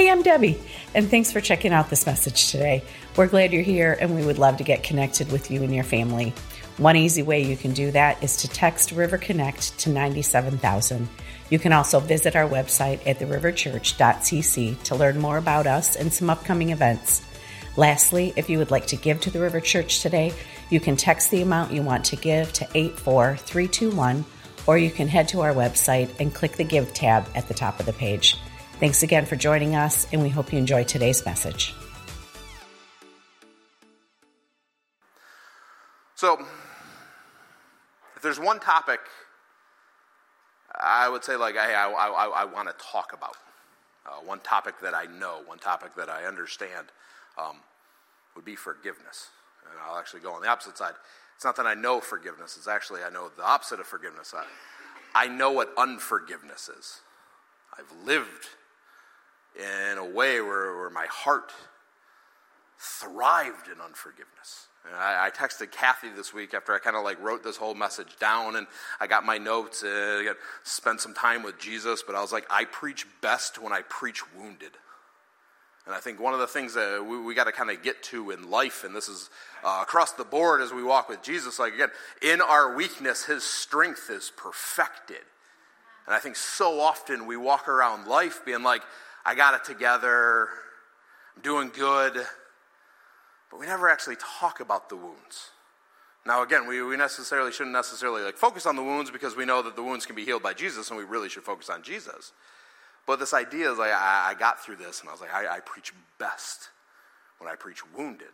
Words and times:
Hey, 0.00 0.10
I'm 0.10 0.22
Debbie, 0.22 0.58
and 0.94 1.10
thanks 1.10 1.30
for 1.30 1.42
checking 1.42 1.74
out 1.74 1.90
this 1.90 2.06
message 2.06 2.50
today. 2.50 2.82
We're 3.16 3.26
glad 3.26 3.52
you're 3.52 3.60
here, 3.60 3.98
and 4.00 4.14
we 4.14 4.24
would 4.24 4.38
love 4.38 4.56
to 4.56 4.64
get 4.64 4.82
connected 4.82 5.30
with 5.30 5.50
you 5.50 5.62
and 5.62 5.74
your 5.74 5.84
family. 5.84 6.32
One 6.78 6.96
easy 6.96 7.22
way 7.22 7.42
you 7.42 7.54
can 7.54 7.74
do 7.74 7.90
that 7.90 8.24
is 8.24 8.38
to 8.38 8.48
text 8.48 8.92
River 8.92 9.18
Connect 9.18 9.78
to 9.80 9.90
97000. 9.90 11.06
You 11.50 11.58
can 11.58 11.74
also 11.74 12.00
visit 12.00 12.34
our 12.34 12.48
website 12.48 13.06
at 13.06 13.18
theriverchurch.cc 13.18 14.82
to 14.84 14.94
learn 14.94 15.20
more 15.20 15.36
about 15.36 15.66
us 15.66 15.96
and 15.96 16.10
some 16.10 16.30
upcoming 16.30 16.70
events. 16.70 17.20
Lastly, 17.76 18.32
if 18.36 18.48
you 18.48 18.56
would 18.56 18.70
like 18.70 18.86
to 18.86 18.96
give 18.96 19.20
to 19.20 19.30
the 19.30 19.40
River 19.40 19.60
Church 19.60 20.00
today, 20.00 20.32
you 20.70 20.80
can 20.80 20.96
text 20.96 21.30
the 21.30 21.42
amount 21.42 21.74
you 21.74 21.82
want 21.82 22.06
to 22.06 22.16
give 22.16 22.54
to 22.54 22.66
84321 22.72 24.24
or 24.66 24.78
you 24.78 24.90
can 24.90 25.08
head 25.08 25.28
to 25.28 25.42
our 25.42 25.52
website 25.52 26.08
and 26.18 26.34
click 26.34 26.52
the 26.52 26.64
Give 26.64 26.90
tab 26.94 27.28
at 27.34 27.48
the 27.48 27.54
top 27.54 27.78
of 27.80 27.84
the 27.84 27.92
page. 27.92 28.38
Thanks 28.80 29.02
again 29.02 29.26
for 29.26 29.36
joining 29.36 29.76
us, 29.76 30.06
and 30.12 30.22
we 30.22 30.30
hope 30.30 30.52
you 30.52 30.58
enjoy 30.58 30.84
today's 30.84 31.24
message. 31.26 31.74
So, 36.14 36.38
if 38.16 38.22
there's 38.22 38.40
one 38.40 38.58
topic 38.58 39.00
I 40.78 41.08
would 41.08 41.24
say, 41.24 41.36
like, 41.36 41.54
hey, 41.54 41.74
I, 41.74 41.90
I, 41.90 42.26
I 42.42 42.44
want 42.44 42.68
to 42.68 42.74
talk 42.84 43.12
about, 43.12 43.36
uh, 44.06 44.24
one 44.24 44.40
topic 44.40 44.76
that 44.82 44.94
I 44.94 45.04
know, 45.04 45.40
one 45.46 45.58
topic 45.58 45.94
that 45.96 46.08
I 46.08 46.24
understand, 46.24 46.86
um, 47.36 47.56
would 48.34 48.44
be 48.44 48.56
forgiveness. 48.56 49.28
And 49.64 49.74
I'll 49.84 49.98
actually 49.98 50.20
go 50.20 50.32
on 50.32 50.42
the 50.42 50.48
opposite 50.48 50.78
side. 50.78 50.94
It's 51.36 51.44
not 51.44 51.56
that 51.56 51.66
I 51.66 51.74
know 51.74 52.00
forgiveness, 52.00 52.56
it's 52.56 52.68
actually 52.68 53.02
I 53.02 53.10
know 53.10 53.30
the 53.36 53.44
opposite 53.44 53.80
of 53.80 53.86
forgiveness. 53.86 54.34
I, 54.34 54.44
I 55.14 55.28
know 55.28 55.50
what 55.52 55.72
unforgiveness 55.76 56.68
is. 56.68 57.00
I've 57.76 57.92
lived 58.06 58.48
in 59.56 59.98
a 59.98 60.04
way 60.04 60.40
where, 60.40 60.76
where 60.76 60.90
my 60.90 61.06
heart 61.06 61.52
thrived 62.78 63.68
in 63.68 63.80
unforgiveness. 63.80 64.68
I, 64.96 65.26
I, 65.26 65.30
texted 65.30 65.70
Kathy 65.70 66.08
this 66.08 66.32
week 66.32 66.54
after 66.54 66.74
I 66.74 66.78
kind 66.78 66.96
of 66.96 67.04
like 67.04 67.22
wrote 67.22 67.44
this 67.44 67.58
whole 67.58 67.74
message 67.74 68.16
down 68.18 68.56
and 68.56 68.66
I 68.98 69.06
got 69.06 69.26
my 69.26 69.36
notes 69.36 69.82
and 69.82 69.92
I 69.92 70.24
got, 70.24 70.36
spent 70.62 71.02
some 71.02 71.12
time 71.12 71.42
with 71.42 71.58
Jesus, 71.58 72.02
but 72.02 72.14
I 72.14 72.22
was 72.22 72.32
like, 72.32 72.46
I 72.48 72.64
preach 72.64 73.06
best 73.20 73.60
when 73.60 73.74
I 73.74 73.82
preach 73.82 74.22
wounded. 74.34 74.72
And 75.84 75.94
I 75.94 76.00
think 76.00 76.20
one 76.20 76.32
of 76.32 76.40
the 76.40 76.46
things 76.46 76.74
that 76.74 77.04
we, 77.06 77.20
we 77.20 77.34
got 77.34 77.44
to 77.44 77.52
kind 77.52 77.70
of 77.70 77.82
get 77.82 78.02
to 78.04 78.30
in 78.30 78.50
life, 78.50 78.84
and 78.84 78.94
this 78.94 79.08
is 79.08 79.28
uh, 79.62 79.80
across 79.82 80.12
the 80.12 80.24
board 80.24 80.62
as 80.62 80.72
we 80.72 80.82
walk 80.82 81.08
with 81.08 81.22
Jesus, 81.22 81.58
like 81.58 81.74
again, 81.74 81.90
in 82.22 82.40
our 82.40 82.74
weakness, 82.74 83.24
his 83.24 83.44
strength 83.44 84.08
is 84.08 84.32
perfected. 84.36 85.22
And 86.06 86.14
I 86.14 86.18
think 86.18 86.36
so 86.36 86.80
often 86.80 87.26
we 87.26 87.36
walk 87.36 87.68
around 87.68 88.06
life 88.06 88.44
being 88.44 88.62
like, 88.62 88.82
I 89.24 89.34
got 89.34 89.54
it 89.54 89.64
together, 89.64 90.48
I'm 91.36 91.42
doing 91.42 91.70
good, 91.70 92.14
but 93.50 93.60
we 93.60 93.66
never 93.66 93.88
actually 93.88 94.16
talk 94.16 94.60
about 94.60 94.88
the 94.88 94.96
wounds. 94.96 95.50
Now, 96.26 96.42
again, 96.42 96.66
we, 96.66 96.82
we 96.82 96.96
necessarily 96.96 97.50
shouldn't 97.50 97.72
necessarily 97.72 98.22
like 98.22 98.36
focus 98.36 98.66
on 98.66 98.76
the 98.76 98.82
wounds 98.82 99.10
because 99.10 99.36
we 99.36 99.44
know 99.44 99.62
that 99.62 99.76
the 99.76 99.82
wounds 99.82 100.06
can 100.06 100.16
be 100.16 100.24
healed 100.24 100.42
by 100.42 100.52
Jesus, 100.52 100.90
and 100.90 100.98
we 100.98 101.04
really 101.04 101.28
should 101.28 101.42
focus 101.42 101.70
on 101.70 101.82
Jesus. 101.82 102.32
But 103.06 103.18
this 103.18 103.32
idea 103.32 103.72
is 103.72 103.78
like 103.78 103.92
I, 103.92 104.30
I 104.30 104.34
got 104.34 104.62
through 104.62 104.76
this, 104.76 105.00
and 105.00 105.08
I 105.08 105.12
was 105.12 105.20
like, 105.20 105.32
I, 105.32 105.56
I 105.56 105.60
preach 105.60 105.92
best 106.18 106.68
when 107.38 107.50
I 107.50 107.56
preach 107.56 107.82
wounded 107.96 108.28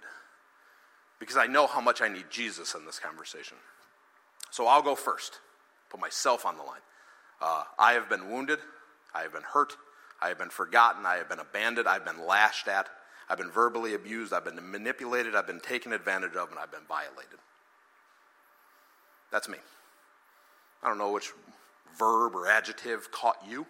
because 1.19 1.37
I 1.37 1.47
know 1.47 1.67
how 1.67 1.81
much 1.81 2.03
I 2.03 2.09
need 2.09 2.27
Jesus 2.31 2.75
in 2.75 2.85
this 2.85 2.99
conversation. 2.99 3.57
So 4.51 4.67
I'll 4.67 4.83
go 4.83 4.95
first, 4.95 5.41
put 5.91 6.01
myself 6.01 6.45
on 6.45 6.57
the 6.57 6.63
line. 6.63 6.81
Uh, 7.41 7.65
I 7.79 7.93
have 7.93 8.09
been 8.09 8.31
wounded, 8.31 8.59
I 9.15 9.23
have 9.23 9.33
been 9.33 9.43
hurt, 9.43 9.77
I 10.21 10.29
have 10.29 10.39
been 10.39 10.51
forgotten, 10.51 11.05
I 11.05 11.17
have 11.17 11.29
been 11.29 11.41
abandoned, 11.41 11.87
I've 11.87 12.05
been 12.05 12.27
lashed 12.27 12.69
at, 12.69 12.89
I've 13.29 13.39
been 13.39 13.51
verbally 13.51 13.95
abused, 13.95 14.33
I've 14.33 14.45
been 14.45 14.71
manipulated, 14.71 15.35
I've 15.35 15.47
been 15.47 15.61
taken 15.61 15.93
advantage 15.93 16.37
of, 16.37 16.51
and 16.51 16.59
I've 16.59 16.71
been 16.71 16.87
violated. 16.89 17.39
That's 19.31 19.49
me. 19.49 19.59
I 20.83 20.89
don't 20.89 20.99
know 20.99 21.13
which 21.13 21.33
verb 21.99 22.35
or 22.35 22.47
adjective 22.47 23.11
caught 23.11 23.39
you, 23.49 23.67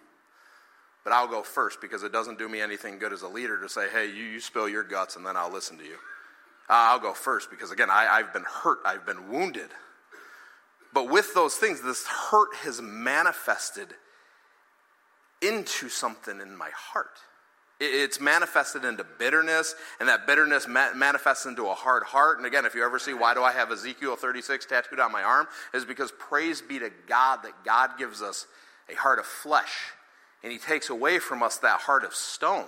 but 1.03 1.13
I'll 1.13 1.27
go 1.27 1.41
first 1.41 1.81
because 1.81 2.03
it 2.03 2.11
doesn't 2.11 2.37
do 2.37 2.47
me 2.47 2.61
anything 2.61 2.99
good 2.99 3.13
as 3.13 3.21
a 3.21 3.27
leader 3.27 3.59
to 3.61 3.69
say, 3.69 3.87
hey, 3.89 4.07
you, 4.07 4.23
you 4.23 4.39
spill 4.39 4.69
your 4.69 4.83
guts 4.83 5.15
and 5.15 5.25
then 5.25 5.35
I'll 5.35 5.51
listen 5.51 5.77
to 5.77 5.83
you. 5.83 5.95
Uh, 6.69 6.91
I'll 6.91 6.99
go 6.99 7.13
first 7.13 7.49
because, 7.49 7.71
again, 7.71 7.89
I, 7.89 8.07
I've 8.07 8.33
been 8.33 8.43
hurt, 8.43 8.79
I've 8.85 9.05
been 9.05 9.29
wounded. 9.29 9.69
But 10.93 11.09
with 11.09 11.33
those 11.33 11.55
things, 11.55 11.81
this 11.81 12.05
hurt 12.05 12.53
has 12.57 12.81
manifested 12.81 13.93
into 15.41 15.89
something 15.89 16.41
in 16.41 16.55
my 16.55 16.69
heart. 16.73 17.19
It's 17.79 18.19
manifested 18.19 18.85
into 18.85 19.03
bitterness, 19.03 19.75
and 19.99 20.09
that 20.09 20.25
bitterness 20.25 20.67
manifests 20.67 21.45
into 21.45 21.67
a 21.67 21.75
hard 21.75 22.03
heart. 22.03 22.37
And 22.37 22.47
again, 22.47 22.65
if 22.65 22.73
you 22.73 22.83
ever 22.83 22.97
see 22.97 23.13
why 23.13 23.35
do 23.35 23.43
I 23.43 23.51
have 23.51 23.71
Ezekiel 23.71 24.15
36 24.15 24.65
tattooed 24.65 24.99
on 24.99 25.11
my 25.11 25.21
arm, 25.21 25.47
is 25.75 25.85
because 25.85 26.11
praise 26.17 26.59
be 26.59 26.79
to 26.79 26.89
God 27.07 27.43
that 27.43 27.63
God 27.63 27.91
gives 27.99 28.23
us 28.23 28.47
a 28.89 28.95
heart 28.95 29.19
of 29.19 29.27
flesh, 29.27 29.91
and 30.41 30.51
He 30.51 30.57
takes 30.57 30.89
away 30.89 31.19
from 31.19 31.43
us 31.43 31.57
that 31.57 31.81
heart 31.81 32.03
of 32.03 32.15
stone. 32.15 32.65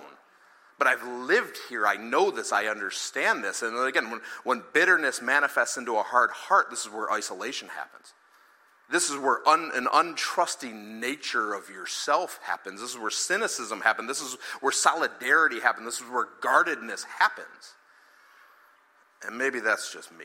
But 0.78 0.86
I've 0.86 1.06
lived 1.06 1.58
here. 1.68 1.86
I 1.86 1.96
know 1.96 2.30
this. 2.30 2.52
I 2.52 2.66
understand 2.66 3.42
this. 3.42 3.62
And 3.62 3.76
again, 3.86 4.10
when, 4.10 4.20
when 4.44 4.62
bitterness 4.72 5.20
manifests 5.20 5.76
into 5.76 5.96
a 5.96 6.02
hard 6.02 6.30
heart, 6.30 6.70
this 6.70 6.86
is 6.86 6.90
where 6.90 7.12
isolation 7.12 7.68
happens. 7.68 8.14
This 8.90 9.08
is 9.08 9.16
where 9.16 9.46
un, 9.48 9.70
an 9.74 9.86
untrusting 9.86 10.98
nature 10.98 11.54
of 11.54 11.68
yourself 11.70 12.40
happens. 12.42 12.80
This 12.80 12.90
is 12.90 12.98
where 12.98 13.10
cynicism 13.10 13.80
happens. 13.80 14.08
This 14.08 14.20
is 14.20 14.36
where 14.60 14.72
solidarity 14.72 15.60
happens. 15.60 15.86
This 15.86 16.00
is 16.00 16.10
where 16.10 16.28
guardedness 16.40 17.04
happens. 17.04 17.74
And 19.24 19.38
maybe 19.38 19.60
that's 19.60 19.92
just 19.92 20.10
me. 20.10 20.24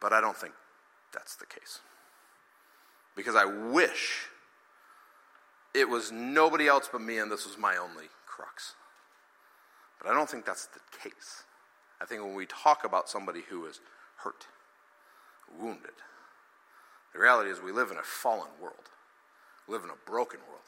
But 0.00 0.12
I 0.12 0.20
don't 0.20 0.36
think 0.36 0.54
that's 1.12 1.34
the 1.34 1.46
case. 1.46 1.80
Because 3.16 3.34
I 3.34 3.44
wish 3.44 4.26
it 5.74 5.88
was 5.88 6.12
nobody 6.12 6.68
else 6.68 6.88
but 6.90 7.00
me 7.00 7.18
and 7.18 7.30
this 7.30 7.44
was 7.44 7.58
my 7.58 7.76
only 7.76 8.06
crux. 8.26 8.74
But 10.00 10.10
I 10.10 10.14
don't 10.14 10.30
think 10.30 10.44
that's 10.44 10.66
the 10.66 10.80
case. 11.02 11.42
I 12.00 12.04
think 12.04 12.22
when 12.22 12.34
we 12.34 12.46
talk 12.46 12.84
about 12.84 13.08
somebody 13.08 13.42
who 13.48 13.66
is 13.66 13.80
hurt, 14.16 14.46
wounded. 15.60 15.92
The 17.12 17.20
reality 17.20 17.50
is, 17.50 17.60
we 17.60 17.72
live 17.72 17.90
in 17.90 17.98
a 17.98 18.02
fallen 18.02 18.50
world, 18.60 18.90
we 19.68 19.74
live 19.74 19.84
in 19.84 19.90
a 19.90 20.10
broken 20.10 20.40
world. 20.48 20.60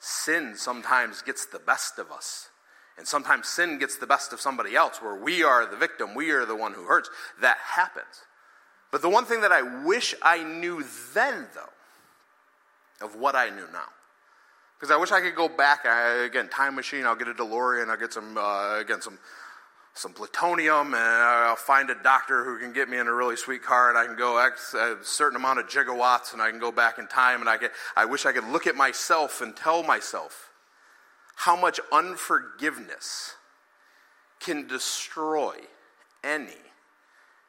Sin 0.00 0.54
sometimes 0.56 1.22
gets 1.22 1.46
the 1.46 1.58
best 1.58 1.98
of 1.98 2.12
us. 2.12 2.48
And 2.96 3.06
sometimes 3.06 3.46
sin 3.46 3.78
gets 3.78 3.96
the 3.96 4.06
best 4.06 4.32
of 4.32 4.40
somebody 4.40 4.74
else, 4.74 5.00
where 5.00 5.14
we 5.14 5.44
are 5.44 5.66
the 5.66 5.76
victim, 5.76 6.14
we 6.14 6.30
are 6.30 6.44
the 6.44 6.56
one 6.56 6.72
who 6.72 6.84
hurts. 6.84 7.10
That 7.40 7.58
happens. 7.58 8.24
But 8.90 9.02
the 9.02 9.08
one 9.08 9.24
thing 9.24 9.42
that 9.42 9.52
I 9.52 9.84
wish 9.84 10.14
I 10.22 10.42
knew 10.42 10.84
then, 11.14 11.46
though, 11.54 13.06
of 13.06 13.14
what 13.14 13.36
I 13.36 13.50
knew 13.50 13.66
now, 13.72 13.86
because 14.78 14.90
I 14.92 14.96
wish 14.96 15.12
I 15.12 15.20
could 15.20 15.34
go 15.34 15.48
back. 15.48 15.86
I, 15.86 16.24
again, 16.24 16.48
time 16.48 16.74
machine. 16.74 17.04
I'll 17.04 17.16
get 17.16 17.28
a 17.28 17.34
DeLorean. 17.34 17.88
I'll 17.88 17.96
get 17.96 18.12
some 18.12 18.36
uh, 18.36 18.78
again 18.78 19.00
some 19.00 19.18
some 19.98 20.12
plutonium, 20.12 20.94
and 20.94 20.96
I'll 20.96 21.56
find 21.56 21.90
a 21.90 21.94
doctor 22.02 22.44
who 22.44 22.58
can 22.58 22.72
get 22.72 22.88
me 22.88 22.98
in 22.98 23.08
a 23.08 23.12
really 23.12 23.36
sweet 23.36 23.62
car, 23.62 23.88
and 23.88 23.98
I 23.98 24.06
can 24.06 24.16
go 24.16 24.38
X, 24.38 24.72
a 24.72 24.96
certain 25.02 25.36
amount 25.36 25.58
of 25.58 25.66
gigawatts, 25.66 26.32
and 26.32 26.40
I 26.40 26.50
can 26.50 26.60
go 26.60 26.70
back 26.70 26.98
in 26.98 27.08
time, 27.08 27.40
and 27.40 27.50
I 27.50 27.56
get, 27.56 27.72
I 27.96 28.04
wish 28.04 28.24
I 28.24 28.32
could 28.32 28.44
look 28.44 28.66
at 28.68 28.76
myself 28.76 29.40
and 29.40 29.56
tell 29.56 29.82
myself 29.82 30.52
how 31.34 31.56
much 31.56 31.80
unforgiveness 31.92 33.34
can 34.38 34.68
destroy 34.68 35.54
any 36.22 36.62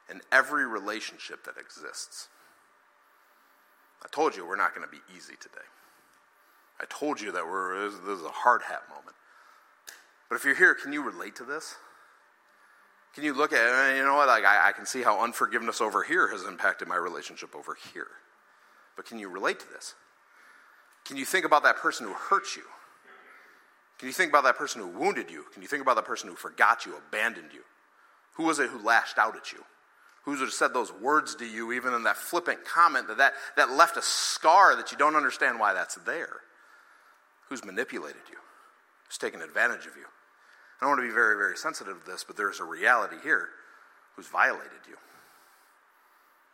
and 0.08 0.20
every 0.32 0.66
relationship 0.66 1.44
that 1.44 1.54
exists. 1.56 2.28
I 4.04 4.08
told 4.08 4.34
you 4.34 4.46
we're 4.46 4.56
not 4.56 4.74
going 4.74 4.86
to 4.86 4.90
be 4.90 5.02
easy 5.16 5.34
today. 5.40 5.66
I 6.80 6.84
told 6.88 7.20
you 7.20 7.30
that 7.32 7.46
we're, 7.46 7.90
this 7.90 8.18
is 8.18 8.24
a 8.24 8.30
hard 8.30 8.62
hat 8.62 8.82
moment. 8.88 9.14
But 10.28 10.36
if 10.36 10.44
you're 10.44 10.56
here, 10.56 10.74
can 10.74 10.92
you 10.92 11.02
relate 11.02 11.36
to 11.36 11.44
this? 11.44 11.76
Can 13.14 13.24
you 13.24 13.34
look 13.34 13.52
at 13.52 13.58
it? 13.58 13.96
You 13.96 14.04
know 14.04 14.14
what? 14.14 14.28
Like, 14.28 14.44
I, 14.44 14.68
I 14.68 14.72
can 14.72 14.86
see 14.86 15.02
how 15.02 15.22
unforgiveness 15.22 15.80
over 15.80 16.02
here 16.02 16.28
has 16.28 16.44
impacted 16.44 16.88
my 16.88 16.96
relationship 16.96 17.56
over 17.56 17.76
here. 17.92 18.06
But 18.96 19.06
can 19.06 19.18
you 19.18 19.28
relate 19.28 19.60
to 19.60 19.68
this? 19.68 19.94
Can 21.04 21.16
you 21.16 21.24
think 21.24 21.44
about 21.44 21.62
that 21.64 21.76
person 21.76 22.06
who 22.06 22.12
hurt 22.12 22.56
you? 22.56 22.62
Can 23.98 24.06
you 24.06 24.12
think 24.12 24.30
about 24.30 24.44
that 24.44 24.56
person 24.56 24.80
who 24.80 24.88
wounded 24.88 25.30
you? 25.30 25.44
Can 25.52 25.62
you 25.62 25.68
think 25.68 25.82
about 25.82 25.96
that 25.96 26.04
person 26.04 26.28
who 26.28 26.36
forgot 26.36 26.86
you, 26.86 26.94
abandoned 26.96 27.50
you? 27.52 27.62
Who 28.34 28.44
was 28.44 28.58
it 28.58 28.70
who 28.70 28.82
lashed 28.84 29.18
out 29.18 29.36
at 29.36 29.52
you? 29.52 29.64
Who 30.24 30.48
said 30.48 30.72
those 30.72 30.92
words 30.92 31.34
to 31.36 31.46
you, 31.46 31.72
even 31.72 31.94
in 31.94 32.04
that 32.04 32.16
flippant 32.16 32.64
comment 32.64 33.08
that, 33.08 33.18
that, 33.18 33.32
that 33.56 33.70
left 33.70 33.96
a 33.96 34.02
scar 34.02 34.76
that 34.76 34.92
you 34.92 34.98
don't 34.98 35.16
understand 35.16 35.58
why 35.58 35.72
that's 35.72 35.96
there? 35.96 36.36
Who's 37.48 37.64
manipulated 37.64 38.22
you? 38.30 38.36
Who's 39.06 39.18
taken 39.18 39.42
advantage 39.42 39.86
of 39.86 39.96
you? 39.96 40.06
I 40.80 40.86
don't 40.86 40.96
want 40.96 41.02
to 41.02 41.08
be 41.08 41.14
very, 41.14 41.36
very 41.36 41.56
sensitive 41.56 42.04
to 42.04 42.10
this, 42.10 42.24
but 42.24 42.36
there's 42.36 42.60
a 42.60 42.64
reality 42.64 43.16
here 43.22 43.50
who's 44.16 44.26
violated 44.26 44.80
you. 44.88 44.96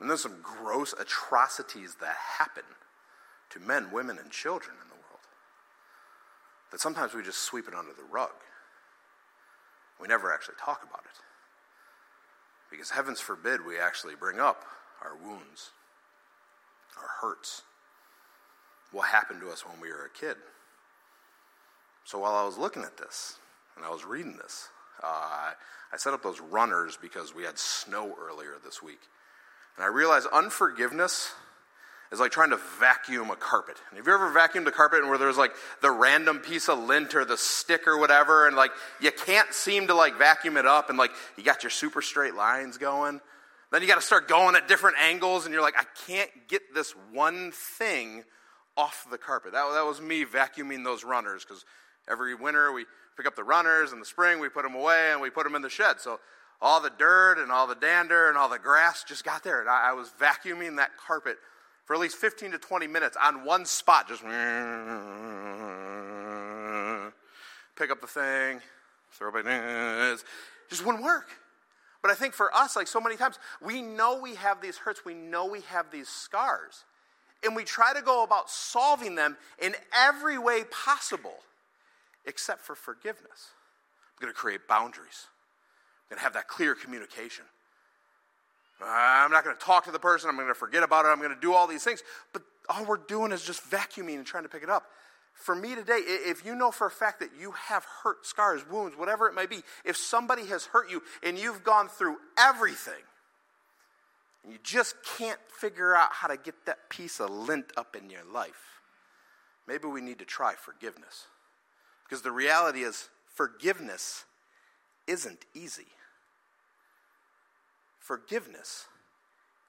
And 0.00 0.11
there's 0.11 0.23
some 0.23 0.40
gross 0.43 0.94
atrocities 0.99 1.94
that 2.00 2.17
happen 2.38 2.64
to 3.50 3.61
men, 3.61 3.90
women, 3.93 4.19
and 4.19 4.31
children 4.31 4.76
in 4.82 4.88
the 4.88 4.94
world. 4.94 5.02
that 6.73 6.81
sometimes 6.81 7.14
we 7.14 7.23
just 7.23 7.43
sweep 7.43 7.69
it 7.69 7.75
under 7.75 7.93
the 7.93 8.02
rug. 8.11 8.32
We 10.00 10.08
never 10.08 10.34
actually 10.34 10.56
talk 10.61 10.82
about 10.82 11.05
it. 11.05 11.20
Because 12.70 12.90
heavens 12.90 13.20
forbid 13.20 13.64
we 13.64 13.78
actually 13.78 14.14
bring 14.17 14.40
up 14.40 14.64
our 15.02 15.17
wounds, 15.17 15.70
our 17.00 17.08
hurts, 17.20 17.62
what 18.90 19.08
happened 19.08 19.40
to 19.40 19.50
us 19.50 19.64
when 19.64 19.81
we 19.81 19.88
were 19.88 20.05
a 20.05 20.19
kid. 20.19 20.37
So 22.05 22.19
while 22.19 22.34
I 22.34 22.44
was 22.44 22.58
looking 22.58 22.82
at 22.82 22.96
this 22.96 23.38
and 23.76 23.84
I 23.84 23.90
was 23.90 24.05
reading 24.05 24.37
this, 24.37 24.69
uh, 25.02 25.52
I 25.93 25.96
set 25.96 26.14
up 26.14 26.23
those 26.23 26.40
runners 26.40 26.99
because 27.00 27.34
we 27.34 27.44
had 27.44 27.58
snow 27.58 28.14
earlier 28.20 28.55
this 28.64 28.82
week. 28.82 29.00
And 29.76 29.84
I 29.84 29.88
realized 29.88 30.26
unforgiveness 30.32 31.32
is 32.12 32.20
like 32.20 32.31
trying 32.31 32.50
to 32.50 32.61
vacuum 32.78 33.31
a 33.31 33.37
carpet. 33.37 33.76
And 33.90 33.99
have 33.99 34.06
you 34.06 34.14
ever 34.14 34.31
vacuumed 34.31 34.67
a 34.67 34.73
carpet 34.73 35.00
and 35.00 35.08
where 35.08 35.19
there's 35.19 35.37
like 35.37 35.52
the 35.82 35.90
random 35.90 36.38
piece 36.38 36.69
of 36.69 36.78
lint 36.78 37.14
or 37.14 37.25
the 37.25 37.37
stick 37.37 37.87
or 37.87 37.99
whatever, 37.99 38.46
and 38.46 38.56
like 38.56 38.70
you 39.00 39.11
can't 39.11 39.52
seem 39.52 39.87
to 39.88 39.94
like 39.94 40.17
vacuum 40.17 40.56
it 40.56 40.67
up, 40.67 40.88
and 40.88 40.99
like 40.99 41.11
you 41.37 41.44
got 41.44 41.62
your 41.62 41.70
super 41.70 42.02
straight 42.02 42.34
lines 42.34 42.78
going? 42.78 43.20
Then 43.73 43.82
you 43.82 43.88
got 43.88 43.96
to 43.96 44.06
start 44.06 44.28
going 44.28 44.55
at 44.55 44.69
different 44.69 44.96
angles, 44.99 45.44
and 45.44 45.52
you're 45.52 45.62
like, 45.62 45.76
I 45.76 45.84
can't 46.06 46.31
get 46.49 46.73
this 46.73 46.94
one 47.12 47.50
thing 47.52 48.23
off 48.76 49.06
the 49.11 49.19
carpet. 49.19 49.52
That, 49.52 49.73
that 49.75 49.84
was 49.84 50.00
me 50.00 50.25
vacuuming 50.25 50.84
those 50.84 51.02
runners 51.02 51.44
because 51.44 51.64
every 52.08 52.34
winter 52.34 52.73
we 52.73 52.87
pick 53.16 53.26
up 53.26 53.36
the 53.36 53.44
runners, 53.44 53.92
in 53.92 53.98
the 53.98 54.06
spring 54.06 54.40
we 54.40 54.48
put 54.48 54.62
them 54.62 54.74
away 54.74 55.12
and 55.12 55.20
we 55.20 55.30
put 55.30 55.44
them 55.44 55.54
in 55.54 55.62
the 55.62 55.70
shed. 55.70 56.00
So 56.00 56.20
all 56.60 56.80
the 56.80 56.90
dirt 56.90 57.38
and 57.38 57.50
all 57.50 57.66
the 57.66 57.74
dander 57.74 58.28
and 58.28 58.38
all 58.38 58.48
the 58.48 58.58
grass 58.58 59.04
just 59.04 59.24
got 59.24 59.42
there. 59.42 59.60
And 59.60 59.68
I, 59.68 59.90
I 59.90 59.92
was 59.92 60.12
vacuuming 60.20 60.76
that 60.76 60.96
carpet 60.96 61.38
for 61.84 61.94
at 61.94 62.00
least 62.00 62.16
15 62.16 62.52
to 62.52 62.58
20 62.58 62.86
minutes 62.86 63.16
on 63.22 63.44
one 63.44 63.64
spot. 63.64 64.08
Just 64.08 64.22
pick 67.76 67.90
up 67.90 68.00
the 68.00 68.06
thing, 68.06 68.60
throw 69.12 69.28
it 69.28 69.44
back. 69.44 70.18
Just 70.68 70.84
wouldn't 70.84 71.04
work. 71.04 71.28
But 72.02 72.10
I 72.10 72.14
think 72.14 72.34
for 72.34 72.54
us, 72.54 72.76
like 72.76 72.86
so 72.86 73.00
many 73.00 73.16
times, 73.16 73.38
we 73.60 73.82
know 73.82 74.20
we 74.20 74.34
have 74.36 74.60
these 74.60 74.76
hurts, 74.76 75.04
we 75.04 75.14
know 75.14 75.46
we 75.46 75.62
have 75.62 75.90
these 75.90 76.08
scars, 76.08 76.84
and 77.44 77.56
we 77.56 77.64
try 77.64 77.92
to 77.94 78.02
go 78.02 78.22
about 78.22 78.50
solving 78.50 79.14
them 79.14 79.36
in 79.60 79.74
every 79.92 80.38
way 80.38 80.64
possible 80.70 81.34
except 82.26 82.62
for 82.62 82.75
forgiveness. 82.75 83.50
I'm 84.17 84.23
going 84.23 84.32
to 84.32 84.38
create 84.38 84.69
boundaries. 84.69 85.26
I'm 86.05 86.14
going 86.14 86.19
to 86.19 86.25
have 86.25 86.34
that 86.34 86.49
clear 86.49 86.75
communication. 86.75 87.44
I'm 88.82 89.31
not 89.31 89.44
going 89.44 89.56
to 89.56 89.64
talk 89.64 89.84
to 89.87 89.90
the 89.90 89.99
person. 89.99 90.28
I'm 90.28 90.37
going 90.37 90.49
to 90.49 90.55
forget 90.55 90.82
about 90.82 91.05
it. 91.05 91.08
I'm 91.08 91.19
going 91.19 91.34
to 91.34 91.40
do 91.40 91.55
all 91.55 91.67
these 91.67 91.82
things. 91.82 92.02
But 92.32 92.43
all 92.69 92.84
we're 92.84 92.99
doing 92.99 93.32
is 93.32 93.43
just 93.43 93.69
vacuuming 93.70 94.17
and 94.17 94.26
trying 94.26 94.43
to 94.43 94.49
pick 94.49 94.62
it 94.62 94.70
up. 94.70 94.84
For 95.32 95.55
me 95.55 95.75
today, 95.75 96.00
if 96.05 96.44
you 96.44 96.55
know 96.55 96.70
for 96.70 96.87
a 96.87 96.90
fact 96.90 97.20
that 97.20 97.31
you 97.38 97.52
have 97.52 97.84
hurt, 98.02 98.26
scars, 98.26 98.62
wounds, 98.70 98.96
whatever 98.96 99.28
it 99.28 99.34
may 99.34 99.46
be, 99.46 99.62
if 99.84 99.96
somebody 99.96 100.46
has 100.46 100.64
hurt 100.67 100.90
you 100.90 101.02
and 101.23 101.38
you've 101.38 101.62
gone 101.62 101.88
through 101.88 102.17
everything, 102.38 103.02
and 104.43 104.52
you 104.52 104.58
just 104.62 104.94
can't 105.19 105.40
figure 105.61 105.94
out 105.94 106.12
how 106.12 106.28
to 106.28 106.37
get 106.37 106.55
that 106.64 106.88
piece 106.88 107.20
of 107.20 107.31
lint 107.31 107.67
up 107.76 107.96
in 107.96 108.08
your 108.08 108.25
life, 108.32 108.81
maybe 109.69 109.87
we 109.88 110.00
need 110.00 110.19
to 110.20 110.25
try 110.25 110.55
forgiveness. 110.55 111.26
Because 112.08 112.22
the 112.22 112.32
reality 112.32 112.82
is, 112.82 113.08
forgiveness 113.34 114.24
isn't 115.06 115.44
easy. 115.54 115.86
Forgiveness 117.98 118.86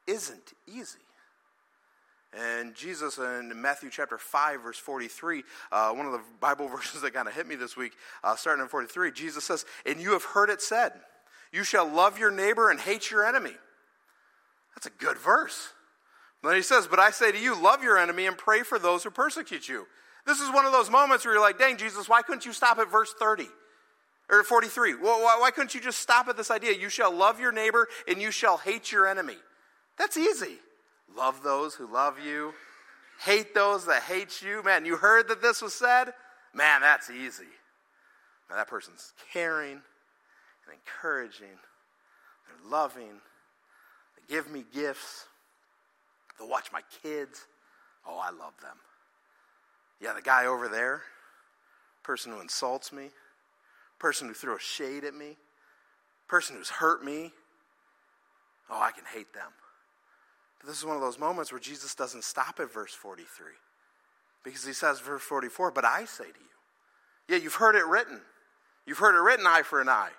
isn't 0.05 0.53
easy. 0.67 0.99
And 2.37 2.75
Jesus 2.75 3.17
in 3.17 3.59
Matthew 3.59 3.89
chapter 3.89 4.17
5, 4.17 4.61
verse 4.61 4.77
43, 4.77 5.43
uh, 5.71 5.91
one 5.91 6.05
of 6.05 6.11
the 6.11 6.21
Bible 6.39 6.67
verses 6.75 7.01
that 7.01 7.13
kind 7.13 7.27
of 7.27 7.33
hit 7.33 7.47
me 7.47 7.55
this 7.55 7.75
week, 7.75 7.93
uh, 8.23 8.35
starting 8.35 8.61
in 8.61 8.69
43, 8.69 9.11
Jesus 9.11 9.43
says, 9.43 9.65
And 9.85 9.99
you 9.99 10.11
have 10.11 10.23
heard 10.23 10.49
it 10.49 10.61
said, 10.61 10.93
You 11.51 11.63
shall 11.63 11.87
love 11.87 12.19
your 12.19 12.31
neighbor 12.31 12.69
and 12.69 12.79
hate 12.79 13.09
your 13.09 13.25
enemy. 13.25 13.55
That's 14.75 14.85
a 14.85 14.91
good 14.91 15.17
verse. 15.17 15.73
then 16.43 16.55
he 16.55 16.61
says, 16.61 16.85
But 16.87 16.99
I 16.99 17.09
say 17.09 17.31
to 17.31 17.39
you, 17.39 17.59
love 17.59 17.81
your 17.81 17.97
enemy 17.97 18.27
and 18.27 18.37
pray 18.37 18.61
for 18.61 18.77
those 18.77 19.03
who 19.03 19.09
persecute 19.09 19.67
you. 19.67 19.87
This 20.27 20.41
is 20.41 20.53
one 20.53 20.65
of 20.65 20.73
those 20.73 20.91
moments 20.91 21.23
where 21.23 21.33
you're 21.33 21.41
like, 21.41 21.57
dang, 21.57 21.77
Jesus, 21.77 22.09
why 22.09 22.21
couldn't 22.21 22.45
you 22.45 22.51
stop 22.51 22.77
at 22.77 22.91
verse 22.91 23.13
30? 23.17 23.47
Or 24.29 24.43
43. 24.43 24.95
Well, 24.95 25.23
why, 25.23 25.37
why 25.39 25.51
couldn't 25.51 25.73
you 25.73 25.79
just 25.79 25.99
stop 25.99 26.27
at 26.27 26.35
this 26.35 26.51
idea? 26.51 26.73
You 26.73 26.89
shall 26.89 27.15
love 27.15 27.39
your 27.39 27.53
neighbor 27.53 27.87
and 28.09 28.21
you 28.21 28.29
shall 28.29 28.57
hate 28.57 28.91
your 28.91 29.07
enemy. 29.07 29.37
That's 29.97 30.17
easy. 30.17 30.57
Love 31.15 31.41
those 31.43 31.75
who 31.75 31.91
love 31.91 32.19
you, 32.19 32.53
hate 33.23 33.55
those 33.55 33.85
that 33.85 34.03
hate 34.03 34.41
you. 34.41 34.61
Man, 34.63 34.85
you 34.85 34.97
heard 34.97 35.29
that 35.29 35.41
this 35.41 35.61
was 35.61 35.73
said? 35.73 36.13
Man, 36.53 36.81
that's 36.81 37.09
easy. 37.09 37.45
Now, 38.49 38.57
that 38.57 38.67
person's 38.67 39.13
caring 39.31 39.71
and 39.71 40.73
encouraging, 40.73 41.47
they're 41.47 42.69
loving, 42.69 43.21
they 44.15 44.35
give 44.35 44.51
me 44.51 44.65
gifts, 44.73 45.25
they'll 46.37 46.49
watch 46.49 46.71
my 46.71 46.81
kids. 47.01 47.45
Oh, 48.05 48.19
I 48.21 48.29
love 48.29 48.53
them. 48.61 48.77
Yeah, 50.01 50.13
the 50.13 50.21
guy 50.21 50.45
over 50.45 50.67
there, 50.67 51.01
person 52.03 52.31
who 52.31 52.39
insults 52.39 52.93
me, 52.93 53.09
person 53.99 54.27
who 54.27 54.33
throws 54.33 54.61
shade 54.61 55.03
at 55.03 55.13
me, 55.13 55.37
person 56.27 56.55
who's 56.55 56.69
hurt 56.69 57.03
me. 57.03 57.33
Oh, 58.69 58.81
I 58.81 58.91
can 58.91 59.05
hate 59.13 59.33
them. 59.33 59.51
But 60.59 60.67
this 60.67 60.77
is 60.77 60.85
one 60.85 60.95
of 60.95 61.01
those 61.01 61.19
moments 61.19 61.51
where 61.51 61.59
Jesus 61.59 61.95
doesn't 61.95 62.23
stop 62.23 62.59
at 62.59 62.71
verse 62.71 62.93
43. 62.93 63.47
Because 64.43 64.65
he 64.65 64.73
says, 64.73 64.99
verse 64.99 65.23
44, 65.23 65.71
but 65.71 65.85
I 65.85 66.05
say 66.05 66.25
to 66.25 66.29
you. 66.29 67.35
Yeah, 67.35 67.43
you've 67.43 67.55
heard 67.55 67.75
it 67.75 67.85
written. 67.85 68.21
You've 68.85 68.97
heard 68.97 69.15
it 69.15 69.21
written, 69.21 69.45
eye 69.45 69.63
for 69.63 69.81
an 69.81 69.89
eye. 69.89 70.11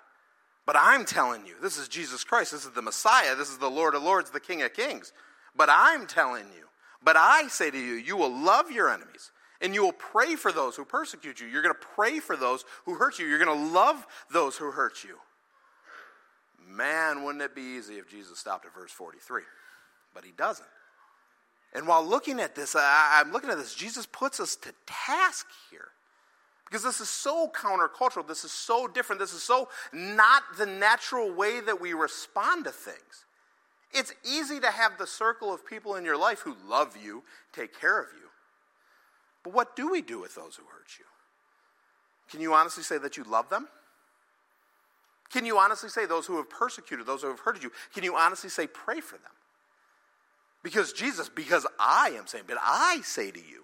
But 0.65 0.75
I'm 0.77 1.05
telling 1.05 1.47
you, 1.47 1.55
this 1.61 1.77
is 1.77 1.87
Jesus 1.87 2.23
Christ. 2.23 2.51
This 2.51 2.65
is 2.65 2.71
the 2.71 2.81
Messiah. 2.81 3.35
This 3.35 3.49
is 3.49 3.57
the 3.57 3.69
Lord 3.69 3.95
of 3.95 4.03
Lords, 4.03 4.29
the 4.29 4.39
King 4.39 4.61
of 4.61 4.73
Kings. 4.73 5.13
But 5.55 5.69
I'm 5.71 6.05
telling 6.05 6.45
you, 6.55 6.65
but 7.03 7.15
I 7.17 7.47
say 7.47 7.71
to 7.71 7.77
you, 7.77 7.93
you 7.93 8.15
will 8.15 8.31
love 8.31 8.69
your 8.69 8.89
enemies 8.89 9.31
and 9.61 9.73
you 9.73 9.83
will 9.83 9.93
pray 9.93 10.35
for 10.35 10.51
those 10.51 10.75
who 10.75 10.85
persecute 10.85 11.39
you. 11.39 11.47
You're 11.47 11.61
going 11.61 11.73
to 11.73 11.87
pray 11.95 12.19
for 12.19 12.35
those 12.35 12.63
who 12.85 12.95
hurt 12.95 13.19
you. 13.19 13.25
You're 13.25 13.43
going 13.43 13.57
to 13.57 13.73
love 13.73 14.05
those 14.31 14.55
who 14.55 14.71
hurt 14.71 15.03
you. 15.03 15.17
Man, 16.67 17.23
wouldn't 17.23 17.43
it 17.43 17.55
be 17.55 17.61
easy 17.61 17.95
if 17.95 18.09
Jesus 18.09 18.39
stopped 18.39 18.65
at 18.65 18.73
verse 18.73 18.91
43? 18.91 19.41
But 20.13 20.23
he 20.23 20.31
doesn't. 20.31 20.67
And 21.73 21.87
while 21.87 22.05
looking 22.05 22.39
at 22.39 22.55
this, 22.55 22.75
I, 22.75 23.21
am 23.21 23.31
looking 23.31 23.49
at 23.49 23.57
this, 23.57 23.75
Jesus 23.75 24.05
puts 24.05 24.39
us 24.39 24.55
to 24.57 24.73
task 24.85 25.47
here. 25.69 25.89
Because 26.65 26.83
this 26.83 27.01
is 27.01 27.09
so 27.09 27.49
countercultural. 27.53 28.27
This 28.27 28.43
is 28.43 28.51
so 28.51 28.87
different. 28.87 29.19
This 29.19 29.33
is 29.33 29.41
so 29.41 29.69
not 29.91 30.43
the 30.57 30.67
natural 30.67 31.31
way 31.31 31.59
that 31.61 31.81
we 31.81 31.93
respond 31.93 32.65
to 32.65 32.71
things. 32.71 33.25
It's 33.91 34.13
easy 34.23 34.59
to 34.59 34.69
have 34.69 34.97
the 34.97 35.07
circle 35.07 35.51
of 35.51 35.65
people 35.65 35.95
in 35.95 36.05
your 36.05 36.17
life 36.17 36.41
who 36.41 36.55
love 36.67 36.95
you, 37.03 37.23
take 37.53 37.79
care 37.79 37.99
of 37.99 38.07
you. 38.15 38.28
But 39.43 39.53
what 39.53 39.75
do 39.75 39.89
we 39.89 40.01
do 40.01 40.19
with 40.19 40.35
those 40.35 40.55
who 40.55 40.63
hurt 40.63 40.89
you? 40.97 41.05
Can 42.29 42.41
you 42.41 42.53
honestly 42.53 42.83
say 42.83 42.97
that 42.97 43.17
you 43.17 43.23
love 43.23 43.49
them? 43.49 43.67
Can 45.31 45.45
you 45.45 45.57
honestly 45.57 45.89
say 45.89 46.05
those 46.05 46.25
who 46.25 46.37
have 46.37 46.49
persecuted, 46.49 47.05
those 47.05 47.21
who 47.21 47.27
have 47.27 47.39
hurted 47.39 47.63
you, 47.63 47.71
can 47.93 48.03
you 48.03 48.15
honestly 48.15 48.49
say 48.49 48.67
pray 48.67 48.99
for 48.99 49.17
them? 49.17 49.31
Because 50.63 50.91
Jesus, 50.91 51.29
because 51.29 51.65
I 51.79 52.09
am 52.17 52.27
saying, 52.27 52.45
but 52.47 52.57
I 52.61 53.01
say 53.03 53.31
to 53.31 53.39
you, 53.39 53.63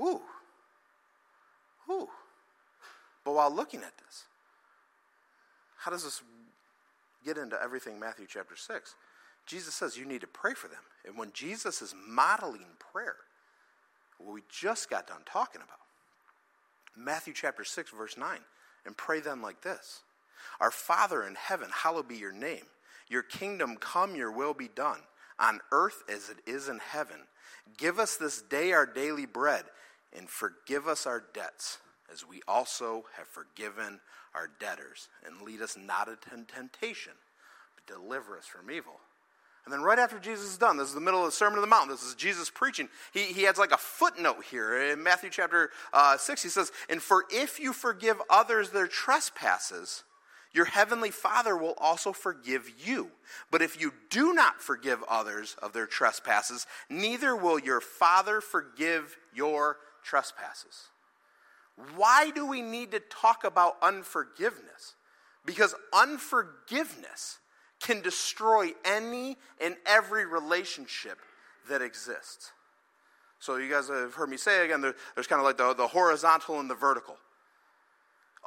ooh, 0.00 0.22
ooh. 1.90 2.08
But 3.24 3.34
while 3.34 3.52
looking 3.52 3.80
at 3.80 3.96
this, 3.98 4.24
how 5.78 5.90
does 5.90 6.04
this 6.04 6.22
get 7.24 7.36
into 7.36 7.60
everything 7.60 7.98
Matthew 7.98 8.26
chapter 8.28 8.56
6? 8.56 8.94
Jesus 9.46 9.74
says 9.74 9.96
you 9.96 10.04
need 10.04 10.20
to 10.22 10.26
pray 10.26 10.54
for 10.54 10.68
them. 10.68 10.82
And 11.04 11.18
when 11.18 11.32
Jesus 11.32 11.82
is 11.82 11.94
modeling 12.08 12.66
prayer, 12.92 13.16
what 14.18 14.34
we 14.34 14.42
just 14.48 14.90
got 14.90 15.06
done 15.06 15.22
talking 15.24 15.60
about. 15.62 15.78
Matthew 16.96 17.34
chapter 17.34 17.64
6, 17.64 17.90
verse 17.90 18.16
9. 18.16 18.38
And 18.84 18.96
pray 18.96 19.20
them 19.20 19.42
like 19.42 19.62
this 19.62 20.02
Our 20.60 20.70
Father 20.70 21.22
in 21.24 21.34
heaven, 21.34 21.68
hallowed 21.72 22.08
be 22.08 22.16
your 22.16 22.32
name. 22.32 22.64
Your 23.08 23.22
kingdom 23.22 23.76
come, 23.76 24.16
your 24.16 24.32
will 24.32 24.54
be 24.54 24.68
done, 24.68 25.00
on 25.38 25.60
earth 25.70 26.02
as 26.08 26.28
it 26.28 26.38
is 26.46 26.68
in 26.68 26.78
heaven. 26.78 27.18
Give 27.76 27.98
us 27.98 28.16
this 28.16 28.42
day 28.42 28.72
our 28.72 28.86
daily 28.86 29.26
bread, 29.26 29.64
and 30.16 30.28
forgive 30.28 30.88
us 30.88 31.06
our 31.06 31.22
debts, 31.34 31.78
as 32.12 32.26
we 32.26 32.40
also 32.48 33.04
have 33.16 33.28
forgiven 33.28 34.00
our 34.34 34.48
debtors. 34.58 35.08
And 35.24 35.42
lead 35.42 35.60
us 35.60 35.76
not 35.76 36.08
into 36.08 36.52
temptation, 36.52 37.12
but 37.74 37.94
deliver 37.94 38.36
us 38.36 38.46
from 38.46 38.70
evil. 38.70 39.00
And 39.66 39.72
then 39.72 39.82
right 39.82 39.98
after 39.98 40.20
Jesus 40.20 40.52
is 40.52 40.58
done, 40.58 40.76
this 40.76 40.88
is 40.88 40.94
the 40.94 41.00
middle 41.00 41.20
of 41.20 41.26
the 41.26 41.32
Sermon 41.32 41.56
on 41.56 41.60
the 41.60 41.66
Mount. 41.66 41.90
This 41.90 42.04
is 42.04 42.14
Jesus 42.14 42.48
preaching. 42.48 42.88
He, 43.12 43.24
he 43.24 43.42
has 43.42 43.58
like 43.58 43.72
a 43.72 43.76
footnote 43.76 44.44
here 44.48 44.90
in 44.92 45.02
Matthew 45.02 45.28
chapter 45.28 45.70
uh, 45.92 46.16
6. 46.16 46.40
He 46.40 46.48
says, 46.48 46.70
And 46.88 47.02
for 47.02 47.24
if 47.32 47.58
you 47.58 47.72
forgive 47.72 48.22
others 48.30 48.70
their 48.70 48.86
trespasses, 48.86 50.04
your 50.52 50.66
heavenly 50.66 51.10
Father 51.10 51.56
will 51.56 51.74
also 51.78 52.12
forgive 52.12 52.70
you. 52.78 53.10
But 53.50 53.60
if 53.60 53.80
you 53.80 53.92
do 54.08 54.32
not 54.32 54.62
forgive 54.62 55.02
others 55.08 55.56
of 55.60 55.72
their 55.72 55.86
trespasses, 55.86 56.68
neither 56.88 57.34
will 57.34 57.58
your 57.58 57.80
Father 57.80 58.40
forgive 58.40 59.18
your 59.34 59.78
trespasses. 60.04 60.90
Why 61.96 62.30
do 62.30 62.46
we 62.46 62.62
need 62.62 62.92
to 62.92 63.00
talk 63.00 63.42
about 63.42 63.78
unforgiveness? 63.82 64.94
Because 65.44 65.74
unforgiveness 65.92 67.38
can 67.80 68.00
destroy 68.00 68.70
any 68.84 69.36
and 69.60 69.76
every 69.86 70.26
relationship 70.26 71.18
that 71.68 71.82
exists. 71.82 72.52
So, 73.38 73.56
you 73.56 73.70
guys 73.70 73.88
have 73.88 74.14
heard 74.14 74.30
me 74.30 74.36
say 74.36 74.64
again, 74.64 74.80
there's 75.14 75.26
kind 75.26 75.40
of 75.40 75.44
like 75.44 75.58
the, 75.58 75.74
the 75.74 75.86
horizontal 75.86 76.58
and 76.58 76.70
the 76.70 76.74
vertical. 76.74 77.16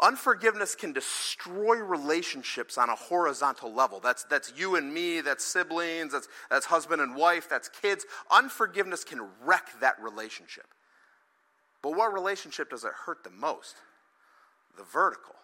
Unforgiveness 0.02 0.76
can 0.76 0.94
destroy 0.94 1.76
relationships 1.78 2.78
on 2.78 2.90
a 2.90 2.96
horizontal 2.96 3.74
level. 3.74 4.00
That's, 4.00 4.24
that's 4.24 4.54
you 4.56 4.78
and 4.78 4.94
me, 4.94 5.20
that's 5.20 5.44
siblings, 5.44 6.14
that's, 6.14 6.30
that's 6.50 6.66
husband 6.66 7.02
and 7.02 7.16
wife, 7.16 7.50
that's 7.50 7.68
kids. 7.68 8.06
Unforgiveness 8.32 9.04
can 9.04 9.28
wreck 9.44 9.68
that 9.82 10.02
relationship. 10.02 10.68
But 11.82 11.98
what 11.98 12.14
relationship 12.14 12.70
does 12.70 12.86
it 12.86 12.92
hurt 13.06 13.26
the 13.26 13.30
most? 13.30 13.76
The 14.78 14.84
vertical. 14.84 15.36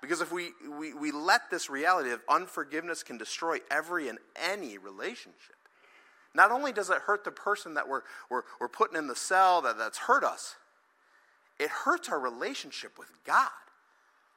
Because 0.00 0.20
if 0.20 0.32
we, 0.32 0.50
we, 0.78 0.92
we 0.94 1.10
let 1.10 1.50
this 1.50 1.70
reality 1.70 2.10
of 2.10 2.20
unforgiveness 2.28 3.02
can 3.02 3.18
destroy 3.18 3.58
every 3.70 4.08
and 4.08 4.18
any 4.36 4.78
relationship, 4.78 5.56
not 6.34 6.52
only 6.52 6.70
does 6.70 6.90
it 6.90 6.98
hurt 6.98 7.24
the 7.24 7.30
person 7.30 7.74
that 7.74 7.88
we're, 7.88 8.02
we're, 8.30 8.42
we're 8.60 8.68
putting 8.68 8.96
in 8.96 9.06
the 9.06 9.16
cell 9.16 9.62
that, 9.62 9.78
that's 9.78 9.98
hurt 9.98 10.22
us, 10.22 10.56
it 11.58 11.70
hurts 11.70 12.10
our 12.10 12.20
relationship 12.20 12.98
with 12.98 13.10
God. 13.24 13.50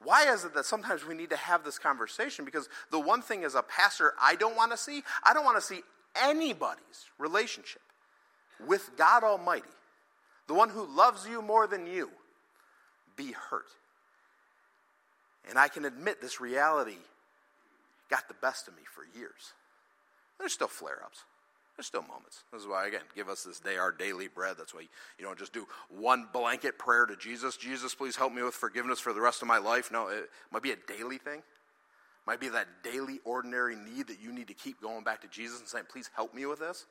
Why 0.02 0.32
is 0.32 0.46
it 0.46 0.54
that 0.54 0.66
sometimes 0.66 1.06
we 1.06 1.14
need 1.14 1.30
to 1.32 1.36
have 1.36 1.66
this 1.66 1.78
conversation? 1.78 2.46
Because 2.46 2.70
the 2.90 3.00
one 3.00 3.22
thing 3.22 3.44
as 3.44 3.56
a 3.56 3.62
pastor 3.62 4.14
I 4.22 4.36
don't 4.36 4.56
want 4.56 4.72
to 4.72 4.78
see, 4.78 5.04
I 5.24 5.34
don't 5.34 5.44
want 5.44 5.58
to 5.58 5.62
see 5.62 5.82
anybody's 6.16 7.06
relationship 7.18 7.82
with 8.66 8.92
God 8.98 9.24
Almighty, 9.24 9.70
the 10.48 10.54
one 10.54 10.70
who 10.70 10.86
loves 10.86 11.28
you 11.28 11.42
more 11.42 11.68
than 11.68 11.86
you, 11.86 12.10
be 13.18 13.34
hurt. 13.34 13.68
And 15.48 15.58
I 15.58 15.68
can 15.68 15.86
admit 15.86 16.22
this 16.22 16.42
reality 16.42 16.98
got 18.10 18.28
the 18.28 18.34
best 18.42 18.68
of 18.68 18.76
me 18.76 18.84
for 18.92 19.06
years. 19.18 19.54
There's 20.40 20.54
still 20.54 20.68
flare 20.68 21.02
ups. 21.04 21.24
There's 21.76 21.88
still 21.88 22.02
moments. 22.02 22.44
This 22.52 22.64
is 22.64 22.68
why, 22.68 22.88
again, 22.88 23.04
give 23.16 23.30
us 23.30 23.44
this 23.44 23.60
day 23.60 23.78
our 23.78 23.92
daily 23.92 24.28
bread. 24.28 24.56
That's 24.58 24.74
why 24.74 24.82
you 25.18 25.26
don't 25.26 25.40
just 25.40 25.54
do 25.54 25.66
one 25.90 26.28
blanket 26.34 26.78
prayer 26.78 27.06
to 27.06 27.16
Jesus. 27.16 27.56
Jesus, 27.56 27.96
please 27.96 28.18
help 28.18 28.34
me 28.34 28.44
with 28.44 28.54
forgiveness 28.54 29.00
for 29.00 29.14
the 29.14 29.22
rest 29.22 29.42
of 29.42 29.48
my 29.48 29.60
life. 29.60 29.90
No, 29.92 30.08
it 30.10 30.30
might 30.52 30.64
be 30.64 30.72
a 30.72 30.76
daily 30.76 31.18
thing. 31.18 31.40
It 31.40 32.28
might 32.28 32.42
be 32.42 32.50
that 32.50 32.68
daily, 32.84 33.20
ordinary 33.24 33.78
need 33.78 34.08
that 34.08 34.20
you 34.22 34.34
need 34.34 34.50
to 34.50 34.54
keep 34.54 34.82
going 34.82 35.04
back 35.06 35.22
to 35.22 35.28
Jesus 35.30 35.60
and 35.60 35.70
saying, 35.70 35.86
please 35.90 36.10
help 36.16 36.34
me 36.34 36.46
with 36.46 36.60
this. 36.60 36.86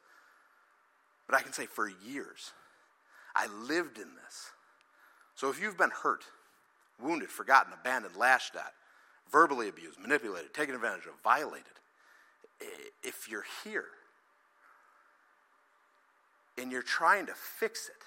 But 1.27 1.37
I 1.37 1.43
can 1.43 1.53
say 1.53 1.67
for 1.67 1.91
years, 2.07 2.53
I 3.37 3.47
lived 3.47 3.99
in 3.99 4.09
this. 4.25 4.51
So 5.35 5.51
if 5.51 5.61
you've 5.61 5.77
been 5.77 5.91
hurt, 5.91 6.25
wounded, 7.03 7.31
forgotten, 7.31 7.73
abandoned, 7.73 8.17
lashed 8.17 8.55
at, 8.57 8.73
verbally 9.31 9.69
abused, 9.69 9.99
manipulated, 10.01 10.53
taken 10.55 10.75
advantage 10.75 11.07
of, 11.07 11.13
violated, 11.23 11.65
if 13.03 13.29
you're 13.31 13.45
here 13.65 13.87
and 16.57 16.73
you're 16.73 16.83
trying 16.83 17.27
to 17.27 17.35
fix 17.35 17.89
it, 17.89 18.03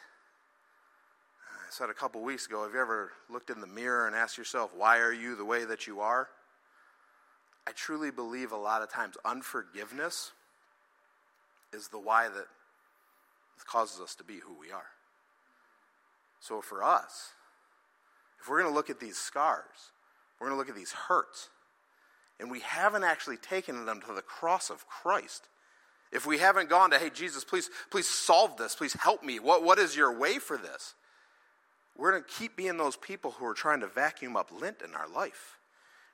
I 1.49 1.69
said 1.69 1.89
a 1.89 1.93
couple 1.93 2.21
weeks 2.21 2.47
ago, 2.47 2.63
have 2.63 2.73
you 2.73 2.81
ever 2.81 3.13
looked 3.29 3.49
in 3.49 3.61
the 3.61 3.67
mirror 3.67 4.07
and 4.07 4.15
asked 4.15 4.37
yourself, 4.37 4.71
why 4.75 4.99
are 4.99 5.13
you 5.13 5.35
the 5.35 5.45
way 5.45 5.63
that 5.63 5.87
you 5.87 6.01
are? 6.01 6.27
I 7.65 7.71
truly 7.71 8.11
believe 8.11 8.51
a 8.51 8.57
lot 8.57 8.81
of 8.81 8.91
times 8.91 9.15
unforgiveness 9.23 10.31
is 11.71 11.87
the 11.87 11.99
why 11.99 12.27
that 12.27 12.47
causes 13.65 14.01
us 14.01 14.15
to 14.15 14.23
be 14.25 14.39
who 14.39 14.53
we 14.59 14.71
are. 14.71 14.89
So 16.41 16.59
for 16.61 16.83
us, 16.83 17.29
if 18.41 18.49
we're 18.49 18.59
going 18.59 18.71
to 18.71 18.75
look 18.75 18.89
at 18.89 18.99
these 18.99 19.17
scars, 19.17 19.91
we're 20.39 20.47
going 20.47 20.55
to 20.55 20.59
look 20.59 20.69
at 20.69 20.75
these 20.75 20.91
hurts, 20.91 21.49
and 22.39 22.49
we 22.49 22.61
haven't 22.61 23.03
actually 23.03 23.37
taken 23.37 23.85
them 23.85 24.01
to 24.07 24.13
the 24.13 24.21
cross 24.21 24.69
of 24.69 24.87
Christ, 24.87 25.47
if 26.11 26.25
we 26.25 26.39
haven't 26.39 26.69
gone 26.69 26.91
to, 26.91 26.99
hey, 26.99 27.09
Jesus, 27.09 27.43
please, 27.43 27.69
please 27.89 28.07
solve 28.07 28.57
this, 28.57 28.75
please 28.75 28.93
help 28.93 29.23
me, 29.23 29.39
what, 29.39 29.63
what 29.63 29.79
is 29.79 29.95
your 29.95 30.17
way 30.17 30.39
for 30.39 30.57
this? 30.57 30.95
We're 31.97 32.11
going 32.11 32.23
to 32.23 32.29
keep 32.29 32.57
being 32.57 32.77
those 32.77 32.97
people 32.97 33.31
who 33.31 33.45
are 33.45 33.53
trying 33.53 33.81
to 33.81 33.87
vacuum 33.87 34.35
up 34.35 34.51
lint 34.51 34.77
in 34.83 34.95
our 34.95 35.07
life. 35.07 35.57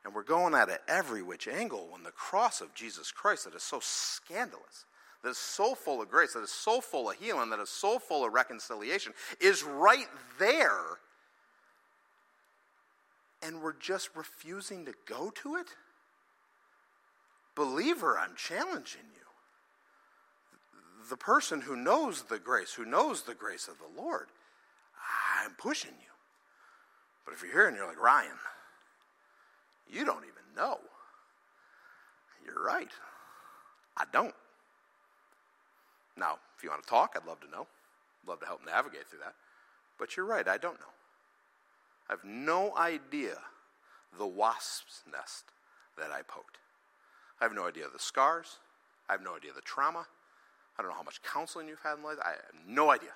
And 0.04 0.14
we're 0.14 0.24
going 0.24 0.54
at 0.54 0.70
it 0.70 0.82
every 0.88 1.22
which 1.22 1.48
angle 1.48 1.88
when 1.92 2.04
the 2.04 2.12
cross 2.12 2.62
of 2.62 2.74
Jesus 2.74 3.12
Christ 3.12 3.46
that 3.46 3.56
is 3.56 3.64
so 3.64 3.80
scandalous, 3.82 4.86
that 5.24 5.30
is 5.30 5.38
so 5.38 5.76
full 5.76 6.02
of 6.02 6.10
grace, 6.10 6.34
that 6.34 6.44
is 6.44 6.52
so 6.52 6.80
full 6.82 7.10
of 7.10 7.16
healing, 7.18 7.50
that 7.50 7.60
is 7.60 7.70
so 7.70 8.00
full 8.00 8.26
of 8.26 8.34
reconciliation, 8.34 9.14
is 9.42 9.64
right 9.64 10.08
there 10.40 11.00
and 13.42 13.62
we're 13.62 13.74
just 13.74 14.10
refusing 14.16 14.86
to 14.86 14.94
go 15.06 15.32
to 15.42 15.56
it? 15.56 15.68
Believer, 17.56 18.18
I'm 18.18 18.36
challenging 18.36 19.02
you. 19.16 19.26
The 21.10 21.18
person 21.18 21.62
who 21.62 21.76
knows 21.76 22.24
the 22.24 22.40
grace, 22.40 22.74
who 22.74 22.86
knows 22.86 23.24
the 23.24 23.34
grace 23.34 23.68
of 23.68 23.76
the 23.78 24.02
Lord, 24.02 24.28
I'm 25.44 25.52
pushing 25.58 25.92
you. 25.92 26.12
But 27.26 27.34
if 27.34 27.42
you're 27.42 27.52
here 27.52 27.68
and 27.68 27.76
you're 27.76 27.88
like, 27.88 28.02
Ryan, 28.02 28.32
you 29.92 30.06
don't 30.06 30.24
even 30.24 30.56
know. 30.56 30.80
You're 32.46 32.64
right. 32.64 32.92
I 33.96 34.04
don't. 34.12 34.34
Now, 36.16 36.38
if 36.58 36.64
you 36.64 36.70
want 36.70 36.84
to 36.84 36.90
talk, 36.90 37.16
I'd 37.16 37.28
love 37.28 37.40
to 37.42 37.50
know. 37.50 37.68
I'd 38.24 38.30
love 38.30 38.40
to 38.42 38.46
help 38.46 38.66
navigate 38.66 39.08
through 39.08 39.20
that. 39.20 39.36
But 40.00 40.16
you're 40.16 40.26
right, 40.26 40.48
I 40.48 40.58
don't 40.58 40.80
know. 40.80 40.97
I 42.10 42.14
have 42.14 42.24
no 42.24 42.76
idea 42.78 43.38
the 44.18 44.28
wasp's 44.28 45.02
nest 45.12 45.46
that 45.98 46.12
I 46.12 46.22
poked. 46.22 46.58
I 47.40 47.46
have 47.46 47.54
no 47.54 47.68
idea 47.68 47.86
the 47.92 48.00
scars. 48.00 48.58
I 49.10 49.14
have 49.14 49.24
no 49.24 49.36
idea 49.36 49.52
the 49.54 49.62
trauma. 49.62 50.06
I 50.78 50.82
don't 50.82 50.92
know 50.92 50.98
how 50.98 51.04
much 51.04 51.22
counseling 51.24 51.68
you've 51.68 51.82
had 51.82 51.98
in 51.98 52.04
life. 52.04 52.18
I 52.24 52.32
have 52.32 52.68
no 52.68 52.92
idea. 52.92 53.12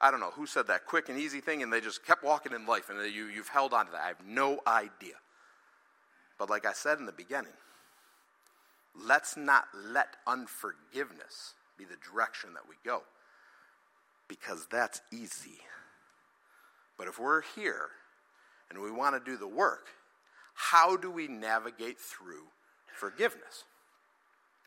I 0.00 0.10
don't 0.10 0.20
know 0.20 0.30
who 0.30 0.46
said 0.46 0.66
that 0.68 0.86
quick 0.86 1.08
and 1.08 1.18
easy 1.18 1.40
thing 1.40 1.62
and 1.62 1.72
they 1.72 1.80
just 1.80 2.04
kept 2.04 2.22
walking 2.22 2.52
in 2.52 2.66
life 2.66 2.90
and 2.90 2.98
you, 3.12 3.26
you've 3.26 3.48
held 3.48 3.72
on 3.72 3.86
to 3.86 3.92
that. 3.92 4.02
I 4.02 4.08
have 4.08 4.26
no 4.26 4.60
idea. 4.66 5.14
But 6.38 6.50
like 6.50 6.66
I 6.66 6.72
said 6.72 6.98
in 6.98 7.06
the 7.06 7.12
beginning, 7.12 7.52
let's 8.94 9.36
not 9.36 9.66
let 9.74 10.16
unforgiveness 10.26 11.54
be 11.78 11.84
the 11.84 11.96
direction 12.12 12.54
that 12.54 12.68
we 12.68 12.76
go 12.84 13.02
because 14.28 14.66
that's 14.70 15.00
easy. 15.12 15.60
But 16.98 17.08
if 17.08 17.18
we're 17.18 17.42
here 17.54 17.88
and 18.70 18.80
we 18.80 18.90
want 18.90 19.14
to 19.14 19.30
do 19.30 19.36
the 19.36 19.48
work, 19.48 19.88
how 20.54 20.96
do 20.96 21.10
we 21.10 21.28
navigate 21.28 21.98
through 21.98 22.44
forgiveness? 22.94 23.64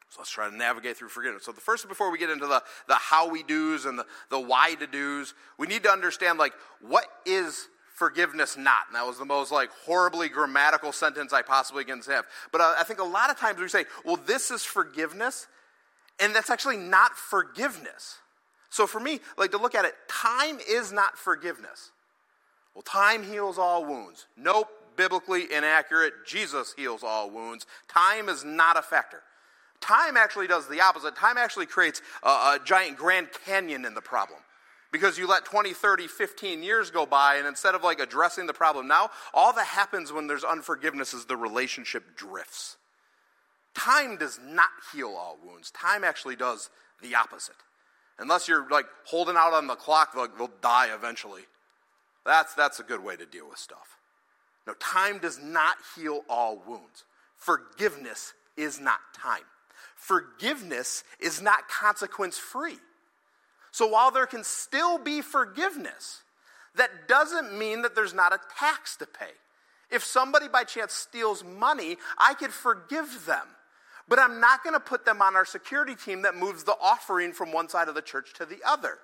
So 0.10 0.22
let's 0.22 0.32
try 0.32 0.50
to 0.50 0.56
navigate 0.56 0.98
through 0.98 1.10
forgiveness. 1.10 1.46
So 1.46 1.52
the 1.52 1.62
first, 1.62 1.88
before 1.88 2.12
we 2.12 2.18
get 2.18 2.32
into 2.32 2.48
the, 2.48 2.64
the 2.88 2.96
how 2.96 3.30
we 3.30 3.44
do's 3.44 3.86
and 3.86 4.00
the, 4.00 4.06
the 4.30 4.40
why 4.40 4.74
to 4.76 4.88
do's, 4.88 5.36
we 5.58 5.68
need 5.68 5.84
to 5.84 5.92
understand 5.92 6.40
like 6.40 6.54
what 6.82 7.06
is 7.26 7.68
forgiveness 7.96 8.58
not? 8.58 8.88
And 8.88 8.96
that 8.96 9.06
was 9.06 9.20
the 9.20 9.26
most 9.26 9.52
like 9.52 9.70
horribly 9.86 10.30
grammatical 10.30 10.92
sentence 10.92 11.32
I 11.32 11.44
possibly 11.44 11.84
can 11.84 12.02
have. 12.02 12.26
But 12.52 12.62
uh, 12.62 12.74
I 12.80 12.84
think 12.86 13.00
a 13.00 13.04
lot 13.04 13.30
of 13.30 13.38
times 13.38 13.60
we 13.60 13.68
say, 13.68 13.86
well, 14.04 14.16
this 14.16 14.50
is 14.50 14.64
forgiveness, 14.64 15.48
and 16.20 16.34
that's 16.34 16.50
actually 16.50 16.78
not 16.78 17.16
forgiveness. 17.16 18.18
So 18.72 18.88
for 18.88 19.00
me, 19.00 19.20
like 19.38 19.52
to 19.52 19.58
look 19.58 19.76
at 19.76 19.86
it, 19.86 19.94
time 20.08 20.60
is 20.68 20.92
not 20.92 21.18
forgiveness. 21.18 21.92
Well, 22.80 22.84
time 22.84 23.24
heals 23.24 23.58
all 23.58 23.84
wounds. 23.84 24.26
Nope, 24.38 24.70
biblically 24.96 25.52
inaccurate. 25.52 26.14
Jesus 26.26 26.74
heals 26.78 27.04
all 27.04 27.30
wounds. 27.30 27.66
Time 27.90 28.30
is 28.30 28.46
not 28.46 28.78
a 28.78 28.82
factor. 28.82 29.22
Time 29.82 30.16
actually 30.16 30.48
does 30.48 30.66
the 30.70 30.80
opposite. 30.80 31.14
Time 31.18 31.38
actually 31.38 31.66
creates 31.66 32.02
a, 32.24 32.30
a 32.30 32.60
giant 32.64 32.96
Grand 32.96 33.28
Canyon 33.46 33.84
in 33.84 33.96
the 33.96 34.02
problem. 34.02 34.40
Because 34.94 35.18
you 35.18 35.28
let 35.28 35.44
20, 35.44 35.74
30, 35.74 36.08
15 36.08 36.64
years 36.64 36.90
go 36.90 37.06
by, 37.06 37.36
and 37.36 37.46
instead 37.46 37.76
of 37.76 37.84
like 37.84 38.00
addressing 38.00 38.48
the 38.48 38.54
problem 38.54 38.88
now, 38.88 39.10
all 39.34 39.52
that 39.52 39.68
happens 39.68 40.14
when 40.14 40.28
there's 40.28 40.46
unforgiveness 40.46 41.14
is 41.14 41.26
the 41.26 41.36
relationship 41.36 42.16
drifts. 42.16 42.78
Time 43.76 44.16
does 44.16 44.40
not 44.42 44.70
heal 44.94 45.10
all 45.18 45.38
wounds. 45.46 45.70
Time 45.72 46.06
actually 46.06 46.38
does 46.38 46.70
the 47.02 47.14
opposite. 47.14 47.58
Unless 48.20 48.48
you're 48.48 48.70
like 48.70 48.86
holding 49.04 49.36
out 49.36 49.52
on 49.52 49.68
the 49.68 49.76
clock, 49.76 50.14
they'll, 50.14 50.30
they'll 50.38 50.52
die 50.62 50.96
eventually. 50.96 51.42
That's, 52.30 52.54
that's 52.54 52.80
a 52.80 52.84
good 52.84 53.04
way 53.04 53.16
to 53.16 53.26
deal 53.26 53.50
with 53.50 53.58
stuff. 53.58 53.98
No, 54.68 54.76
time 54.76 55.18
does 55.18 55.40
not 55.42 55.78
heal 55.96 56.22
all 56.30 56.62
wounds. 56.68 57.04
Forgiveness 57.36 58.34
is 58.56 58.80
not 58.80 59.00
time. 59.16 59.42
Forgiveness 59.96 61.04
is 61.20 61.42
not 61.42 61.68
consequence 61.68 62.38
free. 62.38 62.78
So 63.72 63.88
while 63.88 64.12
there 64.12 64.28
can 64.28 64.44
still 64.44 65.00
be 65.00 65.22
forgiveness, 65.22 66.22
that 66.76 67.08
doesn't 67.08 67.58
mean 67.58 67.82
that 67.82 67.96
there's 67.96 68.14
not 68.14 68.32
a 68.32 68.40
tax 68.60 68.96
to 68.98 69.08
pay. 69.08 69.32
If 69.90 70.04
somebody 70.04 70.48
by 70.48 70.66
chance 70.66 70.94
steals 70.94 71.44
money, 71.44 71.98
I 72.20 72.36
could 72.36 72.52
forgive 72.52 73.26
them. 73.26 73.48
But 74.08 74.20
I'm 74.20 74.40
not 74.40 74.64
going 74.64 74.76
to 74.76 74.80
put 74.80 75.04
them 75.04 75.24
on 75.24 75.36
our 75.36 75.46
security 75.46 75.96
team 75.96 76.22
that 76.22 76.36
moves 76.36 76.64
the 76.64 76.76
offering 76.80 77.34
from 77.34 77.52
one 77.52 77.70
side 77.70 77.88
of 77.88 77.96
the 77.96 78.04
church 78.04 78.34
to 78.36 78.46
the 78.46 78.60
other. 78.64 79.00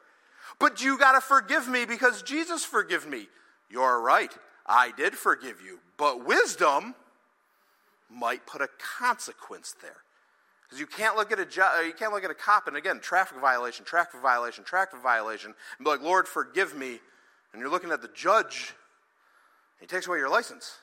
But 0.60 0.84
you 0.84 0.98
got 0.98 1.14
to 1.14 1.22
forgive 1.22 1.68
me 1.68 1.86
because 1.86 2.22
Jesus 2.22 2.64
forgive 2.64 3.08
me. 3.08 3.28
You're 3.70 4.02
right. 4.02 4.32
I 4.66 4.92
did 4.96 5.14
forgive 5.14 5.62
you. 5.62 5.80
But 5.98 6.26
wisdom 6.26 6.96
might 8.10 8.46
put 8.46 8.62
a 8.62 8.70
consequence 8.98 9.76
there. 9.82 9.98
Because 10.64 10.80
you 10.80 10.88
can't 10.88 11.16
look 11.16 11.32
at 11.32 11.40
a 11.40 11.46
ju- 11.46 11.62
uh, 11.62 11.82
you 11.82 11.94
can't 11.94 12.12
look 12.12 12.24
at 12.24 12.32
a 12.32 12.36
cop 12.36 12.68
and 12.68 12.76
again 12.76 13.00
traffic 13.00 13.40
violation, 13.40 13.86
traffic 13.86 14.20
violation, 14.20 14.64
traffic 14.64 15.00
violation, 15.02 15.54
and 15.78 15.86
be 15.86 15.90
like, 15.90 16.02
Lord, 16.02 16.28
forgive 16.28 16.76
me. 16.76 17.00
And 17.54 17.62
you're 17.62 17.70
looking 17.70 17.92
at 17.92 18.02
the 18.02 18.10
judge, 18.10 18.74
he 19.80 19.86
takes 19.86 20.08
away 20.08 20.18
your 20.18 20.30
license. 20.30 20.80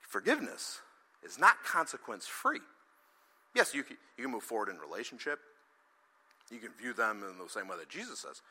Forgiveness 0.00 0.80
is 1.24 1.38
not 1.38 1.62
consequence 1.64 2.26
free. 2.26 2.60
Yes, 3.54 3.74
you 3.74 3.82
can, 3.82 3.96
you 4.16 4.24
can 4.24 4.32
move 4.32 4.44
forward 4.44 4.68
in 4.68 4.78
relationship. 4.78 5.40
You 6.50 6.58
can 6.58 6.70
view 6.80 6.92
them 6.92 7.22
in 7.28 7.38
the 7.38 7.48
same 7.48 7.68
way 7.68 7.76
that 7.78 7.88
Jesus 7.88 8.20
says. 8.20 8.42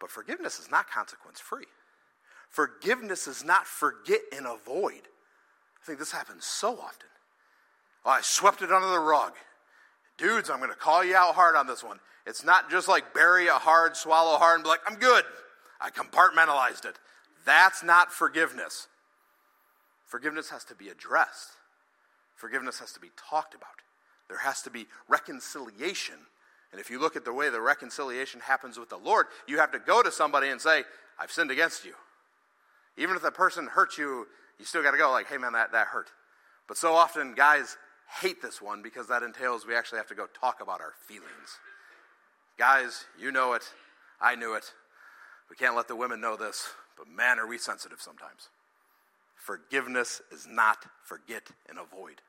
But 0.00 0.10
forgiveness 0.10 0.58
is 0.58 0.70
not 0.70 0.90
consequence 0.90 1.40
free. 1.40 1.66
Forgiveness 2.48 3.26
is 3.26 3.44
not 3.44 3.66
forget 3.66 4.20
and 4.36 4.46
avoid. 4.46 5.02
I 5.82 5.86
think 5.86 5.98
this 5.98 6.12
happens 6.12 6.44
so 6.44 6.72
often. 6.72 7.08
Oh, 8.04 8.10
I 8.10 8.20
swept 8.20 8.62
it 8.62 8.72
under 8.72 8.88
the 8.88 8.98
rug. 8.98 9.32
Dudes, 10.18 10.50
I'm 10.50 10.58
going 10.58 10.70
to 10.70 10.76
call 10.76 11.04
you 11.04 11.16
out 11.16 11.34
hard 11.34 11.56
on 11.56 11.66
this 11.66 11.82
one. 11.82 11.98
It's 12.26 12.44
not 12.44 12.70
just 12.70 12.88
like 12.88 13.14
bury 13.14 13.46
it 13.46 13.52
hard, 13.52 13.96
swallow 13.96 14.38
hard, 14.38 14.56
and 14.56 14.64
be 14.64 14.68
like, 14.68 14.80
I'm 14.86 14.96
good. 14.96 15.24
I 15.80 15.90
compartmentalized 15.90 16.84
it. 16.84 16.98
That's 17.44 17.82
not 17.82 18.12
forgiveness. 18.12 18.86
Forgiveness 20.06 20.50
has 20.50 20.64
to 20.64 20.74
be 20.74 20.88
addressed, 20.90 21.52
forgiveness 22.36 22.78
has 22.80 22.92
to 22.92 23.00
be 23.00 23.10
talked 23.16 23.54
about. 23.54 23.80
There 24.28 24.38
has 24.38 24.62
to 24.62 24.70
be 24.70 24.86
reconciliation. 25.08 26.16
And 26.72 26.80
if 26.80 26.90
you 26.90 26.98
look 26.98 27.16
at 27.16 27.24
the 27.24 27.32
way 27.32 27.50
the 27.50 27.60
reconciliation 27.60 28.40
happens 28.40 28.78
with 28.78 28.88
the 28.88 28.96
Lord, 28.96 29.26
you 29.46 29.58
have 29.58 29.72
to 29.72 29.78
go 29.78 30.02
to 30.02 30.10
somebody 30.10 30.48
and 30.48 30.60
say, 30.60 30.84
I've 31.18 31.30
sinned 31.30 31.50
against 31.50 31.84
you. 31.84 31.92
Even 32.96 33.14
if 33.14 33.22
the 33.22 33.30
person 33.30 33.66
hurts 33.66 33.98
you, 33.98 34.26
you 34.58 34.64
still 34.64 34.82
got 34.82 34.92
to 34.92 34.98
go, 34.98 35.10
like, 35.10 35.26
hey 35.26 35.38
man, 35.38 35.52
that, 35.52 35.72
that 35.72 35.88
hurt. 35.88 36.10
But 36.66 36.76
so 36.76 36.94
often, 36.94 37.34
guys 37.34 37.76
hate 38.20 38.40
this 38.42 38.60
one 38.60 38.82
because 38.82 39.08
that 39.08 39.22
entails 39.22 39.66
we 39.66 39.74
actually 39.74 39.98
have 39.98 40.08
to 40.08 40.14
go 40.14 40.26
talk 40.38 40.60
about 40.62 40.80
our 40.80 40.92
feelings. 41.06 41.58
Guys, 42.58 43.04
you 43.18 43.32
know 43.32 43.54
it. 43.54 43.62
I 44.20 44.34
knew 44.34 44.54
it. 44.54 44.72
We 45.50 45.56
can't 45.56 45.76
let 45.76 45.88
the 45.88 45.96
women 45.96 46.20
know 46.20 46.36
this, 46.36 46.70
but 46.96 47.08
man, 47.08 47.38
are 47.38 47.46
we 47.46 47.58
sensitive 47.58 48.00
sometimes. 48.00 48.48
Forgiveness 49.34 50.22
is 50.30 50.46
not 50.48 50.78
forget 51.04 51.42
and 51.68 51.78
avoid. 51.78 52.22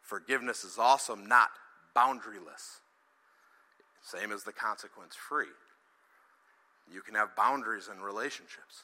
Forgiveness 0.00 0.64
is 0.64 0.78
also 0.78 1.14
not 1.14 1.50
boundaryless. 1.94 2.80
Same 4.02 4.32
as 4.32 4.42
the 4.42 4.52
consequence 4.52 5.14
free. 5.14 5.46
You 6.92 7.00
can 7.02 7.14
have 7.14 7.36
boundaries 7.36 7.88
in 7.92 8.02
relationships. 8.02 8.82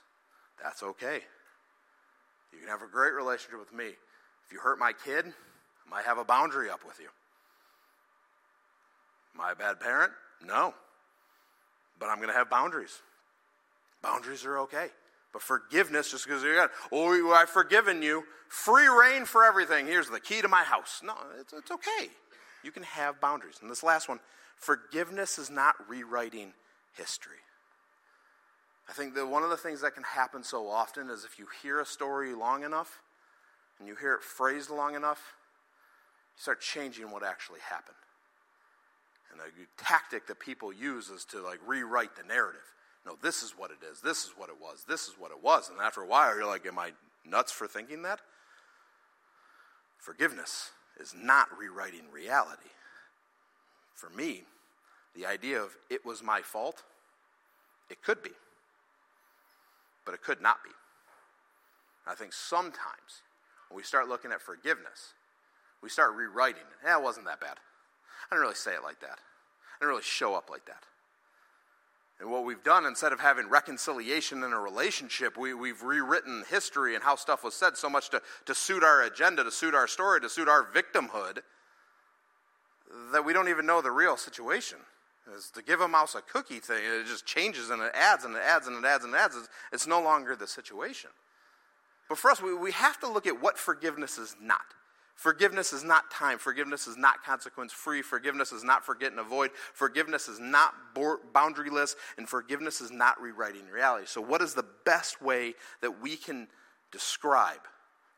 That's 0.62 0.82
okay. 0.82 1.20
You 2.52 2.58
can 2.60 2.68
have 2.68 2.82
a 2.82 2.90
great 2.90 3.12
relationship 3.12 3.60
with 3.60 3.72
me. 3.72 3.87
If 4.46 4.52
you 4.52 4.60
hurt 4.60 4.78
my 4.78 4.92
kid, 4.92 5.26
I 5.26 5.90
might 5.90 6.04
have 6.04 6.18
a 6.18 6.25
boundary 6.25 6.70
up 6.70 6.80
with 6.87 6.98
you. 7.00 7.08
Am 9.34 9.40
I 9.42 9.52
a 9.52 9.56
bad 9.56 9.80
parent? 9.80 10.12
No. 10.44 10.75
But 11.98 12.06
I'm 12.06 12.16
going 12.16 12.28
to 12.28 12.34
have 12.34 12.48
boundaries. 12.48 13.00
Boundaries 14.02 14.44
are 14.44 14.58
okay. 14.60 14.88
But 15.32 15.42
forgiveness, 15.42 16.10
just 16.10 16.25
because 16.25 16.42
you 16.42 16.54
got, 16.54 16.70
oh, 16.90 17.32
I've 17.32 17.50
forgiven 17.50 18.02
you, 18.02 18.25
free 18.48 18.88
rein 18.88 19.25
for 19.26 19.44
everything. 19.44 19.87
Here's 19.87 20.08
the 20.08 20.20
key 20.20 20.40
to 20.40 20.48
my 20.48 20.62
house. 20.62 21.02
No, 21.04 21.14
it's, 21.38 21.52
it's 21.52 21.70
okay. 21.70 22.08
You 22.68 22.72
can 22.72 22.82
have 22.82 23.18
boundaries. 23.18 23.60
And 23.62 23.70
this 23.70 23.82
last 23.82 24.10
one 24.10 24.20
forgiveness 24.58 25.38
is 25.38 25.48
not 25.48 25.75
rewriting 25.88 26.52
history. 26.98 27.40
I 28.90 28.92
think 28.92 29.14
that 29.14 29.26
one 29.26 29.42
of 29.42 29.48
the 29.48 29.56
things 29.56 29.80
that 29.80 29.94
can 29.94 30.02
happen 30.02 30.44
so 30.44 30.68
often 30.68 31.09
is 31.09 31.24
if 31.24 31.38
you 31.38 31.46
hear 31.62 31.81
a 31.81 31.87
story 31.87 32.35
long 32.35 32.64
enough 32.64 33.00
and 33.78 33.88
you 33.88 33.96
hear 33.96 34.12
it 34.12 34.22
phrased 34.22 34.68
long 34.68 34.96
enough, 34.96 35.33
you 36.37 36.42
start 36.42 36.61
changing 36.61 37.11
what 37.11 37.24
actually 37.24 37.61
happened. 37.61 37.96
And 39.33 39.40
the 39.40 39.83
tactic 39.83 40.26
that 40.26 40.38
people 40.38 40.70
use 40.70 41.09
is 41.09 41.24
to 41.31 41.40
like 41.40 41.61
rewrite 41.66 42.16
the 42.16 42.22
narrative. 42.22 42.61
No, 43.07 43.16
this 43.22 43.42
is 43.42 43.54
what 43.57 43.70
it 43.70 43.78
is. 43.90 44.02
This 44.02 44.24
is 44.24 44.33
what 44.37 44.50
it 44.50 44.57
was. 44.61 44.85
This 44.87 45.09
is 45.09 45.14
what 45.18 45.31
it 45.31 45.42
was. 45.42 45.70
And 45.70 45.81
after 45.81 46.02
a 46.02 46.07
while, 46.07 46.37
you're 46.37 46.44
like, 46.44 46.66
am 46.66 46.78
I 46.78 46.90
nuts 47.24 47.50
for 47.50 47.66
thinking 47.66 48.02
that? 48.02 48.20
Forgiveness 49.96 50.72
is 51.00 51.14
not 51.16 51.48
rewriting 51.58 52.11
reality. 52.12 52.70
For 53.94 54.11
me, 54.11 54.42
the 55.14 55.26
idea 55.26 55.61
of 55.61 55.76
it 55.90 56.04
was 56.04 56.22
my 56.22 56.40
fault, 56.42 56.82
it 57.90 58.02
could 58.02 58.22
be, 58.22 58.30
but 60.04 60.14
it 60.14 60.22
could 60.22 60.40
not 60.40 60.62
be. 60.62 60.70
I 62.06 62.14
think 62.14 62.32
sometimes 62.32 63.22
when 63.68 63.76
we 63.76 63.82
start 63.82 64.08
looking 64.08 64.32
at 64.32 64.40
forgiveness, 64.40 65.14
we 65.82 65.88
start 65.88 66.14
rewriting 66.14 66.62
it. 66.62 66.84
Yeah, 66.84 66.98
it 66.98 67.02
wasn't 67.02 67.26
that 67.26 67.40
bad. 67.40 67.56
I 68.30 68.34
didn't 68.34 68.42
really 68.42 68.54
say 68.54 68.72
it 68.72 68.82
like 68.82 69.00
that. 69.00 69.18
I 69.18 69.78
didn't 69.80 69.90
really 69.90 70.02
show 70.02 70.34
up 70.34 70.50
like 70.50 70.64
that. 70.66 70.82
And 72.20 72.31
what 72.31 72.44
we've 72.44 72.62
done, 72.64 72.85
instead 72.85 73.12
of 73.12 73.20
having 73.20 73.48
reconciliation 73.48 74.42
in 74.42 74.52
a 74.52 74.59
relationship, 74.59 75.37
we, 75.38 75.54
we've 75.54 75.83
rewritten 75.83 76.44
history 76.50 76.94
and 76.96 77.04
how 77.04 77.14
stuff 77.14 77.44
was 77.44 77.54
said 77.54 77.76
so 77.76 77.88
much 77.88 78.11
to, 78.11 78.20
to 78.46 78.54
suit 78.54 78.83
our 78.83 79.02
agenda, 79.02 79.44
to 79.44 79.52
suit 79.52 79.74
our 79.74 79.87
story, 79.87 80.20
to 80.20 80.28
suit 80.28 80.48
our 80.48 80.64
victimhood, 80.64 81.38
that 83.12 83.24
we 83.24 83.33
don't 83.33 83.48
even 83.48 83.66
know 83.66 83.81
the 83.81 83.90
real 83.90 84.16
situation. 84.16 84.78
Is 85.37 85.50
to 85.50 85.62
give 85.62 85.83
a 85.83 85.87
mouse 85.87 86.14
a 86.14 86.22
cookie 86.22 86.59
thing, 86.59 86.83
it 86.83 87.07
just 87.07 87.26
changes 87.26 87.68
and 87.68 87.83
it 87.83 87.92
adds 87.94 88.24
and 88.24 88.35
it 88.35 88.42
adds 88.42 88.66
and 88.66 88.83
it 88.83 88.88
adds 88.88 89.04
and 89.04 89.14
it 89.14 89.16
adds. 89.18 89.37
It's, 89.37 89.48
it's 89.72 89.87
no 89.87 90.00
longer 90.00 90.35
the 90.35 90.46
situation. 90.46 91.11
But 92.09 92.16
for 92.16 92.31
us, 92.31 92.40
we, 92.40 92.54
we 92.54 92.72
have 92.72 92.98
to 93.00 93.09
look 93.09 93.26
at 93.26 93.42
what 93.42 93.59
forgiveness 93.59 94.16
is 94.16 94.35
not. 94.40 94.64
Forgiveness 95.18 95.72
is 95.72 95.83
not 95.83 96.12
time. 96.12 96.38
Forgiveness 96.38 96.87
is 96.87 96.96
not 96.96 97.24
consequence 97.24 97.72
free. 97.72 98.02
Forgiveness 98.02 98.52
is 98.52 98.62
not 98.62 98.87
forget 98.87 99.11
and 99.11 99.18
avoid. 99.18 99.50
Forgiveness 99.74 100.28
is 100.28 100.38
not 100.38 100.74
boundaryless. 100.94 101.96
And 102.16 102.28
forgiveness 102.28 102.81
is 102.81 102.92
not 102.92 103.20
rewriting 103.20 103.66
reality. 103.66 104.07
So, 104.07 104.20
what 104.20 104.40
is 104.40 104.54
the 104.54 104.64
best 104.85 105.20
way 105.20 105.54
that 105.81 106.00
we 106.00 106.14
can 106.14 106.46
describe 106.92 107.59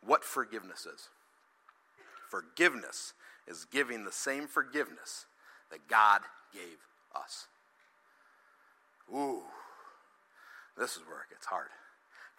what 0.04 0.22
forgiveness 0.22 0.84
is? 0.84 1.08
Forgiveness 2.28 3.14
is 3.48 3.64
giving 3.72 4.04
the 4.04 4.12
same 4.12 4.46
forgiveness 4.46 5.24
that 5.70 5.88
God 5.88 6.20
gave 6.52 6.76
us. 7.16 7.46
Ooh, 9.10 9.44
this 10.76 10.96
is 10.96 11.02
where 11.08 11.22
it 11.22 11.30
gets 11.30 11.46
hard. 11.46 11.68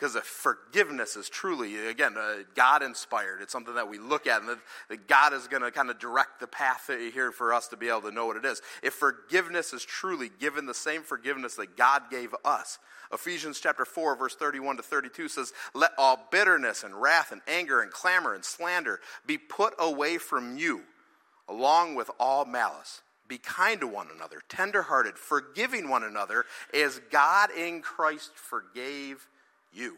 Because 0.02 0.16
forgiveness 0.24 1.16
is 1.16 1.30
truly, 1.30 1.88
again, 1.88 2.16
uh, 2.18 2.38
God 2.56 2.82
inspired, 2.82 3.40
it's 3.40 3.52
something 3.52 3.76
that 3.76 3.88
we 3.88 4.00
look 4.00 4.26
at, 4.26 4.40
and 4.40 4.50
that, 4.50 4.58
that 4.90 5.08
God 5.08 5.32
is 5.32 5.48
going 5.48 5.62
to 5.62 5.70
kind 5.70 5.92
of 5.92 6.00
direct 6.00 6.40
the 6.40 6.48
path 6.48 6.90
here 7.14 7.32
for 7.32 7.54
us 7.54 7.68
to 7.68 7.78
be 7.78 7.88
able 7.88 8.02
to 8.02 8.12
know 8.12 8.26
what 8.26 8.36
it 8.36 8.44
is. 8.44 8.64
If 8.82 8.96
forgiveness 8.96 9.74
is 9.74 9.84
truly 9.84 10.32
given 10.40 10.66
the 10.66 10.74
same 10.74 11.04
forgiveness 11.04 11.54
that 11.58 11.78
God 11.78 12.10
gave 12.10 12.34
us, 12.44 12.80
Ephesians 13.14 13.60
chapter 13.60 13.86
4, 13.86 14.16
verse 14.16 14.34
31 14.34 14.78
to 14.78 14.84
32 14.84 15.28
says, 15.28 15.54
Let 15.76 15.92
all 16.00 16.28
bitterness 16.32 16.84
and 16.84 17.00
wrath 17.00 17.32
and 17.32 17.42
anger 17.48 17.84
and 17.84 17.92
clamor 17.92 18.34
and 18.34 18.44
slander 18.44 19.02
be 19.28 19.38
put 19.38 19.76
away 19.78 20.18
from 20.18 20.58
you, 20.58 20.82
along 21.48 21.94
with 21.94 22.10
all 22.20 22.46
malice. 22.46 23.04
Be 23.28 23.38
kind 23.38 23.80
to 23.82 23.88
one 23.88 24.08
another, 24.14 24.42
tenderhearted, 24.50 25.16
forgiving 25.16 25.90
one 25.90 26.04
another, 26.04 26.46
as 26.74 27.00
God 27.12 27.52
in 27.52 27.82
Christ 27.82 28.32
forgave 28.34 29.28
you. 29.73 29.97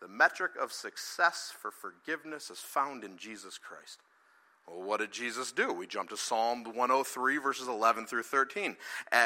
The 0.00 0.08
metric 0.08 0.52
of 0.60 0.72
success 0.72 1.52
for 1.56 1.70
forgiveness 1.70 2.50
is 2.50 2.60
found 2.60 3.04
in 3.04 3.16
Jesus 3.16 3.58
Christ. 3.58 4.00
Well, 4.70 4.86
what 4.86 5.00
did 5.00 5.12
Jesus 5.12 5.52
do? 5.52 5.72
We 5.72 5.86
jump 5.86 6.10
to 6.10 6.16
Psalm 6.16 6.64
103, 6.64 7.38
verses 7.38 7.68
11 7.68 8.06
through 8.06 8.24
13. 8.24 8.76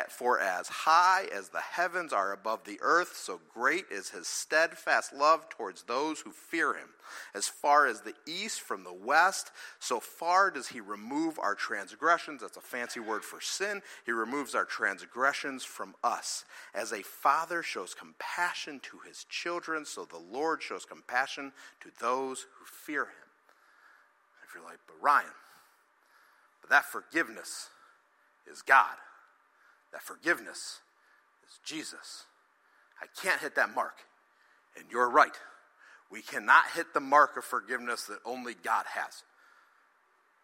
For 0.08 0.38
as 0.38 0.68
high 0.68 1.26
as 1.34 1.48
the 1.48 1.60
heavens 1.60 2.12
are 2.12 2.32
above 2.32 2.64
the 2.64 2.78
earth, 2.80 3.16
so 3.16 3.40
great 3.52 3.86
is 3.90 4.10
his 4.10 4.28
steadfast 4.28 5.12
love 5.12 5.48
towards 5.48 5.82
those 5.84 6.20
who 6.20 6.30
fear 6.30 6.74
him. 6.74 6.88
As 7.34 7.48
far 7.48 7.86
as 7.86 8.00
the 8.00 8.14
east 8.26 8.60
from 8.60 8.84
the 8.84 8.92
west, 8.92 9.50
so 9.78 10.00
far 10.00 10.50
does 10.50 10.68
he 10.68 10.80
remove 10.80 11.38
our 11.38 11.54
transgressions. 11.54 12.40
That's 12.40 12.56
a 12.56 12.60
fancy 12.60 13.00
word 13.00 13.24
for 13.24 13.40
sin. 13.40 13.82
He 14.06 14.12
removes 14.12 14.54
our 14.54 14.64
transgressions 14.64 15.64
from 15.64 15.94
us. 16.02 16.44
As 16.74 16.92
a 16.92 17.02
father 17.02 17.62
shows 17.62 17.94
compassion 17.94 18.80
to 18.84 18.98
his 19.06 19.24
children, 19.24 19.84
so 19.84 20.04
the 20.04 20.18
Lord 20.18 20.62
shows 20.62 20.84
compassion 20.84 21.52
to 21.80 21.90
those 22.00 22.46
who 22.58 22.64
fear 22.64 23.04
him. 23.04 23.21
You're 24.54 24.64
like, 24.64 24.78
but 24.86 24.96
Ryan, 25.00 25.26
but 26.60 26.70
that 26.70 26.84
forgiveness 26.84 27.68
is 28.50 28.62
God. 28.62 28.96
That 29.92 30.02
forgiveness 30.02 30.80
is 31.46 31.58
Jesus. 31.64 32.24
I 33.00 33.06
can't 33.20 33.40
hit 33.40 33.54
that 33.56 33.74
mark. 33.74 33.96
And 34.76 34.86
you're 34.90 35.10
right. 35.10 35.36
We 36.10 36.22
cannot 36.22 36.64
hit 36.74 36.94
the 36.94 37.00
mark 37.00 37.36
of 37.36 37.44
forgiveness 37.44 38.04
that 38.04 38.18
only 38.24 38.54
God 38.54 38.84
has. 38.86 39.24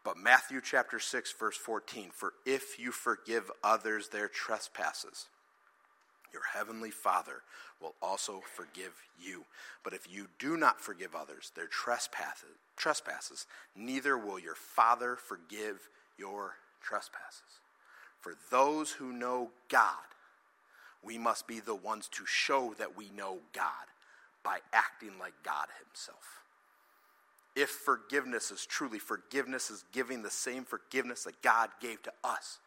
But 0.05 0.17
Matthew 0.17 0.61
chapter 0.63 0.99
6, 0.99 1.35
verse 1.39 1.57
14 1.57 2.11
For 2.13 2.33
if 2.47 2.79
you 2.79 2.93
forgive 2.93 3.51
others 3.63 4.09
their 4.09 4.29
trespasses, 4.29 5.27
your 6.33 6.43
heavenly 6.53 6.91
Father 6.91 7.43
will 7.81 7.95
also 8.03 8.41
forgive 8.55 8.93
you. 9.21 9.45
But 9.85 9.93
if 9.93 10.09
you 10.11 10.29
do 10.39 10.57
not 10.57 10.81
forgive 10.81 11.15
others 11.15 11.53
their 11.55 11.67
trespasses, 11.67 12.57
trespasses, 12.77 13.47
neither 13.77 14.17
will 14.17 14.39
your 14.39 14.55
Father 14.55 15.17
forgive 15.17 15.89
your 16.19 16.55
trespasses. 16.83 17.61
For 18.21 18.35
those 18.51 18.91
who 18.93 19.13
know 19.13 19.51
God, 19.69 19.93
we 21.03 21.19
must 21.19 21.47
be 21.47 21.61
the 21.61 21.75
ones 21.75 22.09
to 22.13 22.27
show 22.27 22.75
that 22.79 22.97
we 22.97 23.11
know 23.17 23.39
God 23.53 23.87
by 24.43 24.59
acting 24.73 25.13
like 25.21 25.35
God 25.45 25.69
Himself. 25.79 26.43
If 27.55 27.71
forgiveness 27.71 28.51
is 28.51 28.67
truly 28.67 28.99
forgiveness, 28.99 29.71
is 29.71 29.85
giving 29.93 30.23
the 30.23 30.31
same 30.31 30.65
forgiveness 30.65 31.25
that 31.25 31.43
God 31.43 31.71
gave 31.81 32.03
to 32.05 32.13
us, 32.23 32.59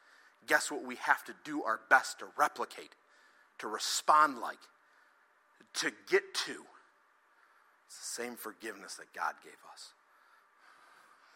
guess 0.47 0.71
what 0.71 0.83
we 0.83 0.95
have 0.95 1.23
to 1.25 1.33
do 1.43 1.63
our 1.63 1.79
best 1.89 2.19
to 2.19 2.25
replicate, 2.37 2.91
to 3.61 3.67
respond 3.67 4.39
like, 4.39 4.59
to 5.75 5.91
get 6.09 6.33
to? 6.45 6.63
It's 7.87 7.97
the 7.97 8.23
same 8.23 8.35
forgiveness 8.35 8.95
that 8.95 9.13
God 9.13 9.35
gave 9.43 9.57
us. 9.71 9.93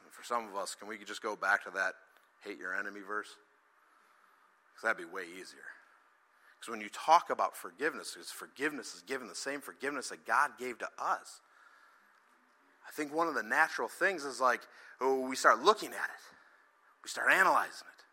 And 0.04 0.14
for 0.14 0.24
some 0.24 0.48
of 0.48 0.56
us, 0.56 0.76
can 0.76 0.88
we 0.88 0.98
just 0.98 1.22
go 1.22 1.36
back 1.36 1.64
to 1.64 1.72
that 1.72 1.94
hate 2.44 2.58
your 2.58 2.76
enemy 2.76 3.02
verse? 3.06 3.30
Because 4.74 4.84
that'd 4.84 4.98
be 4.98 5.14
way 5.14 5.24
easier. 5.24 5.68
Because 6.60 6.72
when 6.72 6.82
you 6.82 6.90
talk 6.90 7.30
about 7.30 7.56
forgiveness, 7.56 8.14
because 8.14 8.32
forgiveness 8.32 8.96
is 8.96 9.02
given 9.02 9.28
the 9.28 9.36
same 9.36 9.62
forgiveness 9.62 10.10
that 10.10 10.26
God 10.26 10.52
gave 10.60 10.78
to 10.80 10.88
us. 11.00 11.42
I 12.88 12.92
think 12.92 13.14
one 13.14 13.28
of 13.28 13.36
the 13.36 13.44
natural 13.44 13.88
things 13.88 14.24
is 14.24 14.40
like, 14.40 14.62
oh, 15.02 15.20
we 15.20 15.36
start 15.36 15.64
looking 15.64 15.90
at 15.90 15.94
it, 15.94 16.24
we 17.04 17.10
start 17.10 17.32
analyzing 17.32 17.70
it, 17.70 18.04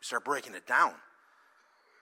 we 0.00 0.04
start 0.04 0.24
breaking 0.24 0.54
it 0.54 0.66
down. 0.66 0.94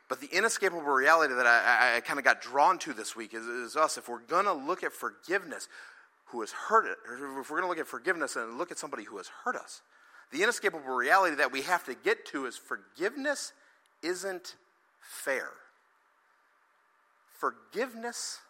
But 0.09 0.21
the 0.21 0.29
inescapable 0.33 0.83
reality 0.83 1.35
that 1.35 1.47
I, 1.47 1.95
I, 1.95 1.97
I 1.97 2.01
kind 2.01 2.19
of 2.19 2.25
got 2.25 2.43
drawn 2.43 2.79
to 2.81 2.93
this 2.93 3.17
week 3.17 3.33
is, 3.33 3.47
is 3.47 3.77
us. 3.77 3.97
If 3.97 4.09
we're 4.09 4.19
going 4.19 4.45
to 4.45 4.53
look 4.53 4.85
at 4.85 4.93
forgiveness, 4.93 5.69
who 6.27 6.41
has 6.41 6.51
hurt 6.51 6.87
it, 6.87 6.99
if 7.05 7.51
we're 7.51 7.61
going 7.61 7.63
to 7.63 7.69
look 7.69 7.79
at 7.79 7.87
forgiveness 7.87 8.37
and 8.37 8.59
look 8.59 8.71
at 8.71 8.79
somebody 8.79 9.05
who 9.05 9.17
has 9.17 9.29
hurt 9.45 9.57
us, 9.57 9.83
the 10.31 10.43
inescapable 10.43 10.95
reality 10.95 11.37
that 11.37 11.53
we 11.53 11.63
have 11.63 11.85
to 11.85 11.95
get 11.95 12.27
to 12.27 12.47
is 12.47 12.57
forgiveness 12.57 13.53
isn't 14.03 14.57
fair. 15.01 15.51
Forgiveness 17.39 18.41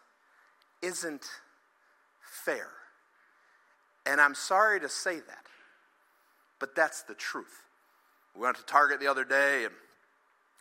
isn't 0.81 1.25
fair. 2.21 2.69
And 4.05 4.19
I'm 4.19 4.35
sorry 4.35 4.79
to 4.79 4.89
say 4.89 5.15
that, 5.15 5.45
but 6.59 6.75
that's 6.75 7.03
the 7.03 7.13
truth. 7.13 7.63
We 8.35 8.41
went 8.41 8.57
to 8.57 8.65
Target 8.65 8.99
the 8.99 9.07
other 9.07 9.25
day 9.25 9.65
and 9.65 9.73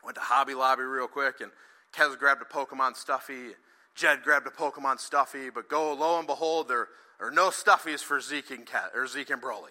went 0.04 0.16
to 0.16 0.20
Hobby 0.20 0.54
Lobby 0.54 0.82
real 0.82 1.08
quick, 1.08 1.40
and 1.40 1.50
Kez 1.94 2.18
grabbed 2.18 2.42
a 2.42 2.44
Pokemon 2.44 2.96
stuffy. 2.96 3.50
Jed 3.94 4.22
grabbed 4.22 4.46
a 4.46 4.50
Pokemon 4.50 4.98
stuffy, 4.98 5.50
but 5.50 5.68
go 5.68 5.94
lo 5.94 6.18
and 6.18 6.26
behold, 6.26 6.68
there 6.68 6.88
are 7.20 7.30
no 7.30 7.50
stuffies 7.50 8.00
for 8.00 8.20
Zeke 8.20 8.50
and, 8.50 8.66
Ke- 8.66 8.94
or 8.94 9.06
Zeke 9.06 9.30
and 9.30 9.40
Broly. 9.40 9.70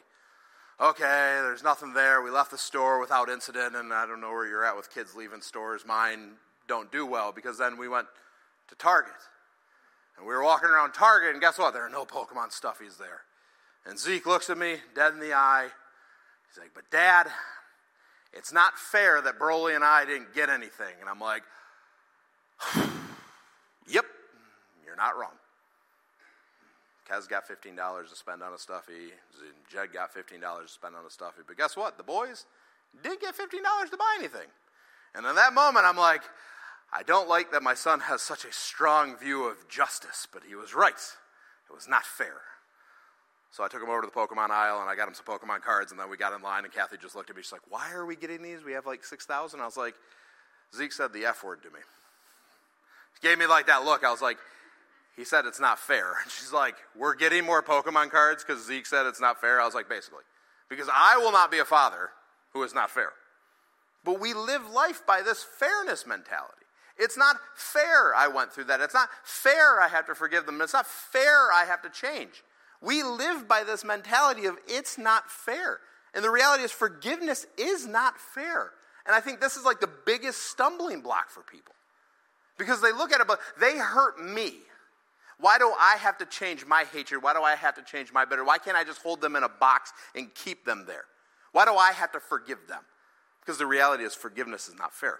Okay, 0.80 1.40
there's 1.42 1.64
nothing 1.64 1.94
there. 1.94 2.22
We 2.22 2.32
left 2.32 2.52
the 2.52 2.58
store 2.58 3.00
without 3.00 3.30
incident, 3.30 3.76
and 3.76 3.94
I 3.94 4.06
don't 4.06 4.22
know 4.22 4.32
where 4.32 4.48
you're 4.48 4.66
at 4.66 4.76
with 4.76 4.94
kids 4.94 5.16
leaving 5.16 5.42
stores. 5.42 5.86
Mine 5.86 6.32
don't 6.68 6.92
do 6.92 7.06
well 7.06 7.32
because 7.32 7.58
then 7.58 7.78
we 7.78 7.88
went 7.88 8.08
to 8.70 8.76
Target. 8.76 9.14
And 10.18 10.26
we 10.26 10.34
were 10.34 10.44
walking 10.44 10.70
around 10.70 10.94
Target, 10.94 11.32
and 11.32 11.42
guess 11.42 11.58
what? 11.58 11.74
There 11.74 11.86
are 11.86 11.90
no 11.90 12.06
Pokemon 12.06 12.58
stuffies 12.60 12.98
there. 12.98 13.22
And 13.86 14.00
Zeke 14.00 14.26
looks 14.26 14.50
at 14.50 14.58
me, 14.58 14.78
dead 14.96 15.14
in 15.14 15.20
the 15.20 15.34
eye. 15.34 15.68
He's 16.48 16.58
like, 16.58 16.74
But 16.74 16.90
dad, 16.90 17.28
it's 18.34 18.52
not 18.52 18.78
fair 18.78 19.22
that 19.22 19.40
Broly 19.40 19.76
and 19.76 19.84
I 19.84 20.06
didn't 20.06 20.34
get 20.34 20.50
anything. 20.50 20.96
And 21.00 21.10
I'm 21.10 21.20
like, 21.20 21.44
Yep, 23.88 24.06
you're 24.86 24.96
not 24.96 25.18
wrong. 25.18 25.34
Kez 27.10 27.28
got 27.28 27.44
$15 27.48 28.10
to 28.10 28.16
spend 28.16 28.42
on 28.42 28.54
a 28.54 28.58
stuffy. 28.58 29.12
Jed 29.70 29.92
got 29.92 30.14
$15 30.14 30.40
to 30.40 30.68
spend 30.68 30.96
on 30.96 31.06
a 31.06 31.10
stuffy. 31.10 31.42
But 31.46 31.58
guess 31.58 31.76
what? 31.76 31.98
The 31.98 32.04
boys 32.04 32.46
didn't 33.02 33.22
get 33.22 33.36
$15 33.36 33.90
to 33.92 33.98
buy 33.98 34.16
anything. 34.18 34.48
And 35.14 35.26
in 35.26 35.36
that 35.36 35.54
moment, 35.54 35.86
I'm 35.86 35.98
like, 35.98 36.22
I 36.92 37.04
don't 37.04 37.28
like 37.28 37.52
that 37.52 37.62
my 37.62 37.74
son 37.74 38.00
has 38.02 38.22
such 38.22 38.46
a 38.46 38.52
strong 38.52 39.18
view 39.18 39.46
of 39.46 39.68
justice, 39.68 40.28
but 40.32 40.44
he 40.48 40.56
was 40.56 40.74
right. 40.74 40.94
It 40.94 41.74
was 41.74 41.88
not 41.88 42.06
fair. 42.06 42.42
So 43.54 43.64
I 43.64 43.68
took 43.68 43.84
him 43.84 43.90
over 43.90 44.02
to 44.02 44.08
the 44.08 44.12
Pokemon 44.12 44.50
aisle 44.50 44.82
and 44.82 44.90
I 44.90 44.96
got 44.96 45.08
him 45.08 45.14
some 45.14 45.26
Pokemon 45.26 45.62
cards, 45.62 45.92
and 45.92 46.00
then 46.00 46.10
we 46.10 46.18
got 46.18 46.34
in 46.34 46.42
line, 46.42 46.64
and 46.64 46.74
Kathy 46.74 46.98
just 47.00 47.16
looked 47.16 47.30
at 47.30 47.36
me. 47.36 47.44
She's 47.44 47.52
like, 47.52 47.62
Why 47.70 47.92
are 47.92 48.04
we 48.04 48.16
getting 48.16 48.42
these? 48.42 48.64
We 48.64 48.74
have 48.74 48.88
like 48.88 49.06
6,000. 49.06 49.62
I 49.62 49.66
was 49.66 49.78
like, 49.78 49.94
Zeke 50.76 50.92
said 50.92 51.14
the 51.14 51.26
F 51.26 51.44
word 51.44 51.62
to 51.62 51.70
me. 51.70 51.80
She 53.14 53.28
gave 53.28 53.38
me 53.38 53.46
like 53.46 53.68
that 53.68 53.86
look. 53.86 54.04
I 54.04 54.10
was 54.10 54.24
like, 54.24 54.40
He 55.16 55.24
said 55.24 55.46
it's 55.46 55.60
not 55.60 55.78
fair. 55.78 56.16
And 56.24 56.32
she's 56.32 56.52
like, 56.52 56.76
We're 56.96 57.14
getting 57.14 57.46
more 57.46 57.62
Pokemon 57.62 58.10
cards 58.10 58.44
because 58.44 58.66
Zeke 58.66 58.88
said 58.88 59.06
it's 59.06 59.22
not 59.22 59.40
fair. 59.40 59.62
I 59.62 59.66
was 59.66 59.76
like, 59.76 59.88
Basically. 59.88 60.24
Because 60.68 60.90
I 60.92 61.18
will 61.18 61.32
not 61.32 61.52
be 61.52 61.60
a 61.60 61.66
father 61.66 62.10
who 62.54 62.64
is 62.64 62.74
not 62.74 62.90
fair. 62.90 63.12
But 64.04 64.20
we 64.20 64.34
live 64.34 64.68
life 64.72 65.06
by 65.06 65.22
this 65.22 65.44
fairness 65.44 66.08
mentality. 66.08 66.66
It's 66.98 67.18
not 67.18 67.38
fair 67.54 68.16
I 68.16 68.30
went 68.30 68.52
through 68.52 68.66
that. 68.66 68.82
It's 68.82 68.96
not 68.96 69.10
fair 69.24 69.80
I 69.80 69.90
have 69.90 70.08
to 70.08 70.16
forgive 70.16 70.48
them. 70.48 70.60
It's 70.60 70.74
not 70.74 70.88
fair 70.88 71.52
I 71.52 71.66
have 71.68 71.84
to 71.84 71.90
change. 71.92 72.42
We 72.84 73.02
live 73.02 73.48
by 73.48 73.64
this 73.64 73.84
mentality 73.84 74.46
of 74.46 74.58
it's 74.68 74.98
not 74.98 75.32
fair. 75.32 75.80
And 76.14 76.24
the 76.24 76.30
reality 76.30 76.64
is, 76.64 76.72
forgiveness 76.72 77.46
is 77.58 77.88
not 77.88 78.20
fair. 78.20 78.72
And 79.06 79.16
I 79.16 79.22
think 79.22 79.40
this 79.40 79.56
is 79.56 79.64
like 79.64 79.80
the 79.80 79.90
biggest 80.06 80.42
stumbling 80.42 81.02
block 81.02 81.30
for 81.30 81.42
people. 81.42 81.74
Because 82.58 82.82
they 82.82 82.92
look 82.92 83.12
at 83.12 83.22
it, 83.22 83.28
but 83.28 83.40
they 83.60 83.78
hurt 83.78 84.24
me. 84.24 84.54
Why 85.40 85.58
do 85.58 85.74
I 85.80 85.96
have 86.00 86.18
to 86.20 86.26
change 86.26 86.66
my 86.66 86.84
hatred? 86.94 87.24
Why 87.24 87.34
do 87.34 87.42
I 87.42 87.56
have 87.56 87.76
to 87.76 87.82
change 87.82 88.14
my 88.14 88.26
bitter? 88.26 88.44
Why 88.44 88.58
can't 88.58 88.78
I 88.78 88.84
just 88.84 89.02
hold 89.02 89.22
them 89.22 89.36
in 89.36 89.44
a 89.44 89.50
box 89.50 89.92
and 90.14 90.34
keep 90.36 90.66
them 90.66 90.86
there? 90.86 91.06
Why 91.52 91.66
do 91.66 91.76
I 91.76 91.92
have 91.94 92.12
to 92.12 92.20
forgive 92.20 92.60
them? 92.68 92.82
Because 93.40 93.58
the 93.58 93.66
reality 93.66 94.04
is, 94.04 94.14
forgiveness 94.14 94.68
is 94.68 94.76
not 94.76 94.94
fair. 94.94 95.20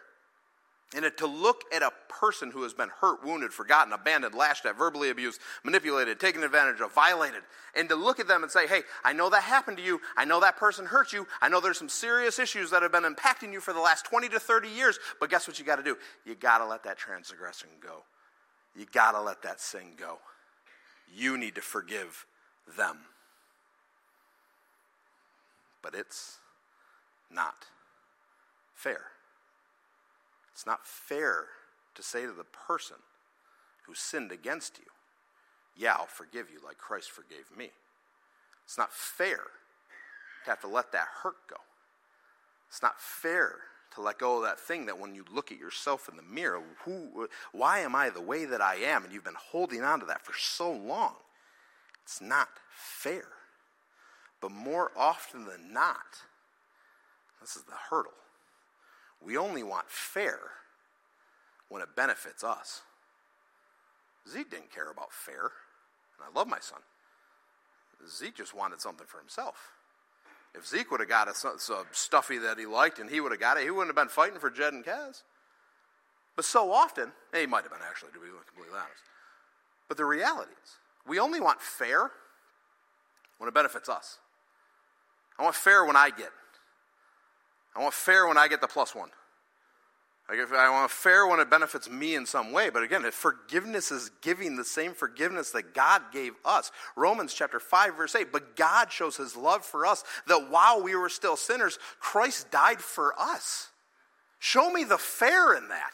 And 0.96 1.06
to 1.18 1.26
look 1.26 1.64
at 1.74 1.82
a 1.82 1.92
person 2.08 2.52
who 2.52 2.62
has 2.62 2.74
been 2.74 2.90
hurt, 2.90 3.24
wounded, 3.26 3.52
forgotten, 3.52 3.94
abandoned, 3.94 4.36
lashed 4.36 4.66
at, 4.66 4.78
verbally 4.78 5.10
abused, 5.10 5.42
manipulated, 5.64 6.20
taken 6.20 6.44
advantage 6.44 6.82
of, 6.82 6.94
violated, 6.94 7.42
and 7.76 7.90
to 7.90 7.96
look 7.96 8.20
at 8.20 8.28
them 8.28 8.44
and 8.44 8.52
say, 8.52 8.68
hey, 8.68 8.84
I 9.04 9.12
know 9.12 9.30
that 9.32 9.42
happened 9.42 9.78
to 9.78 9.84
you. 9.84 10.00
I 10.16 10.26
know 10.26 10.40
that 10.42 10.58
person 10.58 10.86
hurt 10.86 11.12
you. 11.12 11.26
I 11.42 11.50
know 11.50 11.60
there's 11.60 11.80
some 11.80 11.90
serious 11.90 12.38
issues 12.38 12.70
that 12.70 12.84
have 12.84 12.92
been 12.92 13.04
impacting 13.04 13.52
you 13.52 13.60
for 13.60 13.74
the 13.74 13.80
last 13.80 14.06
20 14.06 14.30
to 14.30 14.40
30 14.40 14.70
years. 14.70 15.00
But 15.20 15.32
guess 15.32 15.48
what 15.48 15.58
you 15.58 15.66
got 15.66 15.78
to 15.78 15.84
do? 15.84 15.98
You 16.26 16.36
got 16.36 16.60
to 16.60 16.66
let 16.68 16.84
that 16.84 17.00
transgression 17.00 17.70
go. 17.82 18.04
You 18.76 18.86
got 18.92 19.14
to 19.14 19.22
let 19.22 19.42
that 19.42 19.60
sin 19.60 19.94
go. 19.98 20.20
You 21.16 21.38
need 21.38 21.56
to 21.56 21.62
forgive 21.62 22.28
them. 22.78 22.98
But 25.82 25.96
it's 25.96 26.38
not 27.32 27.66
fair. 28.76 29.02
It's 30.54 30.66
not 30.66 30.86
fair 30.86 31.46
to 31.96 32.04
say 32.04 32.26
to 32.26 32.32
the 32.32 32.44
person 32.44 32.98
who 33.86 33.96
sinned 33.96 34.32
against 34.32 34.78
you, 34.78 34.86
Yeah, 35.76 35.96
I'll 35.98 36.06
forgive 36.06 36.50
you 36.50 36.60
like 36.64 36.78
Christ 36.78 37.12
forgave 37.12 37.56
me. 37.58 37.72
It's 38.66 38.78
not 38.78 38.94
fair 38.94 39.42
to 40.46 40.50
have 40.50 40.62
to 40.62 40.68
let 40.68 40.92
that 40.92 41.08
hurt 41.24 41.48
go. 41.50 41.58
It's 42.70 42.82
not 42.82 43.00
fair 43.00 43.56
to 43.96 44.02
let 44.02 44.18
go 44.18 44.38
of 44.38 44.44
that 44.44 44.60
thing 44.60 44.86
that 44.86 45.00
when 45.00 45.14
you 45.14 45.26
look 45.32 45.52
at 45.52 45.60
yourself 45.60 46.10
in 46.10 46.18
the 46.18 46.24
mirror, 46.24 46.62
who, 46.86 47.28
why 47.52 47.80
am 47.80 47.96
I 47.96 48.10
the 48.10 48.22
way 48.22 48.46
that 48.46 48.62
I 48.62 48.76
am? 48.76 49.04
And 49.04 49.14
you've 49.14 49.24
been 49.24 49.34
holding 49.38 49.84
on 49.84 50.00
to 50.00 50.06
that 50.08 50.26
for 50.26 50.34
so 50.38 50.72
long. 50.72 51.14
It's 52.04 52.22
not 52.22 52.50
fair. 52.72 53.28
But 54.42 54.52
more 54.52 54.92
often 54.98 55.46
than 55.46 55.72
not, 55.72 56.24
this 57.40 57.56
is 57.56 57.64
the 57.64 57.76
hurdle. 57.90 58.12
We 59.26 59.38
only 59.38 59.64
want 59.64 59.90
fair 59.90 60.40
when 61.70 61.82
it 61.82 61.96
benefits 61.96 62.44
us. 62.44 62.82
Zeke 64.30 64.50
didn't 64.50 64.72
care 64.72 64.92
about 64.92 65.12
fair, 65.12 65.42
and 65.42 66.24
I 66.24 66.38
love 66.38 66.48
my 66.48 66.60
son. 66.60 66.80
Zeke 68.10 68.36
just 68.36 68.54
wanted 68.54 68.82
something 68.82 69.08
for 69.08 69.20
himself. 69.20 69.72
If 70.56 70.68
Zeke 70.68 70.92
would 70.92 71.00
have 71.00 71.10
got 71.10 71.28
a, 71.28 71.34
stuffy 71.92 72.38
that 72.38 72.60
he 72.60 72.66
liked 72.66 73.00
and 73.00 73.10
he 73.10 73.20
would 73.22 73.32
have 73.32 73.42
got 73.42 73.58
it, 73.58 73.64
he 73.64 73.72
wouldn't 73.72 73.90
have 73.90 73.96
been 73.96 74.10
fighting 74.14 74.40
for 74.40 74.50
Jed 74.50 74.74
and 74.74 74.84
Kaz. 74.84 75.24
But 76.36 76.46
so 76.46 76.72
often, 76.72 77.12
he 77.34 77.46
might 77.46 77.64
have 77.64 77.72
been 77.72 77.82
actually, 77.88 78.12
to 78.12 78.20
be 78.20 78.28
completely 78.48 78.78
honest. 78.78 79.02
But 79.88 79.98
the 79.98 80.06
reality 80.06 80.52
is, 80.64 80.72
we 81.08 81.20
only 81.20 81.40
want 81.40 81.62
fair 81.62 82.12
when 83.38 83.48
it 83.48 83.54
benefits 83.54 83.90
us. 83.90 84.20
I 85.38 85.44
want 85.44 85.56
fair 85.56 85.86
when 85.86 85.96
I 85.96 86.10
get. 86.10 86.32
I 87.76 87.82
want 87.82 87.94
fair 87.94 88.28
when 88.28 88.38
I 88.38 88.48
get 88.48 88.62
the 88.62 88.68
plus 88.68 88.94
one. 88.94 89.10
I 90.30 90.70
want 90.70 90.90
fair 90.90 91.28
when 91.28 91.40
it 91.40 91.50
benefits 91.50 91.90
me 91.90 92.16
in 92.16 92.26
some 92.26 92.54
way. 92.54 92.70
But 92.70 92.84
again, 92.84 93.04
if 93.04 93.14
forgiveness 93.14 93.92
is 93.92 94.10
giving 94.22 94.56
the 94.56 94.64
same 94.64 94.94
forgiveness 94.94 95.52
that 95.52 95.74
God 95.74 96.02
gave 96.14 96.34
us. 96.46 96.72
Romans 96.96 97.34
chapter 97.34 97.60
5, 97.60 97.98
verse 97.98 98.16
8. 98.16 98.32
But 98.32 98.56
God 98.56 98.92
shows 98.92 99.18
his 99.18 99.36
love 99.36 99.66
for 99.66 99.86
us 99.86 100.04
that 100.28 100.50
while 100.50 100.82
we 100.82 100.96
were 100.96 101.10
still 101.10 101.36
sinners, 101.36 101.78
Christ 102.00 102.50
died 102.52 102.80
for 102.80 103.14
us. 103.20 103.70
Show 104.40 104.72
me 104.72 104.86
the 104.86 104.98
fair 104.98 105.56
in 105.56 105.68
that. 105.68 105.92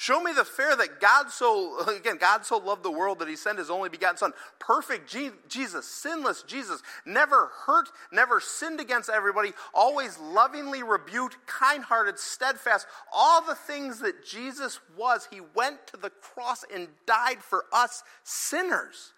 Show 0.00 0.22
me 0.22 0.32
the 0.32 0.46
fair 0.46 0.74
that 0.76 0.98
God 0.98 1.30
so, 1.30 1.78
again, 1.94 2.16
God 2.16 2.46
so 2.46 2.56
loved 2.56 2.82
the 2.82 2.90
world 2.90 3.18
that 3.18 3.28
he 3.28 3.36
sent 3.36 3.58
his 3.58 3.68
only 3.68 3.90
begotten 3.90 4.16
Son. 4.16 4.32
Perfect 4.58 5.14
Jesus, 5.46 5.84
sinless 5.84 6.42
Jesus, 6.42 6.82
never 7.04 7.50
hurt, 7.66 7.90
never 8.10 8.40
sinned 8.40 8.80
against 8.80 9.10
everybody, 9.10 9.52
always 9.74 10.18
lovingly 10.18 10.82
rebuked, 10.82 11.36
kind 11.46 11.84
hearted, 11.84 12.18
steadfast. 12.18 12.86
All 13.12 13.44
the 13.44 13.54
things 13.54 13.98
that 13.98 14.24
Jesus 14.24 14.80
was, 14.96 15.28
he 15.30 15.42
went 15.54 15.86
to 15.88 15.98
the 15.98 16.08
cross 16.08 16.64
and 16.74 16.88
died 17.04 17.42
for 17.42 17.66
us 17.70 18.02
sinners. 18.24 19.12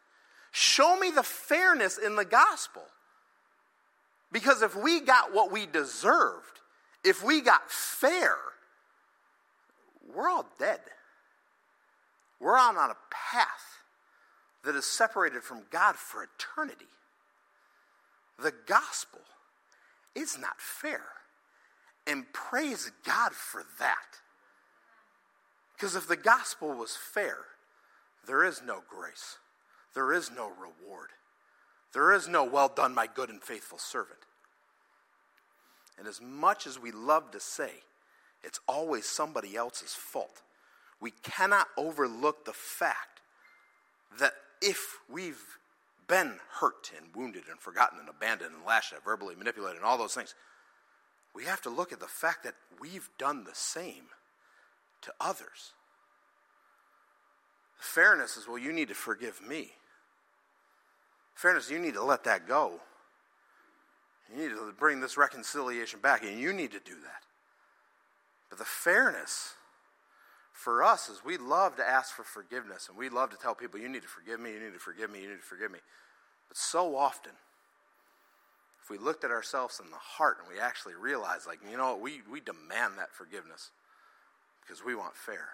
Show 0.50 0.98
me 0.98 1.12
the 1.12 1.22
fairness 1.22 1.96
in 1.96 2.16
the 2.16 2.24
gospel. 2.24 2.82
Because 4.32 4.62
if 4.62 4.74
we 4.74 4.98
got 4.98 5.32
what 5.32 5.52
we 5.52 5.64
deserved, 5.64 6.58
if 7.04 7.22
we 7.22 7.40
got 7.40 7.70
fair, 7.70 8.34
we're 10.14 10.28
all 10.28 10.46
dead. 10.58 10.80
We're 12.40 12.58
on, 12.58 12.76
on 12.76 12.90
a 12.90 12.96
path 13.10 13.82
that 14.64 14.74
is 14.74 14.84
separated 14.84 15.42
from 15.42 15.62
God 15.70 15.96
for 15.96 16.24
eternity. 16.24 16.86
The 18.42 18.52
gospel 18.66 19.20
is 20.14 20.38
not 20.38 20.60
fair. 20.60 21.02
And 22.06 22.32
praise 22.32 22.90
God 23.04 23.32
for 23.32 23.62
that. 23.78 24.18
Because 25.74 25.94
if 25.94 26.06
the 26.06 26.16
gospel 26.16 26.72
was 26.72 26.96
fair, 26.96 27.38
there 28.26 28.44
is 28.44 28.62
no 28.64 28.82
grace, 28.88 29.38
there 29.94 30.12
is 30.12 30.30
no 30.30 30.48
reward, 30.48 31.10
there 31.92 32.12
is 32.12 32.28
no 32.28 32.44
well 32.44 32.68
done, 32.68 32.94
my 32.94 33.08
good 33.12 33.30
and 33.30 33.42
faithful 33.42 33.78
servant. 33.78 34.20
And 35.98 36.06
as 36.06 36.20
much 36.20 36.66
as 36.66 36.78
we 36.78 36.90
love 36.90 37.30
to 37.32 37.40
say, 37.40 37.70
it's 38.44 38.60
always 38.66 39.06
somebody 39.06 39.56
else's 39.56 39.94
fault. 39.94 40.42
We 41.00 41.12
cannot 41.22 41.68
overlook 41.76 42.44
the 42.44 42.52
fact 42.52 43.20
that 44.18 44.34
if 44.60 44.98
we've 45.10 45.58
been 46.08 46.34
hurt 46.60 46.92
and 46.96 47.14
wounded 47.14 47.44
and 47.50 47.58
forgotten 47.58 47.98
and 47.98 48.08
abandoned 48.08 48.54
and 48.54 48.64
lashed 48.64 48.92
at, 48.92 49.04
verbally 49.04 49.34
manipulated, 49.34 49.76
and 49.76 49.84
all 49.84 49.98
those 49.98 50.14
things, 50.14 50.34
we 51.34 51.44
have 51.44 51.62
to 51.62 51.70
look 51.70 51.92
at 51.92 52.00
the 52.00 52.06
fact 52.06 52.44
that 52.44 52.54
we've 52.80 53.08
done 53.18 53.44
the 53.44 53.54
same 53.54 54.04
to 55.02 55.12
others. 55.20 55.72
Fairness 57.78 58.36
is, 58.36 58.46
well, 58.46 58.58
you 58.58 58.72
need 58.72 58.88
to 58.88 58.94
forgive 58.94 59.40
me. 59.40 59.72
Fairness, 61.34 61.70
you 61.70 61.78
need 61.78 61.94
to 61.94 62.04
let 62.04 62.24
that 62.24 62.46
go. 62.46 62.80
You 64.30 64.42
need 64.42 64.50
to 64.50 64.72
bring 64.78 65.00
this 65.00 65.16
reconciliation 65.16 66.00
back, 66.00 66.22
and 66.22 66.38
you 66.38 66.52
need 66.52 66.70
to 66.72 66.80
do 66.80 66.94
that. 66.94 67.22
But 68.52 68.58
the 68.58 68.66
fairness 68.66 69.54
for 70.52 70.84
us 70.84 71.08
is 71.08 71.24
we 71.24 71.38
love 71.38 71.76
to 71.76 71.82
ask 71.82 72.14
for 72.14 72.22
forgiveness 72.22 72.90
and 72.90 72.98
we 72.98 73.08
love 73.08 73.30
to 73.30 73.38
tell 73.38 73.54
people, 73.54 73.80
you 73.80 73.88
need 73.88 74.02
to 74.02 74.08
forgive 74.08 74.40
me, 74.40 74.50
you 74.52 74.60
need 74.60 74.74
to 74.74 74.78
forgive 74.78 75.10
me, 75.10 75.22
you 75.22 75.30
need 75.30 75.36
to 75.36 75.42
forgive 75.42 75.70
me. 75.70 75.78
But 76.48 76.58
so 76.58 76.94
often, 76.94 77.32
if 78.84 78.90
we 78.90 78.98
looked 78.98 79.24
at 79.24 79.30
ourselves 79.30 79.80
in 79.82 79.90
the 79.90 79.96
heart 79.96 80.36
and 80.38 80.54
we 80.54 80.60
actually 80.60 80.92
realized, 80.92 81.46
like, 81.46 81.60
you 81.70 81.78
know 81.78 81.92
what, 81.92 82.02
we, 82.02 82.20
we 82.30 82.40
demand 82.40 82.98
that 82.98 83.14
forgiveness 83.14 83.70
because 84.60 84.84
we 84.84 84.94
want 84.94 85.16
fair. 85.16 85.48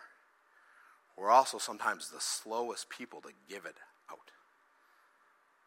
We're 1.17 1.31
also 1.31 1.59
sometimes 1.59 2.11
the 2.11 2.21
slowest 2.21 2.91
people 2.91 3.21
to 3.21 3.31
give 3.49 3.65
it 3.65 3.77
out. 4.11 4.33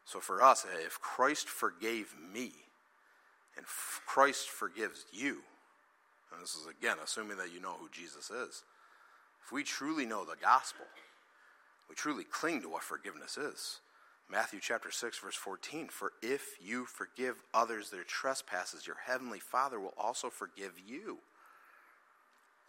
So 0.03 0.19
for 0.19 0.43
us, 0.43 0.65
if 0.85 0.99
Christ 0.99 1.47
forgave 1.47 2.13
me 2.33 2.51
and 3.55 3.65
Christ 4.05 4.49
forgives 4.49 5.05
you, 5.13 5.43
and 6.31 6.41
this 6.41 6.55
is 6.55 6.67
again 6.67 6.97
assuming 7.03 7.37
that 7.37 7.53
you 7.53 7.59
know 7.59 7.75
who 7.79 7.89
Jesus 7.91 8.29
is. 8.29 8.63
If 9.43 9.51
we 9.51 9.63
truly 9.63 10.05
know 10.05 10.23
the 10.23 10.35
gospel, 10.41 10.85
we 11.89 11.95
truly 11.95 12.23
cling 12.23 12.61
to 12.61 12.69
what 12.69 12.83
forgiveness 12.83 13.37
is. 13.37 13.79
Matthew 14.29 14.59
chapter 14.61 14.91
6 14.91 15.19
verse 15.19 15.35
14 15.35 15.89
for 15.89 16.13
if 16.21 16.55
you 16.63 16.85
forgive 16.85 17.35
others 17.53 17.89
their 17.89 18.03
trespasses 18.03 18.87
your 18.87 18.95
heavenly 19.05 19.39
father 19.39 19.79
will 19.79 19.93
also 19.97 20.29
forgive 20.29 20.73
you. 20.87 21.17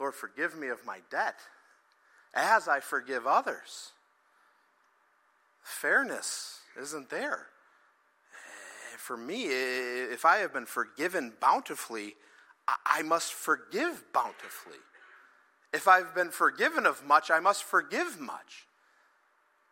Lord 0.00 0.14
forgive 0.14 0.56
me 0.58 0.68
of 0.68 0.84
my 0.84 0.98
debt 1.10 1.36
as 2.34 2.66
I 2.66 2.80
forgive 2.80 3.26
others. 3.26 3.92
Fairness 5.62 6.60
isn't 6.80 7.10
there. 7.10 7.46
Eh, 8.34 8.96
for 8.98 9.16
me, 9.16 9.44
if 9.44 10.24
I 10.24 10.38
have 10.38 10.52
been 10.52 10.66
forgiven 10.66 11.32
bountifully, 11.40 12.16
I 12.84 13.02
must 13.02 13.32
forgive 13.32 14.04
bountifully. 14.12 14.78
If 15.72 15.88
I've 15.88 16.14
been 16.14 16.30
forgiven 16.30 16.86
of 16.86 17.04
much, 17.06 17.30
I 17.30 17.40
must 17.40 17.64
forgive 17.64 18.20
much. 18.20 18.66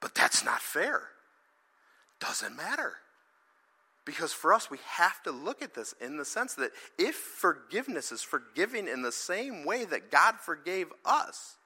But 0.00 0.14
that's 0.14 0.44
not 0.44 0.60
fair. 0.60 1.02
Doesn't 2.20 2.56
matter. 2.56 2.94
Because 4.04 4.32
for 4.32 4.54
us, 4.54 4.70
we 4.70 4.78
have 4.86 5.22
to 5.24 5.30
look 5.30 5.62
at 5.62 5.74
this 5.74 5.94
in 6.00 6.16
the 6.16 6.24
sense 6.24 6.54
that 6.54 6.72
if 6.98 7.14
forgiveness 7.14 8.12
is 8.12 8.22
forgiving 8.22 8.88
in 8.88 9.02
the 9.02 9.12
same 9.12 9.64
way 9.64 9.84
that 9.84 10.10
God 10.10 10.36
forgave 10.36 10.88
us, 11.04 11.56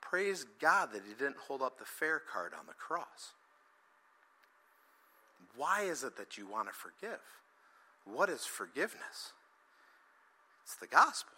praise 0.00 0.44
God 0.60 0.90
that 0.92 1.02
He 1.06 1.14
didn't 1.14 1.38
hold 1.38 1.62
up 1.62 1.78
the 1.78 1.86
fair 1.86 2.20
card 2.20 2.52
on 2.58 2.66
the 2.66 2.74
cross. 2.74 3.32
Why 5.56 5.82
is 5.82 6.04
it 6.04 6.16
that 6.16 6.36
you 6.36 6.46
want 6.46 6.68
to 6.68 6.74
forgive? 6.74 7.20
What 8.04 8.28
is 8.28 8.44
forgiveness? 8.44 9.32
It's 10.64 10.76
the 10.76 10.86
gospel. 10.86 11.32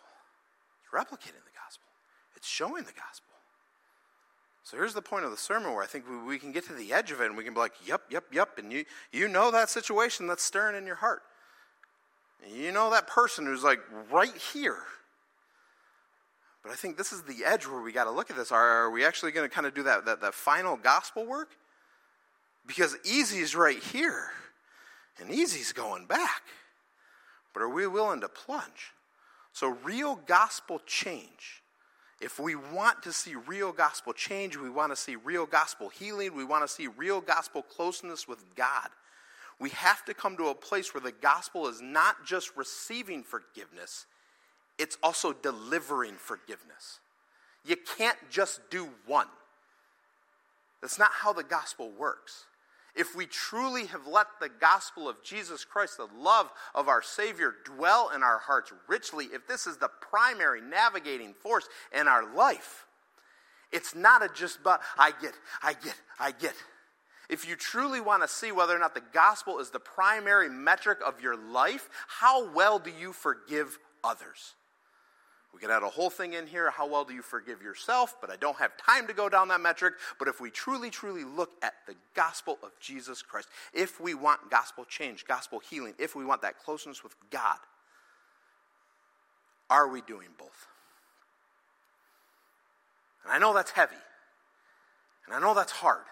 It's 0.82 0.92
replicating 0.92 1.44
the 1.44 1.56
gospel. 1.62 1.88
It's 2.36 2.48
showing 2.48 2.84
the 2.84 2.92
gospel. 2.92 3.34
So 4.64 4.78
here's 4.78 4.94
the 4.94 5.02
point 5.02 5.26
of 5.26 5.30
the 5.30 5.36
sermon 5.36 5.74
where 5.74 5.82
I 5.82 5.86
think 5.86 6.08
we, 6.08 6.16
we 6.18 6.38
can 6.38 6.50
get 6.52 6.66
to 6.68 6.72
the 6.72 6.92
edge 6.92 7.10
of 7.10 7.20
it 7.20 7.26
and 7.26 7.36
we 7.36 7.44
can 7.44 7.52
be 7.52 7.60
like, 7.60 7.74
yep, 7.86 8.02
yep, 8.10 8.24
yep. 8.32 8.58
And 8.58 8.72
you, 8.72 8.84
you 9.12 9.28
know 9.28 9.50
that 9.50 9.68
situation 9.68 10.26
that's 10.26 10.42
stirring 10.42 10.76
in 10.76 10.86
your 10.86 10.96
heart. 10.96 11.22
You 12.50 12.72
know 12.72 12.90
that 12.90 13.06
person 13.06 13.44
who's 13.44 13.62
like 13.62 13.80
right 14.10 14.34
here. 14.52 14.78
But 16.62 16.72
I 16.72 16.76
think 16.76 16.96
this 16.96 17.12
is 17.12 17.22
the 17.22 17.44
edge 17.44 17.66
where 17.66 17.82
we 17.82 17.92
got 17.92 18.04
to 18.04 18.10
look 18.10 18.30
at 18.30 18.36
this. 18.36 18.50
Are, 18.50 18.84
are 18.84 18.90
we 18.90 19.04
actually 19.04 19.32
going 19.32 19.48
to 19.48 19.54
kind 19.54 19.66
of 19.66 19.74
do 19.74 19.82
that, 19.82 20.06
that, 20.06 20.22
that 20.22 20.32
final 20.32 20.76
gospel 20.76 21.26
work? 21.26 21.50
Because 22.66 22.96
easy 23.04 23.40
is 23.40 23.54
right 23.54 23.82
here. 23.82 24.30
And 25.20 25.30
easy's 25.30 25.72
going 25.72 26.06
back. 26.06 26.42
But 27.52 27.62
are 27.62 27.68
we 27.68 27.86
willing 27.86 28.20
to 28.20 28.28
plunge? 28.28 28.92
So, 29.52 29.68
real 29.84 30.16
gospel 30.26 30.80
change. 30.84 31.62
If 32.20 32.40
we 32.40 32.54
want 32.54 33.02
to 33.04 33.12
see 33.12 33.34
real 33.34 33.70
gospel 33.72 34.12
change, 34.12 34.56
we 34.56 34.70
want 34.70 34.92
to 34.92 34.96
see 34.96 35.16
real 35.16 35.46
gospel 35.46 35.88
healing, 35.88 36.34
we 36.34 36.44
want 36.44 36.66
to 36.66 36.72
see 36.72 36.86
real 36.86 37.20
gospel 37.20 37.62
closeness 37.62 38.26
with 38.26 38.42
God, 38.56 38.88
we 39.60 39.70
have 39.70 40.04
to 40.06 40.14
come 40.14 40.36
to 40.36 40.48
a 40.48 40.54
place 40.54 40.94
where 40.94 41.00
the 41.00 41.12
gospel 41.12 41.68
is 41.68 41.80
not 41.80 42.24
just 42.24 42.56
receiving 42.56 43.22
forgiveness, 43.22 44.06
it's 44.78 44.98
also 45.02 45.32
delivering 45.32 46.14
forgiveness. 46.14 47.00
You 47.64 47.76
can't 47.96 48.18
just 48.30 48.60
do 48.70 48.88
one. 49.06 49.28
That's 50.82 50.98
not 50.98 51.10
how 51.12 51.32
the 51.32 51.44
gospel 51.44 51.90
works 51.90 52.44
if 52.94 53.16
we 53.16 53.26
truly 53.26 53.86
have 53.86 54.06
let 54.06 54.26
the 54.40 54.48
gospel 54.48 55.08
of 55.08 55.22
Jesus 55.22 55.64
Christ, 55.64 55.96
the 55.96 56.08
love 56.16 56.50
of 56.74 56.88
our 56.88 57.02
Savior, 57.02 57.54
dwell 57.64 58.10
in 58.14 58.22
our 58.22 58.38
hearts 58.38 58.72
richly, 58.88 59.26
if 59.26 59.46
this 59.46 59.66
is 59.66 59.78
the 59.78 59.90
primary 60.00 60.60
navigating 60.60 61.34
force 61.34 61.68
in 61.92 62.06
our 62.06 62.34
life, 62.34 62.86
it's 63.72 63.94
not 63.94 64.24
a 64.24 64.28
just 64.32 64.62
but 64.62 64.80
I 64.96 65.12
get, 65.20 65.34
I 65.62 65.72
get, 65.72 66.00
I 66.20 66.30
get. 66.30 66.54
If 67.28 67.48
you 67.48 67.56
truly 67.56 68.00
want 68.00 68.22
to 68.22 68.28
see 68.28 68.52
whether 68.52 68.76
or 68.76 68.78
not 68.78 68.94
the 68.94 69.02
gospel 69.12 69.58
is 69.58 69.70
the 69.70 69.80
primary 69.80 70.48
metric 70.48 70.98
of 71.04 71.20
your 71.20 71.36
life, 71.36 71.88
how 72.06 72.52
well 72.52 72.78
do 72.78 72.90
you 72.90 73.12
forgive 73.12 73.78
others? 74.04 74.54
We 75.54 75.60
could 75.60 75.70
add 75.70 75.84
a 75.84 75.88
whole 75.88 76.10
thing 76.10 76.32
in 76.32 76.48
here. 76.48 76.68
How 76.72 76.88
well 76.88 77.04
do 77.04 77.14
you 77.14 77.22
forgive 77.22 77.62
yourself? 77.62 78.16
But 78.20 78.28
I 78.28 78.34
don't 78.34 78.56
have 78.56 78.76
time 78.76 79.06
to 79.06 79.12
go 79.12 79.28
down 79.28 79.48
that 79.48 79.60
metric. 79.60 79.94
But 80.18 80.26
if 80.26 80.40
we 80.40 80.50
truly, 80.50 80.90
truly 80.90 81.22
look 81.22 81.52
at 81.62 81.74
the 81.86 81.94
gospel 82.16 82.58
of 82.64 82.72
Jesus 82.80 83.22
Christ, 83.22 83.48
if 83.72 84.00
we 84.00 84.14
want 84.14 84.50
gospel 84.50 84.84
change, 84.84 85.24
gospel 85.26 85.60
healing, 85.60 85.94
if 86.00 86.16
we 86.16 86.24
want 86.24 86.42
that 86.42 86.58
closeness 86.58 87.04
with 87.04 87.14
God, 87.30 87.58
are 89.70 89.86
we 89.86 90.00
doing 90.00 90.28
both? 90.36 90.66
And 93.22 93.32
I 93.32 93.38
know 93.38 93.54
that's 93.54 93.70
heavy. 93.70 93.94
And 95.26 95.36
I 95.36 95.40
know 95.40 95.54
that's 95.54 95.72
hard. 95.72 96.02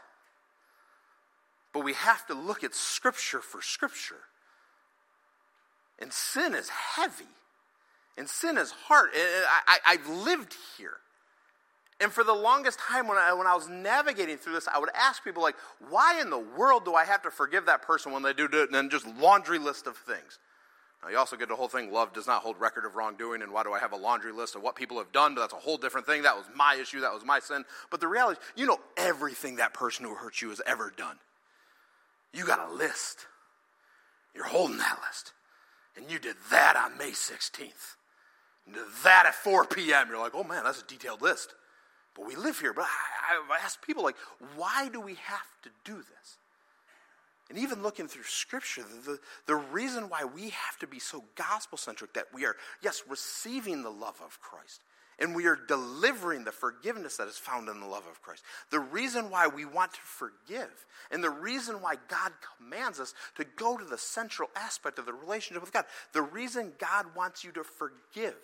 But 1.74 1.84
we 1.84 1.94
have 1.94 2.24
to 2.28 2.34
look 2.34 2.62
at 2.62 2.76
Scripture 2.76 3.40
for 3.40 3.60
Scripture. 3.60 4.20
And 5.98 6.12
sin 6.12 6.54
is 6.54 6.68
heavy. 6.68 7.24
And 8.16 8.28
sin 8.28 8.58
is 8.58 8.70
hard. 8.70 9.10
I, 9.14 9.96
have 9.96 10.08
lived 10.08 10.54
here. 10.76 10.98
And 12.00 12.12
for 12.12 12.24
the 12.24 12.34
longest 12.34 12.78
time, 12.78 13.06
when 13.06 13.16
I, 13.16 13.32
when 13.32 13.46
I 13.46 13.54
was 13.54 13.68
navigating 13.68 14.36
through 14.36 14.54
this, 14.54 14.68
I 14.68 14.78
would 14.78 14.90
ask 14.94 15.22
people, 15.22 15.42
like, 15.42 15.54
why 15.88 16.20
in 16.20 16.30
the 16.30 16.38
world 16.38 16.84
do 16.84 16.94
I 16.94 17.04
have 17.04 17.22
to 17.22 17.30
forgive 17.30 17.66
that 17.66 17.82
person 17.82 18.12
when 18.12 18.22
they 18.22 18.32
do 18.32 18.46
it? 18.46 18.52
And 18.52 18.74
then 18.74 18.90
just 18.90 19.06
laundry 19.06 19.58
list 19.58 19.86
of 19.86 19.96
things. 19.96 20.38
Now, 21.02 21.10
you 21.10 21.18
also 21.18 21.36
get 21.36 21.48
the 21.48 21.56
whole 21.56 21.68
thing 21.68 21.92
love 21.92 22.12
does 22.12 22.26
not 22.26 22.42
hold 22.42 22.60
record 22.60 22.84
of 22.84 22.94
wrongdoing, 22.94 23.42
and 23.42 23.52
why 23.52 23.62
do 23.62 23.72
I 23.72 23.78
have 23.78 23.92
a 23.92 23.96
laundry 23.96 24.32
list 24.32 24.54
of 24.54 24.62
what 24.62 24.76
people 24.76 24.98
have 24.98 25.10
done? 25.12 25.34
But 25.34 25.42
that's 25.42 25.52
a 25.52 25.56
whole 25.56 25.76
different 25.76 26.06
thing. 26.06 26.22
That 26.22 26.36
was 26.36 26.46
my 26.54 26.76
issue, 26.80 27.00
that 27.00 27.12
was 27.12 27.24
my 27.24 27.40
sin. 27.40 27.64
But 27.90 28.00
the 28.00 28.08
reality 28.08 28.40
is, 28.40 28.46
you 28.56 28.66
know 28.66 28.78
everything 28.96 29.56
that 29.56 29.74
person 29.74 30.04
who 30.04 30.14
hurt 30.14 30.40
you 30.40 30.50
has 30.50 30.60
ever 30.66 30.92
done. 30.96 31.16
You 32.32 32.46
got 32.46 32.70
a 32.70 32.72
list. 32.72 33.26
You're 34.34 34.46
holding 34.46 34.78
that 34.78 34.98
list. 35.06 35.32
And 35.96 36.10
you 36.10 36.18
did 36.18 36.36
that 36.50 36.76
on 36.76 36.96
May 36.96 37.10
16th. 37.10 37.96
That 39.04 39.26
at 39.26 39.34
4 39.34 39.66
p.m. 39.66 40.08
You're 40.08 40.18
like, 40.18 40.34
oh 40.34 40.44
man, 40.44 40.64
that's 40.64 40.82
a 40.82 40.86
detailed 40.86 41.22
list. 41.22 41.54
But 42.14 42.26
we 42.26 42.36
live 42.36 42.60
here. 42.60 42.72
But 42.72 42.84
I, 42.84 43.40
I 43.50 43.64
ask 43.64 43.84
people, 43.84 44.02
like, 44.02 44.16
why 44.56 44.88
do 44.88 45.00
we 45.00 45.14
have 45.14 45.60
to 45.62 45.70
do 45.84 45.96
this? 45.96 46.38
And 47.48 47.58
even 47.58 47.82
looking 47.82 48.08
through 48.08 48.24
Scripture, 48.24 48.82
the, 49.04 49.18
the 49.46 49.56
reason 49.56 50.08
why 50.08 50.24
we 50.24 50.50
have 50.50 50.78
to 50.80 50.86
be 50.86 50.98
so 50.98 51.24
gospel 51.34 51.76
centric 51.76 52.14
that 52.14 52.26
we 52.32 52.46
are, 52.46 52.56
yes, 52.82 53.02
receiving 53.08 53.82
the 53.82 53.90
love 53.90 54.20
of 54.24 54.40
Christ 54.40 54.82
and 55.18 55.36
we 55.36 55.46
are 55.46 55.58
delivering 55.68 56.44
the 56.44 56.52
forgiveness 56.52 57.16
that 57.16 57.28
is 57.28 57.38
found 57.38 57.68
in 57.68 57.80
the 57.80 57.86
love 57.86 58.06
of 58.10 58.22
Christ. 58.22 58.42
The 58.70 58.80
reason 58.80 59.30
why 59.30 59.46
we 59.46 59.64
want 59.64 59.92
to 59.94 60.00
forgive 60.00 60.86
and 61.10 61.22
the 61.22 61.30
reason 61.30 61.80
why 61.80 61.94
God 62.08 62.32
commands 62.58 62.98
us 62.98 63.14
to 63.36 63.44
go 63.56 63.76
to 63.76 63.84
the 63.84 63.98
central 63.98 64.50
aspect 64.56 64.98
of 64.98 65.06
the 65.06 65.12
relationship 65.12 65.62
with 65.62 65.72
God, 65.72 65.84
the 66.12 66.22
reason 66.22 66.72
God 66.78 67.06
wants 67.14 67.44
you 67.44 67.52
to 67.52 67.64
forgive 67.64 68.34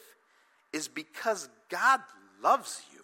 is 0.72 0.88
because 0.88 1.48
God 1.68 2.00
loves 2.42 2.83
you. 2.92 2.98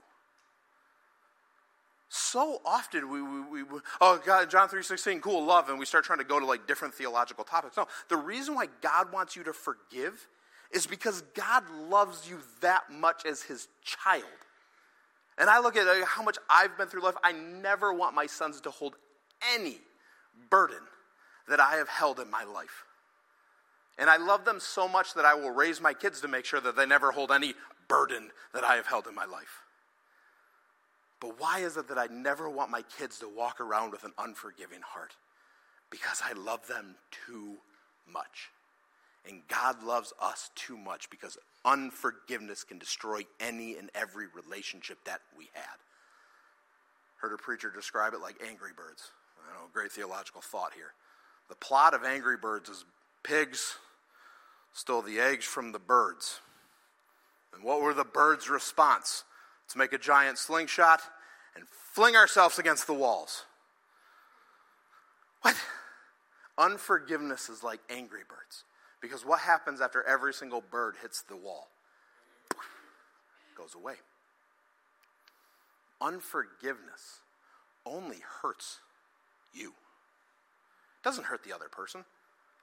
So 2.16 2.60
often 2.64 3.10
we, 3.10 3.20
we, 3.22 3.62
we, 3.64 3.80
oh 4.00 4.22
god 4.24 4.48
john 4.48 4.68
3.16 4.68 5.20
cool 5.20 5.44
love 5.44 5.68
and 5.68 5.80
we 5.80 5.84
start 5.84 6.04
trying 6.04 6.20
to 6.20 6.24
go 6.24 6.38
to 6.38 6.46
like 6.46 6.64
different 6.64 6.94
theological 6.94 7.42
topics. 7.42 7.76
No 7.76 7.88
the 8.08 8.16
reason 8.16 8.54
why 8.54 8.66
god 8.80 9.12
wants 9.12 9.34
you 9.34 9.42
to 9.42 9.52
forgive 9.52 10.28
is 10.72 10.86
because 10.86 11.22
god 11.34 11.64
loves 11.88 12.30
you 12.30 12.38
that 12.60 12.84
much 12.88 13.26
as 13.26 13.42
his 13.42 13.66
child. 13.82 14.22
And 15.38 15.50
i 15.50 15.58
look 15.58 15.76
at 15.76 15.88
uh, 15.88 16.06
how 16.06 16.22
much 16.22 16.38
i've 16.48 16.78
been 16.78 16.86
through 16.86 17.02
life 17.02 17.16
i 17.24 17.32
never 17.32 17.92
want 17.92 18.14
my 18.14 18.26
sons 18.26 18.60
to 18.60 18.70
hold 18.70 18.94
any 19.52 19.78
burden 20.50 20.82
that 21.48 21.58
i 21.58 21.74
have 21.74 21.88
held 21.88 22.20
in 22.20 22.30
my 22.30 22.44
life 22.44 22.84
and 23.98 24.10
i 24.10 24.16
love 24.16 24.44
them 24.44 24.60
so 24.60 24.88
much 24.88 25.14
that 25.14 25.24
i 25.24 25.34
will 25.34 25.50
raise 25.50 25.80
my 25.80 25.92
kids 25.92 26.20
to 26.20 26.28
make 26.28 26.44
sure 26.44 26.60
that 26.60 26.76
they 26.76 26.86
never 26.86 27.12
hold 27.12 27.30
any 27.30 27.54
burden 27.88 28.30
that 28.52 28.64
i 28.64 28.76
have 28.76 28.86
held 28.86 29.06
in 29.06 29.14
my 29.14 29.24
life 29.24 29.64
but 31.24 31.40
why 31.40 31.60
is 31.60 31.78
it 31.78 31.88
that 31.88 31.96
I 31.96 32.06
never 32.08 32.50
want 32.50 32.70
my 32.70 32.82
kids 32.98 33.18
to 33.20 33.28
walk 33.34 33.58
around 33.58 33.92
with 33.92 34.04
an 34.04 34.12
unforgiving 34.18 34.82
heart? 34.82 35.12
Because 35.90 36.20
I 36.22 36.34
love 36.34 36.66
them 36.66 36.96
too 37.26 37.54
much. 38.06 38.50
And 39.26 39.40
God 39.48 39.82
loves 39.82 40.12
us 40.20 40.50
too 40.54 40.76
much 40.76 41.08
because 41.08 41.38
unforgiveness 41.64 42.62
can 42.62 42.78
destroy 42.78 43.22
any 43.40 43.78
and 43.78 43.90
every 43.94 44.26
relationship 44.34 44.98
that 45.06 45.22
we 45.38 45.48
had. 45.54 45.78
Heard 47.22 47.32
a 47.32 47.38
preacher 47.38 47.72
describe 47.74 48.12
it 48.12 48.20
like 48.20 48.36
Angry 48.46 48.72
Birds. 48.76 49.10
I 49.38 49.54
know, 49.54 49.68
great 49.72 49.92
theological 49.92 50.42
thought 50.42 50.74
here. 50.74 50.92
The 51.48 51.54
plot 51.54 51.94
of 51.94 52.04
Angry 52.04 52.36
Birds 52.36 52.68
is 52.68 52.84
pigs 53.22 53.78
stole 54.74 55.00
the 55.00 55.18
eggs 55.18 55.46
from 55.46 55.72
the 55.72 55.78
birds. 55.78 56.40
And 57.54 57.64
what 57.64 57.80
were 57.80 57.94
the 57.94 58.04
birds' 58.04 58.50
response? 58.50 59.24
Let's 59.64 59.76
make 59.76 59.94
a 59.94 59.98
giant 59.98 60.36
slingshot 60.36 61.00
and 61.56 61.64
fling 61.94 62.16
ourselves 62.16 62.58
against 62.58 62.86
the 62.86 62.92
walls. 62.92 63.44
What? 65.40 65.56
Unforgiveness 66.58 67.48
is 67.48 67.62
like 67.62 67.80
angry 67.88 68.22
birds. 68.28 68.64
Because 69.00 69.24
what 69.24 69.40
happens 69.40 69.80
after 69.80 70.02
every 70.02 70.34
single 70.34 70.60
bird 70.60 70.96
hits 71.00 71.22
the 71.22 71.36
wall? 71.36 71.68
Goes 73.56 73.74
away. 73.74 73.94
Unforgiveness 76.00 77.20
only 77.86 78.18
hurts 78.42 78.80
you. 79.52 79.68
It 79.68 81.04
doesn't 81.04 81.24
hurt 81.24 81.44
the 81.44 81.54
other 81.54 81.68
person. 81.70 82.04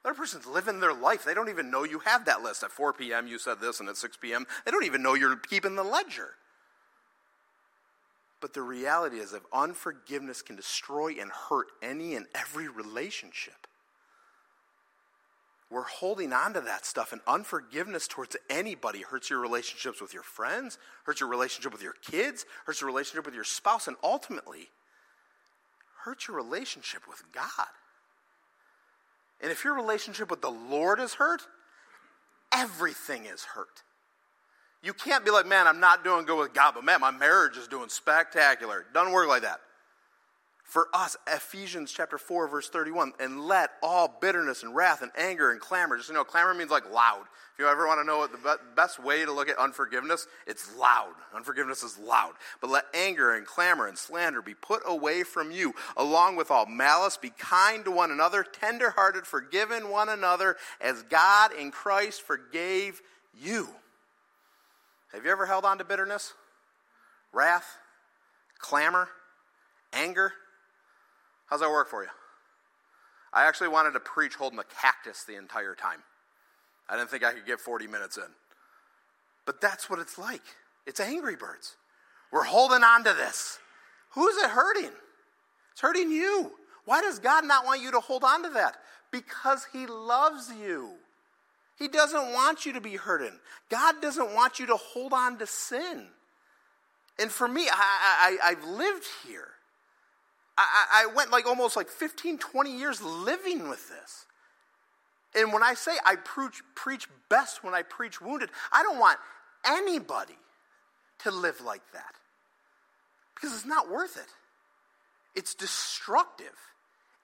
The 0.03 0.09
other 0.09 0.17
person's 0.17 0.47
living 0.47 0.79
their 0.79 0.93
life. 0.93 1.23
They 1.23 1.33
don't 1.33 1.49
even 1.49 1.69
know 1.69 1.83
you 1.83 1.99
have 1.99 2.25
that 2.25 2.41
list. 2.41 2.63
At 2.63 2.71
4 2.71 2.93
p.m., 2.93 3.27
you 3.27 3.37
said 3.37 3.59
this, 3.59 3.79
and 3.79 3.87
at 3.87 3.97
6 3.97 4.17
p.m., 4.17 4.47
they 4.65 4.71
don't 4.71 4.85
even 4.85 5.03
know 5.03 5.13
you're 5.13 5.35
keeping 5.35 5.75
the 5.75 5.83
ledger. 5.83 6.29
But 8.39 8.53
the 8.55 8.63
reality 8.63 9.17
is 9.17 9.31
that 9.31 9.43
unforgiveness 9.53 10.41
can 10.41 10.55
destroy 10.55 11.15
and 11.19 11.29
hurt 11.29 11.67
any 11.83 12.15
and 12.15 12.25
every 12.33 12.67
relationship. 12.67 13.67
We're 15.69 15.83
holding 15.83 16.33
on 16.33 16.53
to 16.55 16.61
that 16.61 16.85
stuff, 16.85 17.13
and 17.13 17.21
unforgiveness 17.27 18.07
towards 18.07 18.35
anybody 18.49 19.03
hurts 19.03 19.29
your 19.29 19.39
relationships 19.39 20.01
with 20.01 20.13
your 20.13 20.23
friends, 20.23 20.79
hurts 21.05 21.21
your 21.21 21.29
relationship 21.29 21.71
with 21.71 21.83
your 21.83 21.95
kids, 22.01 22.45
hurts 22.65 22.81
your 22.81 22.89
relationship 22.89 23.25
with 23.25 23.35
your 23.35 23.45
spouse, 23.45 23.87
and 23.87 23.95
ultimately 24.03 24.69
hurts 26.03 26.27
your 26.27 26.35
relationship 26.35 27.07
with 27.07 27.23
God. 27.31 27.69
And 29.41 29.51
if 29.51 29.63
your 29.63 29.73
relationship 29.73 30.29
with 30.29 30.41
the 30.41 30.51
Lord 30.51 30.99
is 30.99 31.15
hurt, 31.15 31.41
everything 32.51 33.25
is 33.25 33.43
hurt. 33.43 33.83
You 34.83 34.93
can't 34.93 35.23
be 35.23 35.31
like, 35.31 35.47
man, 35.47 35.67
I'm 35.67 35.79
not 35.79 36.03
doing 36.03 36.25
good 36.25 36.39
with 36.39 36.53
God, 36.53 36.73
but 36.75 36.83
man, 36.83 37.01
my 37.01 37.11
marriage 37.11 37.57
is 37.57 37.67
doing 37.67 37.89
spectacular. 37.89 38.85
Doesn't 38.93 39.13
work 39.13 39.27
like 39.27 39.43
that. 39.43 39.61
For 40.71 40.87
us, 40.93 41.17
Ephesians 41.27 41.91
chapter 41.91 42.17
4, 42.17 42.47
verse 42.47 42.69
31, 42.69 43.11
and 43.19 43.41
let 43.41 43.71
all 43.83 44.07
bitterness 44.21 44.63
and 44.63 44.73
wrath 44.73 45.01
and 45.01 45.11
anger 45.17 45.51
and 45.51 45.59
clamor, 45.59 45.97
just 45.97 46.07
you 46.07 46.15
know, 46.15 46.23
clamor 46.23 46.53
means 46.53 46.71
like 46.71 46.89
loud. 46.89 47.23
If 47.51 47.59
you 47.59 47.67
ever 47.67 47.85
want 47.85 47.99
to 47.99 48.05
know 48.05 48.19
what 48.19 48.31
the 48.31 48.57
best 48.73 48.97
way 48.97 49.25
to 49.25 49.33
look 49.33 49.49
at 49.49 49.57
unforgiveness, 49.57 50.27
it's 50.47 50.73
loud. 50.77 51.11
Unforgiveness 51.35 51.83
is 51.83 51.97
loud. 51.99 52.35
But 52.61 52.69
let 52.69 52.85
anger 52.93 53.35
and 53.35 53.45
clamor 53.45 53.85
and 53.85 53.97
slander 53.97 54.41
be 54.41 54.53
put 54.53 54.81
away 54.85 55.23
from 55.23 55.51
you, 55.51 55.73
along 55.97 56.37
with 56.37 56.49
all 56.49 56.65
malice. 56.65 57.17
Be 57.17 57.31
kind 57.31 57.83
to 57.83 57.91
one 57.91 58.09
another, 58.09 58.41
tenderhearted, 58.41 59.27
forgiving 59.27 59.89
one 59.89 60.07
another, 60.07 60.55
as 60.79 61.03
God 61.03 61.51
in 61.51 61.71
Christ 61.71 62.21
forgave 62.21 63.01
you. 63.37 63.67
Have 65.11 65.25
you 65.25 65.31
ever 65.31 65.47
held 65.47 65.65
on 65.65 65.79
to 65.79 65.83
bitterness, 65.83 66.31
wrath, 67.33 67.77
clamor, 68.57 69.09
anger? 69.91 70.31
How's 71.51 71.59
that 71.59 71.69
work 71.69 71.89
for 71.89 72.01
you? 72.01 72.09
I 73.33 73.45
actually 73.45 73.67
wanted 73.67 73.91
to 73.91 73.99
preach 73.99 74.35
holding 74.35 74.57
a 74.57 74.63
cactus 74.63 75.25
the 75.25 75.35
entire 75.35 75.75
time. 75.75 75.99
I 76.89 76.95
didn't 76.95 77.09
think 77.09 77.25
I 77.25 77.33
could 77.33 77.45
get 77.45 77.59
40 77.59 77.87
minutes 77.87 78.17
in. 78.17 78.23
But 79.45 79.59
that's 79.59 79.89
what 79.89 79.99
it's 79.99 80.17
like. 80.17 80.41
It's 80.87 81.01
angry 81.01 81.35
birds. 81.35 81.75
We're 82.31 82.43
holding 82.43 82.83
on 82.83 83.03
to 83.03 83.13
this. 83.13 83.59
Who's 84.11 84.37
it 84.37 84.49
hurting? 84.49 84.91
It's 85.73 85.81
hurting 85.81 86.09
you. 86.09 86.53
Why 86.85 87.01
does 87.01 87.19
God 87.19 87.45
not 87.45 87.65
want 87.65 87.81
you 87.81 87.91
to 87.91 87.99
hold 87.99 88.23
on 88.23 88.43
to 88.43 88.49
that? 88.51 88.77
Because 89.11 89.67
He 89.73 89.87
loves 89.87 90.49
you. 90.49 90.91
He 91.77 91.89
doesn't 91.89 92.31
want 92.31 92.65
you 92.65 92.73
to 92.73 92.81
be 92.81 92.95
hurting. 92.95 93.39
God 93.69 93.95
doesn't 94.01 94.33
want 94.33 94.59
you 94.59 94.67
to 94.67 94.77
hold 94.77 95.11
on 95.11 95.37
to 95.39 95.47
sin. 95.47 96.07
And 97.19 97.29
for 97.29 97.47
me, 97.47 97.67
I, 97.69 98.37
I, 98.41 98.49
have 98.49 98.63
lived 98.63 99.05
here. 99.27 99.49
I, 100.57 101.05
I 101.05 101.13
went 101.13 101.31
like 101.31 101.47
almost 101.47 101.75
like 101.75 101.87
15, 101.87 102.37
20 102.37 102.77
years 102.77 103.01
living 103.01 103.69
with 103.69 103.89
this. 103.89 104.25
And 105.35 105.53
when 105.53 105.63
I 105.63 105.73
say 105.73 105.91
I 106.05 106.15
preach, 106.17 106.61
preach 106.75 107.07
best 107.29 107.63
when 107.63 107.73
I 107.73 107.83
preach 107.83 108.21
wounded, 108.21 108.49
I 108.71 108.83
don't 108.83 108.99
want 108.99 109.17
anybody 109.65 110.37
to 111.19 111.31
live 111.31 111.61
like 111.61 111.83
that. 111.93 112.15
Because 113.33 113.55
it's 113.55 113.65
not 113.65 113.89
worth 113.89 114.17
it. 114.17 114.27
It's 115.35 115.55
destructive. 115.55 116.53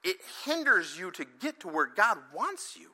It 0.04 0.18
hinders 0.46 0.98
you 0.98 1.12
to 1.12 1.26
get 1.41 1.60
to 1.62 1.68
where 1.68 1.88
God 1.88 2.18
wants 2.34 2.78
you. 2.80 2.91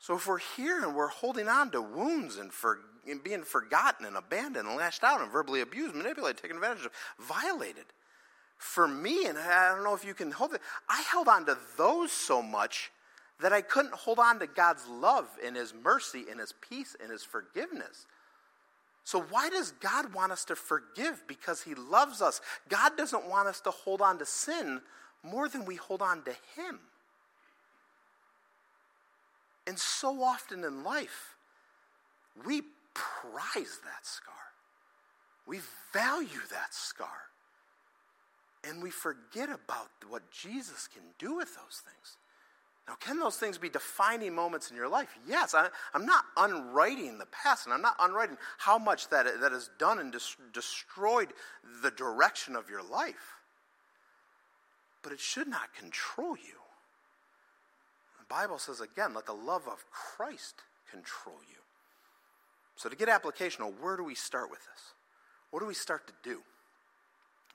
So 0.00 0.16
if 0.16 0.26
we're 0.26 0.38
here 0.56 0.82
and 0.82 0.96
we're 0.96 1.08
holding 1.08 1.46
on 1.46 1.70
to 1.70 1.82
wounds 1.82 2.38
and, 2.38 2.52
for, 2.52 2.80
and 3.08 3.22
being 3.22 3.42
forgotten 3.42 4.06
and 4.06 4.16
abandoned 4.16 4.66
and 4.66 4.76
lashed 4.76 5.04
out 5.04 5.20
and 5.20 5.30
verbally 5.30 5.60
abused, 5.60 5.94
manipulated, 5.94 6.42
taken 6.42 6.56
advantage 6.56 6.86
of, 6.86 6.92
violated, 7.18 7.84
for 8.60 8.86
me, 8.86 9.24
and 9.24 9.38
I 9.38 9.74
don't 9.74 9.82
know 9.82 9.94
if 9.94 10.04
you 10.04 10.12
can 10.12 10.30
hold 10.30 10.52
it, 10.52 10.60
I 10.86 11.00
held 11.10 11.28
on 11.28 11.46
to 11.46 11.56
those 11.78 12.12
so 12.12 12.42
much 12.42 12.92
that 13.40 13.54
I 13.54 13.62
couldn't 13.62 13.94
hold 13.94 14.18
on 14.18 14.38
to 14.40 14.46
God's 14.46 14.86
love 14.86 15.26
and 15.44 15.56
His 15.56 15.72
mercy 15.72 16.26
and 16.30 16.38
His 16.38 16.52
peace 16.68 16.94
and 17.02 17.10
His 17.10 17.24
forgiveness. 17.24 18.06
So, 19.02 19.22
why 19.30 19.48
does 19.48 19.72
God 19.80 20.12
want 20.12 20.30
us 20.30 20.44
to 20.44 20.56
forgive? 20.56 21.22
Because 21.26 21.62
He 21.62 21.74
loves 21.74 22.20
us. 22.20 22.42
God 22.68 22.98
doesn't 22.98 23.26
want 23.26 23.48
us 23.48 23.60
to 23.62 23.70
hold 23.70 24.02
on 24.02 24.18
to 24.18 24.26
sin 24.26 24.82
more 25.22 25.48
than 25.48 25.64
we 25.64 25.76
hold 25.76 26.02
on 26.02 26.22
to 26.24 26.32
Him. 26.54 26.80
And 29.66 29.78
so 29.78 30.22
often 30.22 30.64
in 30.64 30.84
life, 30.84 31.34
we 32.44 32.60
prize 32.92 33.78
that 33.84 34.04
scar. 34.04 34.34
We 35.46 35.60
value 35.94 36.28
that 36.50 36.74
scar. 36.74 37.29
And 38.68 38.82
we 38.82 38.90
forget 38.90 39.48
about 39.48 39.88
what 40.08 40.30
Jesus 40.30 40.86
can 40.86 41.02
do 41.18 41.36
with 41.36 41.54
those 41.54 41.82
things. 41.84 42.18
Now, 42.86 42.96
can 42.98 43.20
those 43.20 43.36
things 43.36 43.56
be 43.56 43.68
defining 43.68 44.34
moments 44.34 44.70
in 44.70 44.76
your 44.76 44.88
life? 44.88 45.16
Yes. 45.26 45.54
I, 45.54 45.68
am 45.94 46.04
not 46.04 46.24
unwriting 46.36 47.18
the 47.18 47.26
past, 47.26 47.66
and 47.66 47.72
I'm 47.72 47.82
not 47.82 47.94
unwriting 48.00 48.36
how 48.58 48.78
much 48.78 49.08
that, 49.10 49.26
that 49.40 49.52
has 49.52 49.70
done 49.78 50.00
and 50.00 50.14
destroyed 50.52 51.32
the 51.82 51.92
direction 51.92 52.56
of 52.56 52.68
your 52.68 52.82
life. 52.82 53.36
But 55.02 55.12
it 55.12 55.20
should 55.20 55.46
not 55.46 55.72
control 55.72 56.36
you. 56.36 56.58
The 58.18 58.26
Bible 58.28 58.58
says 58.58 58.80
again, 58.80 59.14
let 59.14 59.26
the 59.26 59.32
love 59.34 59.68
of 59.68 59.84
Christ 59.90 60.56
control 60.90 61.36
you. 61.48 61.58
So, 62.74 62.88
to 62.88 62.96
get 62.96 63.08
applicational, 63.08 63.72
where 63.80 63.96
do 63.96 64.04
we 64.04 64.14
start 64.14 64.50
with 64.50 64.60
this? 64.60 64.94
What 65.50 65.60
do 65.60 65.66
we 65.66 65.74
start 65.74 66.06
to 66.06 66.12
do? 66.22 66.40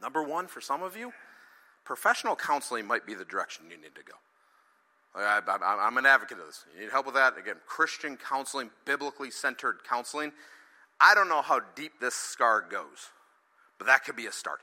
Number 0.01 0.23
one, 0.23 0.47
for 0.47 0.61
some 0.61 0.83
of 0.83 0.97
you, 0.97 1.13
professional 1.83 2.35
counseling 2.35 2.85
might 2.85 3.05
be 3.05 3.13
the 3.13 3.25
direction 3.25 3.65
you 3.69 3.77
need 3.77 3.95
to 3.95 4.03
go. 4.03 4.15
I, 5.17 5.39
am 5.87 5.97
an 5.97 6.05
advocate 6.05 6.39
of 6.39 6.47
this. 6.47 6.65
You 6.75 6.81
need 6.81 6.91
help 6.91 7.05
with 7.05 7.15
that? 7.15 7.37
Again, 7.37 7.55
Christian 7.65 8.17
counseling, 8.17 8.69
biblically 8.83 9.31
centered 9.31 9.77
counseling. 9.87 10.33
I 10.99 11.15
don't 11.15 11.29
know 11.29 11.41
how 11.41 11.61
deep 11.75 11.93
this 12.01 12.15
scar 12.15 12.61
goes, 12.61 13.11
but 13.77 13.87
that 13.87 14.03
could 14.03 14.15
be 14.15 14.25
a 14.25 14.31
start. 14.31 14.59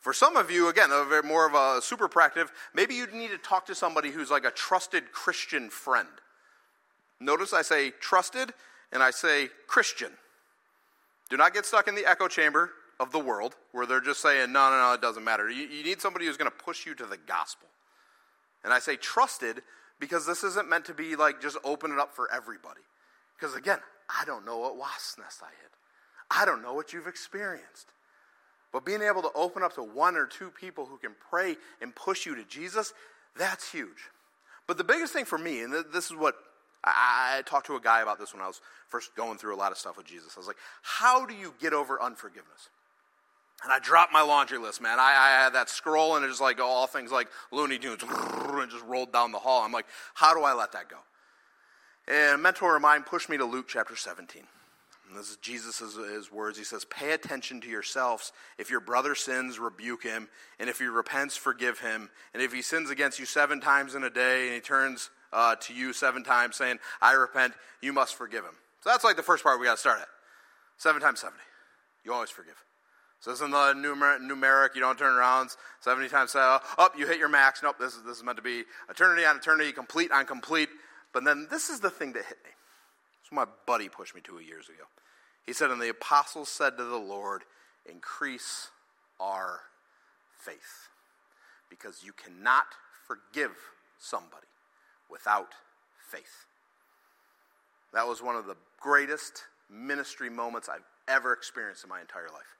For 0.00 0.12
some 0.12 0.36
of 0.36 0.50
you, 0.50 0.68
again, 0.68 0.90
more 1.24 1.46
of 1.46 1.54
a 1.54 1.80
super 1.82 2.08
practice, 2.08 2.50
maybe 2.74 2.94
you 2.94 3.06
need 3.06 3.30
to 3.30 3.38
talk 3.38 3.66
to 3.66 3.74
somebody 3.74 4.10
who's 4.10 4.30
like 4.30 4.44
a 4.44 4.50
trusted 4.50 5.12
Christian 5.12 5.70
friend. 5.70 6.08
Notice 7.20 7.52
I 7.52 7.62
say 7.62 7.90
trusted 8.00 8.52
and 8.92 9.02
I 9.02 9.10
say 9.10 9.48
Christian. 9.66 10.12
Do 11.30 11.36
not 11.38 11.54
get 11.54 11.64
stuck 11.64 11.88
in 11.88 11.94
the 11.94 12.04
echo 12.04 12.28
chamber 12.28 12.70
of 13.00 13.12
the 13.12 13.18
world 13.18 13.54
where 13.72 13.86
they're 13.86 14.00
just 14.00 14.20
saying, 14.20 14.52
no, 14.52 14.70
no, 14.70 14.78
no, 14.78 14.92
it 14.92 15.00
doesn't 15.00 15.24
matter. 15.24 15.50
You, 15.50 15.66
you 15.66 15.84
need 15.84 16.00
somebody 16.00 16.26
who's 16.26 16.36
going 16.36 16.50
to 16.50 16.56
push 16.56 16.86
you 16.86 16.94
to 16.94 17.06
the 17.06 17.16
gospel. 17.16 17.68
And 18.62 18.72
I 18.72 18.78
say 18.78 18.96
trusted 18.96 19.62
because 20.00 20.26
this 20.26 20.44
isn't 20.44 20.68
meant 20.68 20.86
to 20.86 20.94
be 20.94 21.16
like 21.16 21.40
just 21.40 21.56
open 21.64 21.92
it 21.92 21.98
up 21.98 22.14
for 22.14 22.32
everybody. 22.32 22.80
Because 23.38 23.54
again, 23.54 23.78
I 24.08 24.24
don't 24.24 24.44
know 24.44 24.58
what 24.58 24.76
wasp 24.76 25.18
nest 25.18 25.40
I 25.42 25.48
hit. 25.60 25.70
I 26.30 26.44
don't 26.44 26.62
know 26.62 26.74
what 26.74 26.92
you've 26.92 27.06
experienced. 27.06 27.88
But 28.72 28.84
being 28.84 29.02
able 29.02 29.22
to 29.22 29.30
open 29.34 29.62
up 29.62 29.74
to 29.74 29.82
one 29.82 30.16
or 30.16 30.26
two 30.26 30.50
people 30.50 30.86
who 30.86 30.96
can 30.96 31.12
pray 31.30 31.56
and 31.80 31.94
push 31.94 32.26
you 32.26 32.34
to 32.34 32.44
Jesus, 32.44 32.92
that's 33.36 33.70
huge. 33.70 34.10
But 34.66 34.78
the 34.78 34.84
biggest 34.84 35.12
thing 35.12 35.24
for 35.24 35.38
me, 35.38 35.60
and 35.62 35.72
this 35.92 36.06
is 36.06 36.16
what 36.16 36.34
I 36.82 37.42
talked 37.46 37.66
to 37.66 37.76
a 37.76 37.80
guy 37.80 38.02
about 38.02 38.18
this 38.18 38.32
when 38.32 38.42
I 38.42 38.46
was 38.46 38.60
first 38.88 39.14
going 39.14 39.38
through 39.38 39.54
a 39.54 39.56
lot 39.56 39.72
of 39.72 39.78
stuff 39.78 39.96
with 39.96 40.06
Jesus. 40.06 40.32
I 40.36 40.40
was 40.40 40.46
like, 40.46 40.56
how 40.82 41.24
do 41.24 41.34
you 41.34 41.54
get 41.60 41.72
over 41.72 42.00
unforgiveness? 42.02 42.68
And 43.64 43.72
I 43.72 43.78
dropped 43.78 44.12
my 44.12 44.20
laundry 44.20 44.58
list, 44.58 44.82
man. 44.82 44.98
I, 45.00 45.14
I 45.16 45.42
had 45.42 45.54
that 45.54 45.70
scroll 45.70 46.16
and 46.16 46.24
it 46.24 46.28
just 46.28 46.40
like 46.40 46.60
all 46.60 46.86
things 46.86 47.10
like 47.10 47.28
Looney 47.50 47.78
Tunes 47.78 48.02
and 48.08 48.70
just 48.70 48.84
rolled 48.84 49.12
down 49.12 49.32
the 49.32 49.38
hall. 49.38 49.62
I'm 49.62 49.72
like, 49.72 49.86
how 50.12 50.34
do 50.34 50.42
I 50.42 50.52
let 50.52 50.72
that 50.72 50.88
go? 50.90 50.98
And 52.06 52.34
a 52.34 52.38
mentor 52.38 52.76
of 52.76 52.82
mine 52.82 53.02
pushed 53.02 53.30
me 53.30 53.38
to 53.38 53.46
Luke 53.46 53.66
chapter 53.66 53.96
17. 53.96 54.42
And 55.08 55.18
this 55.18 55.30
is 55.30 55.36
Jesus' 55.36 55.96
his 55.96 56.30
words. 56.30 56.58
He 56.58 56.64
says, 56.64 56.84
Pay 56.84 57.12
attention 57.12 57.60
to 57.62 57.68
yourselves. 57.68 58.32
If 58.58 58.70
your 58.70 58.80
brother 58.80 59.14
sins, 59.14 59.58
rebuke 59.58 60.02
him. 60.02 60.28
And 60.58 60.68
if 60.68 60.78
he 60.78 60.86
repents, 60.86 61.36
forgive 61.36 61.78
him. 61.80 62.10
And 62.34 62.42
if 62.42 62.52
he 62.52 62.60
sins 62.62 62.90
against 62.90 63.18
you 63.18 63.24
seven 63.24 63.60
times 63.60 63.94
in 63.94 64.04
a 64.04 64.10
day 64.10 64.46
and 64.46 64.54
he 64.54 64.60
turns 64.60 65.10
uh, 65.32 65.56
to 65.56 65.74
you 65.74 65.92
seven 65.92 66.22
times 66.22 66.56
saying, 66.56 66.78
I 67.00 67.12
repent, 67.12 67.54
you 67.80 67.92
must 67.92 68.14
forgive 68.14 68.44
him. 68.44 68.54
So 68.82 68.90
that's 68.90 69.04
like 69.04 69.16
the 69.16 69.22
first 69.22 69.42
part 69.42 69.58
we 69.58 69.66
got 69.66 69.74
to 69.74 69.80
start 69.80 70.00
at. 70.00 70.08
Seven 70.76 71.00
times 71.00 71.20
70. 71.20 71.38
You 72.04 72.12
always 72.12 72.30
forgive. 72.30 72.62
So 73.24 73.30
this 73.30 73.38
isn't 73.38 73.52
the 73.52 73.72
numer- 73.72 74.20
numeric, 74.20 74.74
you 74.74 74.82
don't 74.82 74.98
turn 74.98 75.14
around 75.14 75.48
70 75.80 76.10
times 76.10 76.32
seven. 76.32 76.46
Oh, 76.46 76.54
up, 76.84 76.92
oh, 76.94 76.98
you 76.98 77.06
hit 77.06 77.18
your 77.18 77.30
max. 77.30 77.62
Nope, 77.62 77.76
this 77.80 77.94
is, 77.94 78.02
this 78.02 78.18
is 78.18 78.22
meant 78.22 78.36
to 78.36 78.42
be 78.42 78.64
eternity 78.90 79.24
on 79.24 79.36
eternity, 79.36 79.72
complete 79.72 80.12
on 80.12 80.26
complete. 80.26 80.68
But 81.14 81.24
then 81.24 81.46
this 81.50 81.70
is 81.70 81.80
the 81.80 81.88
thing 81.88 82.12
that 82.12 82.26
hit 82.26 82.36
me. 82.44 82.50
This 83.22 83.32
my 83.32 83.46
buddy 83.66 83.88
pushed 83.88 84.14
me 84.14 84.20
to 84.24 84.40
years 84.40 84.68
ago. 84.68 84.84
He 85.46 85.54
said, 85.54 85.70
And 85.70 85.80
the 85.80 85.88
apostles 85.88 86.50
said 86.50 86.76
to 86.76 86.84
the 86.84 86.98
Lord, 86.98 87.44
Increase 87.90 88.68
our 89.18 89.60
faith. 90.38 90.90
Because 91.70 92.02
you 92.04 92.12
cannot 92.12 92.66
forgive 93.06 93.52
somebody 93.98 94.48
without 95.10 95.52
faith. 96.10 96.44
That 97.94 98.06
was 98.06 98.20
one 98.20 98.36
of 98.36 98.44
the 98.44 98.56
greatest 98.78 99.44
ministry 99.70 100.28
moments 100.28 100.68
I've 100.68 100.84
ever 101.08 101.32
experienced 101.32 101.84
in 101.84 101.88
my 101.88 102.02
entire 102.02 102.28
life 102.28 102.54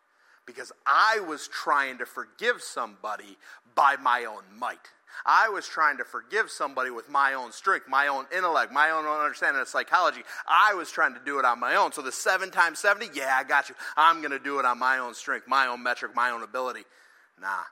because 0.47 0.73
I 0.87 1.21
was 1.21 1.49
trying 1.49 1.99
to 1.99 2.07
forgive 2.07 2.63
somebody 2.63 3.39
by 3.75 3.97
my 3.97 4.25
own 4.25 4.43
might. 4.59 4.91
I 5.25 5.49
was 5.49 5.67
trying 5.67 5.99
to 5.99 6.05
forgive 6.05 6.51
somebody 6.51 6.91
with 6.91 7.09
my 7.09 7.35
own 7.35 7.53
strength, 7.53 7.87
my 7.89 8.09
own 8.09 8.27
intellect, 8.35 8.73
my 8.73 8.91
own 8.91 9.07
understanding 9.07 9.63
of 9.63 9.69
psychology. 9.69 10.23
I 10.47 10.75
was 10.75 10.91
trying 10.91 11.15
to 11.15 11.21
do 11.25 11.39
it 11.39 11.45
on 11.45 11.61
my 11.61 11.77
own. 11.77 11.93
So 11.93 12.03
the 12.03 12.13
seven 12.13 12.51
times 12.51 12.79
70, 12.81 13.11
yeah, 13.15 13.37
I 13.39 13.45
got 13.45 13.69
you. 13.69 13.75
I'm 13.97 14.19
going 14.19 14.33
to 14.33 14.39
do 14.39 14.59
it 14.59 14.65
on 14.65 14.79
my 14.79 14.99
own 14.99 15.15
strength, 15.15 15.47
my 15.47 15.67
own 15.67 15.83
metric, 15.83 16.13
my 16.15 16.31
own 16.31 16.43
ability. 16.43 16.85
Nah. 17.41 17.63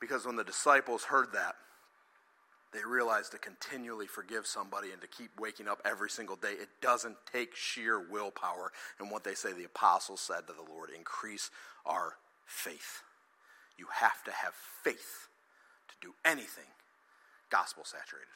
Because 0.00 0.26
when 0.26 0.36
the 0.36 0.44
disciples 0.44 1.04
heard 1.04 1.28
that, 1.32 1.54
they 2.74 2.84
realize 2.84 3.28
to 3.28 3.38
continually 3.38 4.08
forgive 4.08 4.46
somebody 4.46 4.90
and 4.90 5.00
to 5.00 5.06
keep 5.06 5.30
waking 5.38 5.68
up 5.68 5.80
every 5.84 6.10
single 6.10 6.34
day, 6.34 6.52
it 6.52 6.68
doesn't 6.82 7.16
take 7.32 7.54
sheer 7.54 8.00
willpower. 8.00 8.72
And 8.98 9.10
what 9.10 9.22
they 9.22 9.34
say 9.34 9.52
the 9.52 9.64
apostles 9.64 10.20
said 10.20 10.48
to 10.48 10.52
the 10.52 10.72
Lord 10.72 10.90
increase 10.90 11.50
our 11.86 12.14
faith. 12.46 13.02
You 13.78 13.86
have 13.92 14.24
to 14.24 14.32
have 14.32 14.54
faith 14.82 15.28
to 15.88 15.94
do 16.00 16.14
anything 16.24 16.66
gospel 17.50 17.84
saturated. 17.84 18.26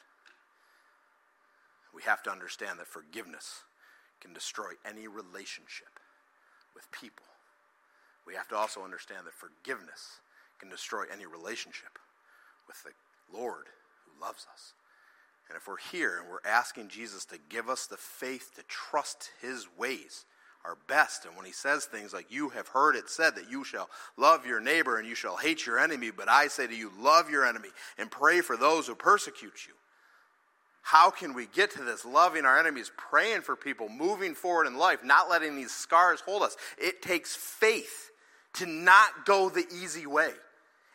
We 1.93 2.03
have 2.03 2.23
to 2.23 2.31
understand 2.31 2.79
that 2.79 2.87
forgiveness 2.87 3.63
can 4.21 4.33
destroy 4.33 4.71
any 4.87 5.07
relationship 5.07 5.99
with 6.73 6.89
people. 6.91 7.25
We 8.25 8.35
have 8.35 8.47
to 8.49 8.55
also 8.55 8.83
understand 8.83 9.25
that 9.25 9.33
forgiveness 9.33 10.21
can 10.59 10.69
destroy 10.69 11.03
any 11.11 11.25
relationship 11.25 11.99
with 12.67 12.81
the 12.83 12.91
Lord 13.37 13.65
loves 14.21 14.45
us. 14.51 14.73
And 15.47 15.57
if 15.57 15.67
we're 15.67 15.77
here 15.91 16.19
and 16.19 16.29
we're 16.29 16.47
asking 16.49 16.89
Jesus 16.89 17.25
to 17.25 17.39
give 17.49 17.69
us 17.69 17.87
the 17.87 17.97
faith 17.97 18.51
to 18.55 18.63
trust 18.63 19.31
his 19.41 19.67
ways, 19.77 20.25
our 20.63 20.77
best, 20.87 21.25
and 21.25 21.35
when 21.35 21.45
he 21.45 21.51
says 21.51 21.85
things 21.85 22.13
like, 22.13 22.31
You 22.31 22.49
have 22.49 22.67
heard 22.67 22.95
it 22.95 23.09
said 23.09 23.35
that 23.35 23.49
you 23.49 23.63
shall 23.63 23.89
love 24.17 24.45
your 24.45 24.59
neighbor 24.59 24.97
and 24.97 25.07
you 25.07 25.15
shall 25.15 25.37
hate 25.37 25.65
your 25.65 25.79
enemy, 25.79 26.11
but 26.11 26.29
I 26.29 26.47
say 26.47 26.67
to 26.67 26.75
you, 26.75 26.91
love 26.99 27.29
your 27.29 27.45
enemy 27.45 27.69
and 27.97 28.11
pray 28.11 28.41
for 28.41 28.57
those 28.57 28.85
who 28.85 28.95
persecute 28.95 29.65
you. 29.67 29.73
How 30.81 31.09
can 31.09 31.33
we 31.33 31.47
get 31.47 31.71
to 31.71 31.83
this 31.83 32.05
loving 32.05 32.45
our 32.45 32.59
enemies, 32.59 32.91
praying 32.97 33.41
for 33.41 33.55
people, 33.55 33.89
moving 33.89 34.35
forward 34.35 34.67
in 34.67 34.77
life, 34.77 35.03
not 35.03 35.29
letting 35.29 35.55
these 35.55 35.71
scars 35.71 36.21
hold 36.21 36.43
us? 36.43 36.57
It 36.77 37.01
takes 37.01 37.35
faith 37.35 38.11
to 38.55 38.65
not 38.65 39.25
go 39.25 39.49
the 39.49 39.65
easy 39.71 40.05
way. 40.05 40.31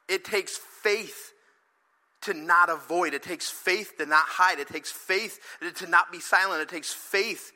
It 0.09 0.25
takes 0.25 0.57
faith 0.57 1.33
to 2.25 2.35
not 2.35 2.71
avoid. 2.71 3.15
It 3.15 3.23
takes 3.23 3.51
faith 3.51 3.95
to 3.99 4.07
not 4.07 4.25
hide. 4.27 4.59
It 4.59 4.69
takes 4.69 4.91
faith 4.91 5.39
to 5.77 5.87
not 5.87 6.13
be 6.13 6.21
silent. 6.21 6.63
It 6.63 6.69
takes 6.69 6.93
faith 6.93 7.53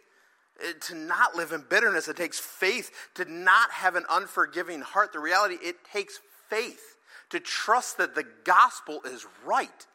eh, 0.62 0.72
to 0.88 0.94
not 0.94 1.34
live 1.36 1.52
in 1.52 1.64
bitterness. 1.68 2.08
It 2.08 2.16
takes 2.16 2.38
faith 2.38 2.90
to 3.14 3.24
not 3.24 3.70
have 3.70 3.96
an 3.96 4.04
unforgiving 4.10 4.80
heart. 4.80 5.12
The 5.12 5.20
reality, 5.20 5.56
it 5.62 5.76
takes 5.92 6.20
faith 6.48 6.96
to 7.30 7.40
trust 7.40 7.98
that 7.98 8.14
the 8.14 8.24
gospel 8.44 9.00
is 9.04 9.26
right. 9.44 9.86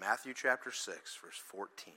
Matthew 0.00 0.34
chapter 0.34 0.72
6, 0.72 1.18
verse 1.22 1.40
14. 1.46 1.94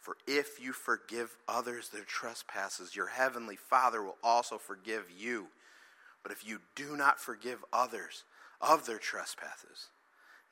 For 0.00 0.16
if 0.26 0.60
you 0.60 0.72
forgive 0.72 1.36
others 1.46 1.90
their 1.90 2.04
trespasses, 2.04 2.96
your 2.96 3.08
heavenly 3.08 3.56
Father 3.56 4.02
will 4.02 4.16
also 4.22 4.58
forgive 4.58 5.04
you. 5.16 5.48
But 6.22 6.32
if 6.32 6.46
you 6.46 6.60
do 6.74 6.96
not 6.96 7.20
forgive 7.20 7.64
others, 7.72 8.24
of 8.60 8.86
their 8.86 8.98
trespasses, 8.98 9.88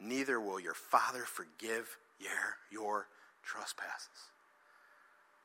neither 0.01 0.41
will 0.41 0.61
your 0.61 0.75
Father 0.75 1.23
forgive 1.23 1.97
your, 2.21 2.57
your 2.71 3.09
trespasses. 3.43 4.31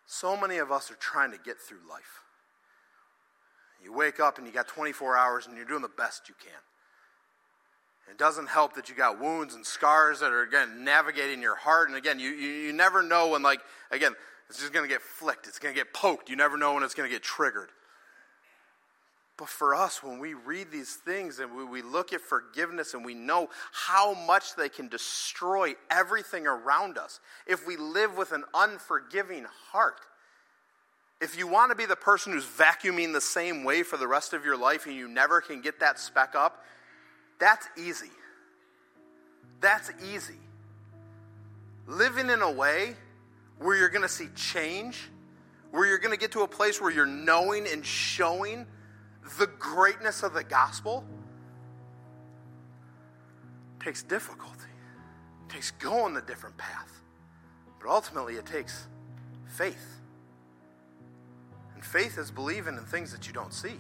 So 0.06 0.36
many 0.36 0.58
of 0.58 0.72
us 0.72 0.92
are 0.92 0.96
trying 0.96 1.32
to 1.32 1.38
get 1.38 1.58
through 1.58 1.80
life. 1.90 2.22
You 3.84 3.94
wake 3.94 4.20
up 4.20 4.38
and 4.38 4.46
you 4.46 4.54
got 4.54 4.68
24 4.68 5.18
hours 5.18 5.48
and 5.48 5.56
you're 5.56 5.66
doing 5.66 5.82
the 5.82 5.90
best 5.90 6.30
you 6.30 6.36
can. 6.40 6.60
It 8.10 8.18
doesn't 8.18 8.48
help 8.50 8.76
that 8.76 8.90
you 8.90 8.96
got 8.96 9.20
wounds 9.20 9.56
and 9.56 9.66
scars 9.66 10.20
that 10.20 10.32
are, 10.32 10.44
again, 10.44 10.84
navigating 10.84 11.42
your 11.42 11.56
heart. 11.56 11.88
And 11.88 11.98
again, 11.98 12.20
you, 12.20 12.30
you, 12.30 12.50
you 12.50 12.74
never 12.74 13.02
know 13.02 13.30
when, 13.30 13.42
like, 13.42 13.62
again, 13.90 14.14
it's 14.50 14.60
just 14.60 14.74
going 14.74 14.88
to 14.88 14.94
get 14.94 15.02
flicked. 15.02 15.48
It's 15.48 15.60
going 15.60 15.74
to 15.74 15.80
get 15.80 15.94
poked. 15.94 16.30
You 16.30 16.36
never 16.36 16.58
know 16.58 16.74
when 16.74 16.84
it's 16.84 16.94
going 16.94 17.10
to 17.10 17.16
get 17.16 17.24
triggered. 17.24 17.70
But 19.38 19.50
for 19.50 19.74
us, 19.74 20.04
when 20.04 20.20
we 20.20 20.34
read 20.36 20.72
these 20.72 20.96
things 20.96 21.40
and 21.40 21.56
we, 21.56 21.64
we 21.64 21.82
look 21.82 22.14
at 22.14 22.22
forgiveness 22.22 22.94
and 22.94 23.04
we 23.04 23.16
know 23.16 23.50
how 23.72 24.14
much 24.14 24.56
they 24.56 24.70
can 24.70 24.88
destroy 24.88 25.74
everything 25.90 26.46
around 26.46 26.98
us, 26.98 27.20
if 27.48 27.66
we 27.66 27.76
live 27.76 28.18
with 28.18 28.34
an 28.34 28.44
unforgiving 28.54 29.46
heart, 29.72 30.02
if 31.20 31.38
you 31.38 31.48
want 31.48 31.72
to 31.72 31.76
be 31.76 31.86
the 31.86 31.96
person 31.96 32.34
who's 32.34 32.46
vacuuming 32.46 33.14
the 33.14 33.22
same 33.22 33.64
way 33.64 33.84
for 33.84 33.98
the 33.98 34.08
rest 34.08 34.34
of 34.34 34.46
your 34.46 34.58
life 34.58 34.86
and 34.86 34.96
you 34.96 35.08
never 35.08 35.42
can 35.42 35.62
get 35.62 35.80
that 35.80 36.00
speck 36.00 36.36
up, 36.36 36.64
that's 37.40 37.68
easy. 37.78 38.10
That's 39.60 39.92
easy. 40.12 40.40
living 41.88 42.30
in 42.30 42.42
a 42.42 42.52
way 42.52 42.96
where 43.60 43.76
you're 43.76 43.90
going 43.90 44.02
to 44.02 44.10
see 44.10 44.28
change, 44.36 45.10
where 45.72 45.86
you're 45.86 46.00
going 46.00 46.14
to 46.14 46.20
get 46.20 46.32
to 46.32 46.42
a 46.42 46.48
place 46.48 46.82
where 46.82 46.92
you're 46.92 47.06
knowing 47.06 47.68
and 47.68 47.86
showing 47.86 48.66
the 49.38 49.48
greatness 49.48 50.24
of 50.24 50.34
the 50.34 50.44
gospel 50.44 51.06
takes 53.80 54.04
difficulty. 54.04 54.70
It 55.48 55.54
takes 55.54 55.72
going 55.72 56.14
the 56.14 56.22
different 56.22 56.58
path. 56.58 57.02
But 57.80 57.90
ultimately, 57.90 58.36
it 58.36 58.46
takes 58.46 58.88
faith. 59.48 60.00
And 61.74 61.84
faith 61.84 62.18
is 62.18 62.32
believing 62.32 62.78
in 62.78 62.84
things 62.86 63.12
that 63.12 63.28
you 63.28 63.34
don't 63.34 63.54
see. 63.54 63.80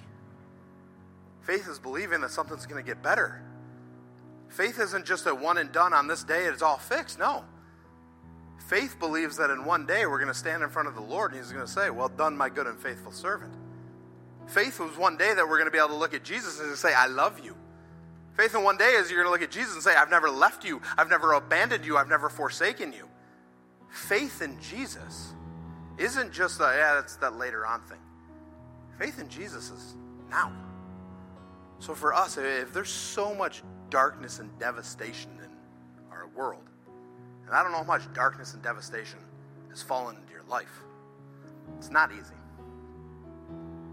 Faith 1.41 1.67
is 1.67 1.79
believing 1.79 2.21
that 2.21 2.31
something's 2.31 2.65
going 2.65 2.83
to 2.83 2.87
get 2.87 3.01
better. 3.01 3.41
Faith 4.49 4.79
isn't 4.79 5.05
just 5.05 5.25
a 5.27 5.33
one 5.33 5.57
and 5.57 5.71
done 5.71 5.93
on 5.93 6.07
this 6.07 6.23
day, 6.23 6.45
it's 6.45 6.61
all 6.61 6.77
fixed. 6.77 7.19
No. 7.19 7.43
Faith 8.67 8.99
believes 8.99 9.37
that 9.37 9.49
in 9.49 9.65
one 9.65 9.85
day 9.85 10.05
we're 10.05 10.19
going 10.19 10.27
to 10.27 10.37
stand 10.37 10.61
in 10.63 10.69
front 10.69 10.87
of 10.87 10.95
the 10.95 11.01
Lord 11.01 11.31
and 11.31 11.41
He's 11.41 11.51
going 11.51 11.65
to 11.65 11.71
say, 11.71 11.89
Well 11.89 12.09
done, 12.09 12.37
my 12.37 12.49
good 12.49 12.67
and 12.67 12.79
faithful 12.79 13.11
servant. 13.11 13.53
Faith 14.51 14.79
was 14.79 14.97
one 14.97 15.17
day 15.17 15.33
that 15.33 15.47
we're 15.47 15.57
going 15.57 15.65
to 15.65 15.71
be 15.71 15.77
able 15.77 15.89
to 15.89 15.95
look 15.95 16.13
at 16.13 16.23
Jesus 16.23 16.59
and 16.59 16.75
say, 16.77 16.93
I 16.93 17.07
love 17.07 17.39
you. 17.39 17.55
Faith 18.35 18.53
in 18.53 18.63
one 18.63 18.77
day 18.77 18.91
is 18.93 19.09
you're 19.09 19.23
going 19.23 19.27
to 19.27 19.31
look 19.31 19.47
at 19.47 19.51
Jesus 19.51 19.73
and 19.73 19.83
say, 19.83 19.95
I've 19.95 20.09
never 20.09 20.29
left 20.29 20.65
you, 20.65 20.81
I've 20.97 21.09
never 21.09 21.33
abandoned 21.33 21.85
you, 21.85 21.97
I've 21.97 22.09
never 22.09 22.29
forsaken 22.29 22.91
you. 22.91 23.07
Faith 23.89 24.41
in 24.41 24.59
Jesus 24.61 25.33
isn't 25.97 26.33
just 26.33 26.59
a, 26.59 26.63
yeah, 26.63 26.95
that's 26.95 27.15
that 27.17 27.37
later 27.37 27.65
on 27.65 27.81
thing. 27.81 27.99
Faith 28.97 29.19
in 29.19 29.29
Jesus 29.29 29.69
is 29.69 29.95
now. 30.29 30.51
So 31.79 31.93
for 31.93 32.13
us, 32.13 32.37
if 32.37 32.73
there's 32.73 32.89
so 32.89 33.33
much 33.33 33.63
darkness 33.89 34.39
and 34.39 34.49
devastation 34.59 35.31
in 35.43 35.49
our 36.11 36.27
world, 36.35 36.63
and 37.45 37.55
I 37.55 37.63
don't 37.63 37.71
know 37.71 37.79
how 37.79 37.83
much 37.83 38.11
darkness 38.13 38.53
and 38.53 38.61
devastation 38.61 39.19
has 39.69 39.81
fallen 39.81 40.17
into 40.17 40.31
your 40.31 40.43
life, 40.43 40.83
it's 41.77 41.89
not 41.89 42.11
easy. 42.11 42.35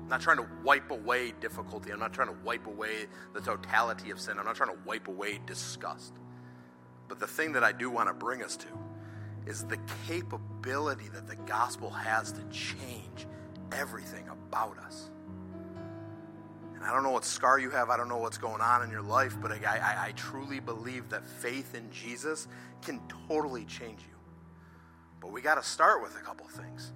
I'm 0.09 0.13
not 0.13 0.23
trying 0.23 0.39
to 0.39 0.47
wipe 0.65 0.91
away 0.91 1.35
difficulty. 1.39 1.91
I'm 1.91 1.99
not 1.99 2.15
trying 2.15 2.29
to 2.29 2.37
wipe 2.43 2.67
away 2.67 3.09
the 3.35 3.43
totality 3.43 4.11
of 4.11 4.19
sin. 4.19 4.39
I'm 4.39 4.47
not 4.47 4.57
trying 4.57 4.71
to 4.71 4.79
wipe 4.87 5.07
away 5.07 5.39
disgust. 5.45 6.15
But 7.09 7.19
the 7.19 7.27
thing 7.27 7.53
that 7.53 7.63
I 7.63 7.73
do 7.73 7.91
want 7.91 8.09
to 8.09 8.15
bring 8.15 8.43
us 8.43 8.57
to 8.57 8.69
is 9.45 9.65
the 9.65 9.77
capability 10.07 11.11
that 11.13 11.27
the 11.27 11.37
gospel 11.37 11.91
has 11.91 12.33
to 12.33 12.43
change 12.45 13.27
everything 13.71 14.27
about 14.31 14.79
us. 14.79 15.11
And 16.75 16.83
I 16.83 16.91
don't 16.91 17.03
know 17.03 17.11
what 17.11 17.27
scar 17.27 17.59
you 17.59 17.69
have, 17.69 17.91
I 17.91 17.99
don't 17.99 18.09
know 18.09 18.17
what's 18.17 18.39
going 18.39 18.63
on 18.63 18.83
in 18.83 18.91
your 18.91 19.03
life, 19.03 19.37
but 19.43 19.53
I, 19.53 19.59
I, 19.67 20.07
I 20.07 20.13
truly 20.13 20.59
believe 20.59 21.11
that 21.11 21.27
faith 21.27 21.75
in 21.75 21.91
Jesus 21.91 22.49
can 22.81 22.99
totally 23.29 23.67
change 23.67 24.01
you. 24.09 24.17
But 25.21 25.33
we 25.33 25.43
got 25.43 25.57
to 25.57 25.63
start 25.63 26.01
with 26.01 26.17
a 26.17 26.21
couple 26.21 26.47
things 26.47 26.93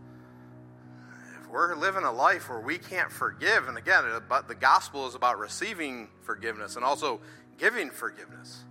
we're 1.52 1.76
living 1.76 2.02
a 2.02 2.10
life 2.10 2.48
where 2.48 2.60
we 2.60 2.78
can't 2.78 3.12
forgive, 3.12 3.68
and 3.68 3.76
again, 3.76 4.04
but 4.26 4.48
the 4.48 4.54
gospel 4.54 5.06
is 5.06 5.14
about 5.14 5.38
receiving 5.38 6.08
forgiveness 6.22 6.76
and 6.76 6.84
also 6.84 7.20
giving 7.58 7.90
forgiveness. 7.90 8.64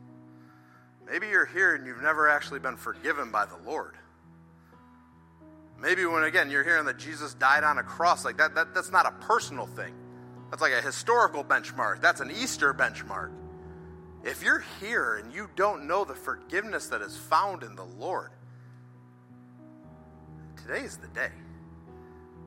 Maybe 1.06 1.28
you're 1.28 1.46
here 1.46 1.76
and 1.76 1.86
you've 1.86 2.02
never 2.02 2.28
actually 2.28 2.60
been 2.60 2.78
forgiven 2.78 3.32
by 3.32 3.46
the 3.46 3.58
Lord. 3.66 3.96
Maybe 5.80 6.06
when 6.06 6.24
again 6.24 6.50
you're 6.50 6.64
hearing 6.64 6.86
that 6.86 6.98
Jesus 6.98 7.36
died 7.36 7.64
on 7.64 7.78
a 7.78 7.84
cross, 7.84 8.26
like 8.26 8.38
that, 8.38 8.56
that 8.56 8.74
that's 8.74 8.92
not 8.92 9.06
a 9.06 9.12
personal 9.26 9.68
thing. 9.68 9.94
That's 10.50 10.62
like 10.62 10.74
a 10.74 10.82
historical 10.82 11.44
benchmark. 11.44 12.02
That's 12.02 12.20
an 12.20 12.32
Easter 12.32 12.74
benchmark. 12.74 13.32
If 14.24 14.44
you're 14.44 14.64
here 14.80 15.18
and 15.18 15.32
you 15.34 15.50
don't 15.56 15.88
know 15.88 16.04
the 16.04 16.16
forgiveness 16.16 16.88
that 16.88 17.02
is 17.02 17.16
found 17.16 17.64
in 17.64 17.76
the 17.76 17.86
Lord, 17.86 18.32
today 20.58 20.82
is 20.82 20.98
the 20.98 21.08
day. 21.08 21.32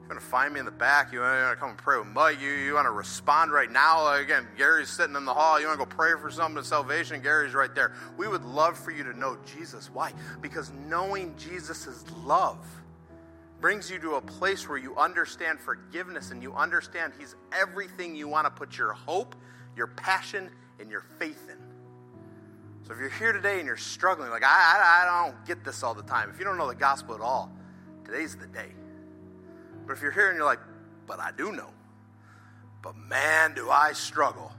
You're 0.04 0.16
going 0.16 0.20
to 0.20 0.26
find 0.26 0.52
me 0.52 0.60
in 0.60 0.66
the 0.66 0.70
back. 0.70 1.14
You 1.14 1.20
want 1.20 1.56
to 1.56 1.56
come 1.58 1.70
and 1.70 1.78
pray 1.78 1.96
with 1.96 2.08
Mike. 2.08 2.38
You, 2.38 2.50
you 2.50 2.74
want 2.74 2.84
to 2.84 2.90
respond 2.90 3.50
right 3.50 3.70
now. 3.70 4.12
Again, 4.12 4.46
Gary's 4.54 4.90
sitting 4.90 5.16
in 5.16 5.24
the 5.24 5.32
hall. 5.32 5.58
You 5.58 5.66
want 5.66 5.80
to 5.80 5.86
go 5.86 5.90
pray 5.90 6.12
for 6.20 6.30
something 6.30 6.58
of 6.58 6.66
salvation. 6.66 7.22
Gary's 7.22 7.54
right 7.54 7.74
there. 7.74 7.94
We 8.18 8.28
would 8.28 8.44
love 8.44 8.76
for 8.76 8.90
you 8.90 9.02
to 9.04 9.18
know 9.18 9.38
Jesus. 9.46 9.88
Why? 9.90 10.12
Because 10.42 10.70
knowing 10.90 11.34
Jesus' 11.38 12.04
love 12.22 12.66
brings 13.62 13.90
you 13.90 13.98
to 14.00 14.16
a 14.16 14.20
place 14.20 14.68
where 14.68 14.76
you 14.76 14.94
understand 14.96 15.58
forgiveness 15.58 16.32
and 16.32 16.42
you 16.42 16.52
understand 16.52 17.14
He's 17.18 17.34
everything 17.50 18.14
you 18.14 18.28
want 18.28 18.44
to 18.44 18.50
put 18.50 18.76
your 18.76 18.92
hope, 18.92 19.34
your 19.74 19.86
passion, 19.86 20.50
and 20.78 20.90
your 20.90 21.06
faith 21.18 21.48
in. 21.48 21.56
So 22.86 22.92
if 22.92 22.98
you're 22.98 23.08
here 23.08 23.32
today 23.32 23.56
and 23.56 23.66
you're 23.66 23.78
struggling, 23.78 24.28
like, 24.28 24.44
I, 24.44 24.48
I, 24.48 25.08
I 25.08 25.26
don't 25.26 25.46
get 25.46 25.64
this 25.64 25.82
all 25.82 25.94
the 25.94 26.02
time, 26.02 26.28
if 26.28 26.38
you 26.38 26.44
don't 26.44 26.58
know 26.58 26.68
the 26.68 26.74
gospel 26.74 27.14
at 27.14 27.22
all, 27.22 27.50
today's 28.04 28.36
the 28.36 28.48
day. 28.48 28.74
But 29.86 29.92
if 29.94 30.02
you're 30.02 30.12
here 30.12 30.28
and 30.28 30.36
you're 30.36 30.46
like, 30.46 30.60
but 31.06 31.20
I 31.20 31.30
do 31.36 31.52
know, 31.52 31.70
but 32.82 32.96
man, 32.96 33.54
do 33.54 33.70
I 33.70 33.92
struggle. 33.92 34.52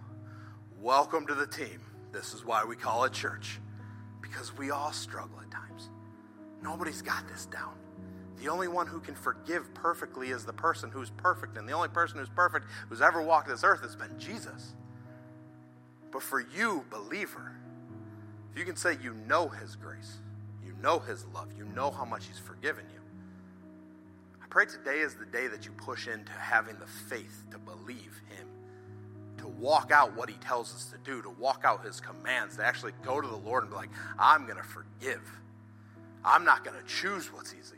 Welcome 0.79 1.25
to 1.27 1.33
the 1.33 1.47
team. 1.47 1.81
This 2.11 2.33
is 2.33 2.45
why 2.45 2.63
we 2.63 2.75
call 2.75 3.05
it 3.05 3.13
church, 3.13 3.59
because 4.21 4.55
we 4.55 4.69
all 4.69 4.91
struggle 4.91 5.39
at 5.41 5.49
times. 5.49 5.89
Nobody's 6.61 7.01
got 7.01 7.27
this 7.27 7.47
down. 7.47 7.73
The 8.39 8.49
only 8.49 8.67
one 8.67 8.85
who 8.85 8.99
can 8.99 9.15
forgive 9.15 9.73
perfectly 9.73 10.29
is 10.29 10.45
the 10.45 10.53
person 10.53 10.91
who's 10.91 11.09
perfect, 11.09 11.57
and 11.57 11.67
the 11.67 11.73
only 11.73 11.89
person 11.89 12.19
who's 12.19 12.29
perfect 12.29 12.65
who's 12.89 13.01
ever 13.01 13.21
walked 13.21 13.47
this 13.47 13.63
earth 13.63 13.81
has 13.81 13.95
been 13.95 14.17
Jesus. 14.19 14.73
But 16.11 16.21
for 16.21 16.39
you, 16.39 16.85
believer, 16.89 17.55
if 18.51 18.59
you 18.59 18.65
can 18.65 18.75
say 18.75 18.97
you 19.01 19.13
know 19.27 19.47
His 19.47 19.75
grace, 19.75 20.17
you 20.63 20.75
know 20.81 20.99
His 20.99 21.25
love, 21.33 21.49
you 21.57 21.65
know 21.75 21.91
how 21.91 22.05
much 22.05 22.27
He's 22.27 22.39
forgiven 22.39 22.85
you, 22.93 23.01
pray 24.55 24.65
today 24.65 24.99
is 24.99 25.15
the 25.15 25.25
day 25.25 25.47
that 25.47 25.65
you 25.65 25.71
push 25.73 26.07
into 26.07 26.31
having 26.31 26.79
the 26.79 26.87
faith 26.87 27.43
to 27.51 27.57
believe 27.57 28.21
Him, 28.29 28.47
to 29.37 29.47
walk 29.47 29.91
out 29.91 30.15
what 30.15 30.29
He 30.29 30.37
tells 30.37 30.73
us 30.73 30.85
to 30.93 30.97
do, 30.99 31.21
to 31.23 31.29
walk 31.29 31.63
out 31.65 31.83
His 31.83 31.99
commands, 31.99 32.55
to 32.55 32.65
actually 32.65 32.93
go 33.03 33.19
to 33.19 33.27
the 33.27 33.35
Lord 33.35 33.63
and 33.63 33.69
be 33.69 33.75
like, 33.75 33.89
I'm 34.17 34.45
going 34.45 34.55
to 34.55 34.63
forgive. 34.63 35.29
I'm 36.23 36.45
not 36.45 36.63
going 36.63 36.77
to 36.81 36.87
choose 36.87 37.33
what's 37.33 37.53
easy. 37.53 37.75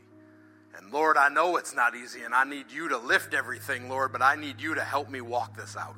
And 0.76 0.92
Lord, 0.92 1.16
I 1.16 1.30
know 1.30 1.56
it's 1.56 1.74
not 1.74 1.96
easy, 1.96 2.22
and 2.22 2.32
I 2.32 2.44
need 2.44 2.70
you 2.70 2.90
to 2.90 2.98
lift 2.98 3.34
everything, 3.34 3.88
Lord, 3.88 4.12
but 4.12 4.22
I 4.22 4.36
need 4.36 4.60
you 4.60 4.76
to 4.76 4.84
help 4.84 5.10
me 5.10 5.20
walk 5.20 5.56
this 5.56 5.76
out. 5.76 5.96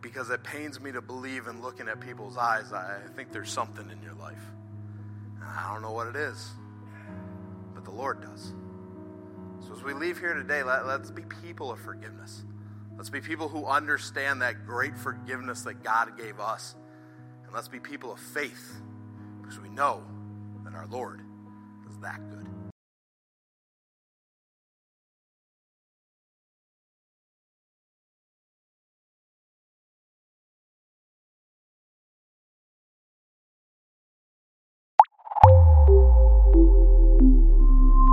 Because 0.00 0.30
it 0.30 0.42
pains 0.42 0.80
me 0.80 0.90
to 0.90 1.00
believe 1.00 1.46
in 1.46 1.62
looking 1.62 1.86
at 1.86 2.00
people's 2.00 2.36
eyes, 2.36 2.72
I 2.72 2.98
think 3.14 3.30
there's 3.30 3.52
something 3.52 3.88
in 3.88 4.02
your 4.02 4.14
life. 4.14 4.42
I 5.40 5.72
don't 5.72 5.82
know 5.82 5.92
what 5.92 6.08
it 6.08 6.16
is 6.16 6.50
the 7.84 7.90
Lord 7.90 8.20
does. 8.20 8.52
So 9.66 9.74
as 9.74 9.82
we 9.82 9.94
leave 9.94 10.18
here 10.18 10.34
today, 10.34 10.62
let, 10.62 10.86
let's 10.86 11.10
be 11.10 11.22
people 11.42 11.70
of 11.70 11.80
forgiveness. 11.80 12.44
Let's 12.96 13.10
be 13.10 13.20
people 13.20 13.48
who 13.48 13.66
understand 13.66 14.42
that 14.42 14.66
great 14.66 14.96
forgiveness 14.96 15.62
that 15.62 15.82
God 15.82 16.16
gave 16.16 16.38
us. 16.38 16.74
And 17.44 17.52
let's 17.52 17.68
be 17.68 17.80
people 17.80 18.12
of 18.12 18.20
faith 18.20 18.80
because 19.40 19.58
we 19.58 19.68
know 19.68 20.02
that 20.64 20.74
our 20.74 20.86
Lord 20.86 21.20
is 21.90 21.96
that 21.98 22.20
good. 22.30 22.43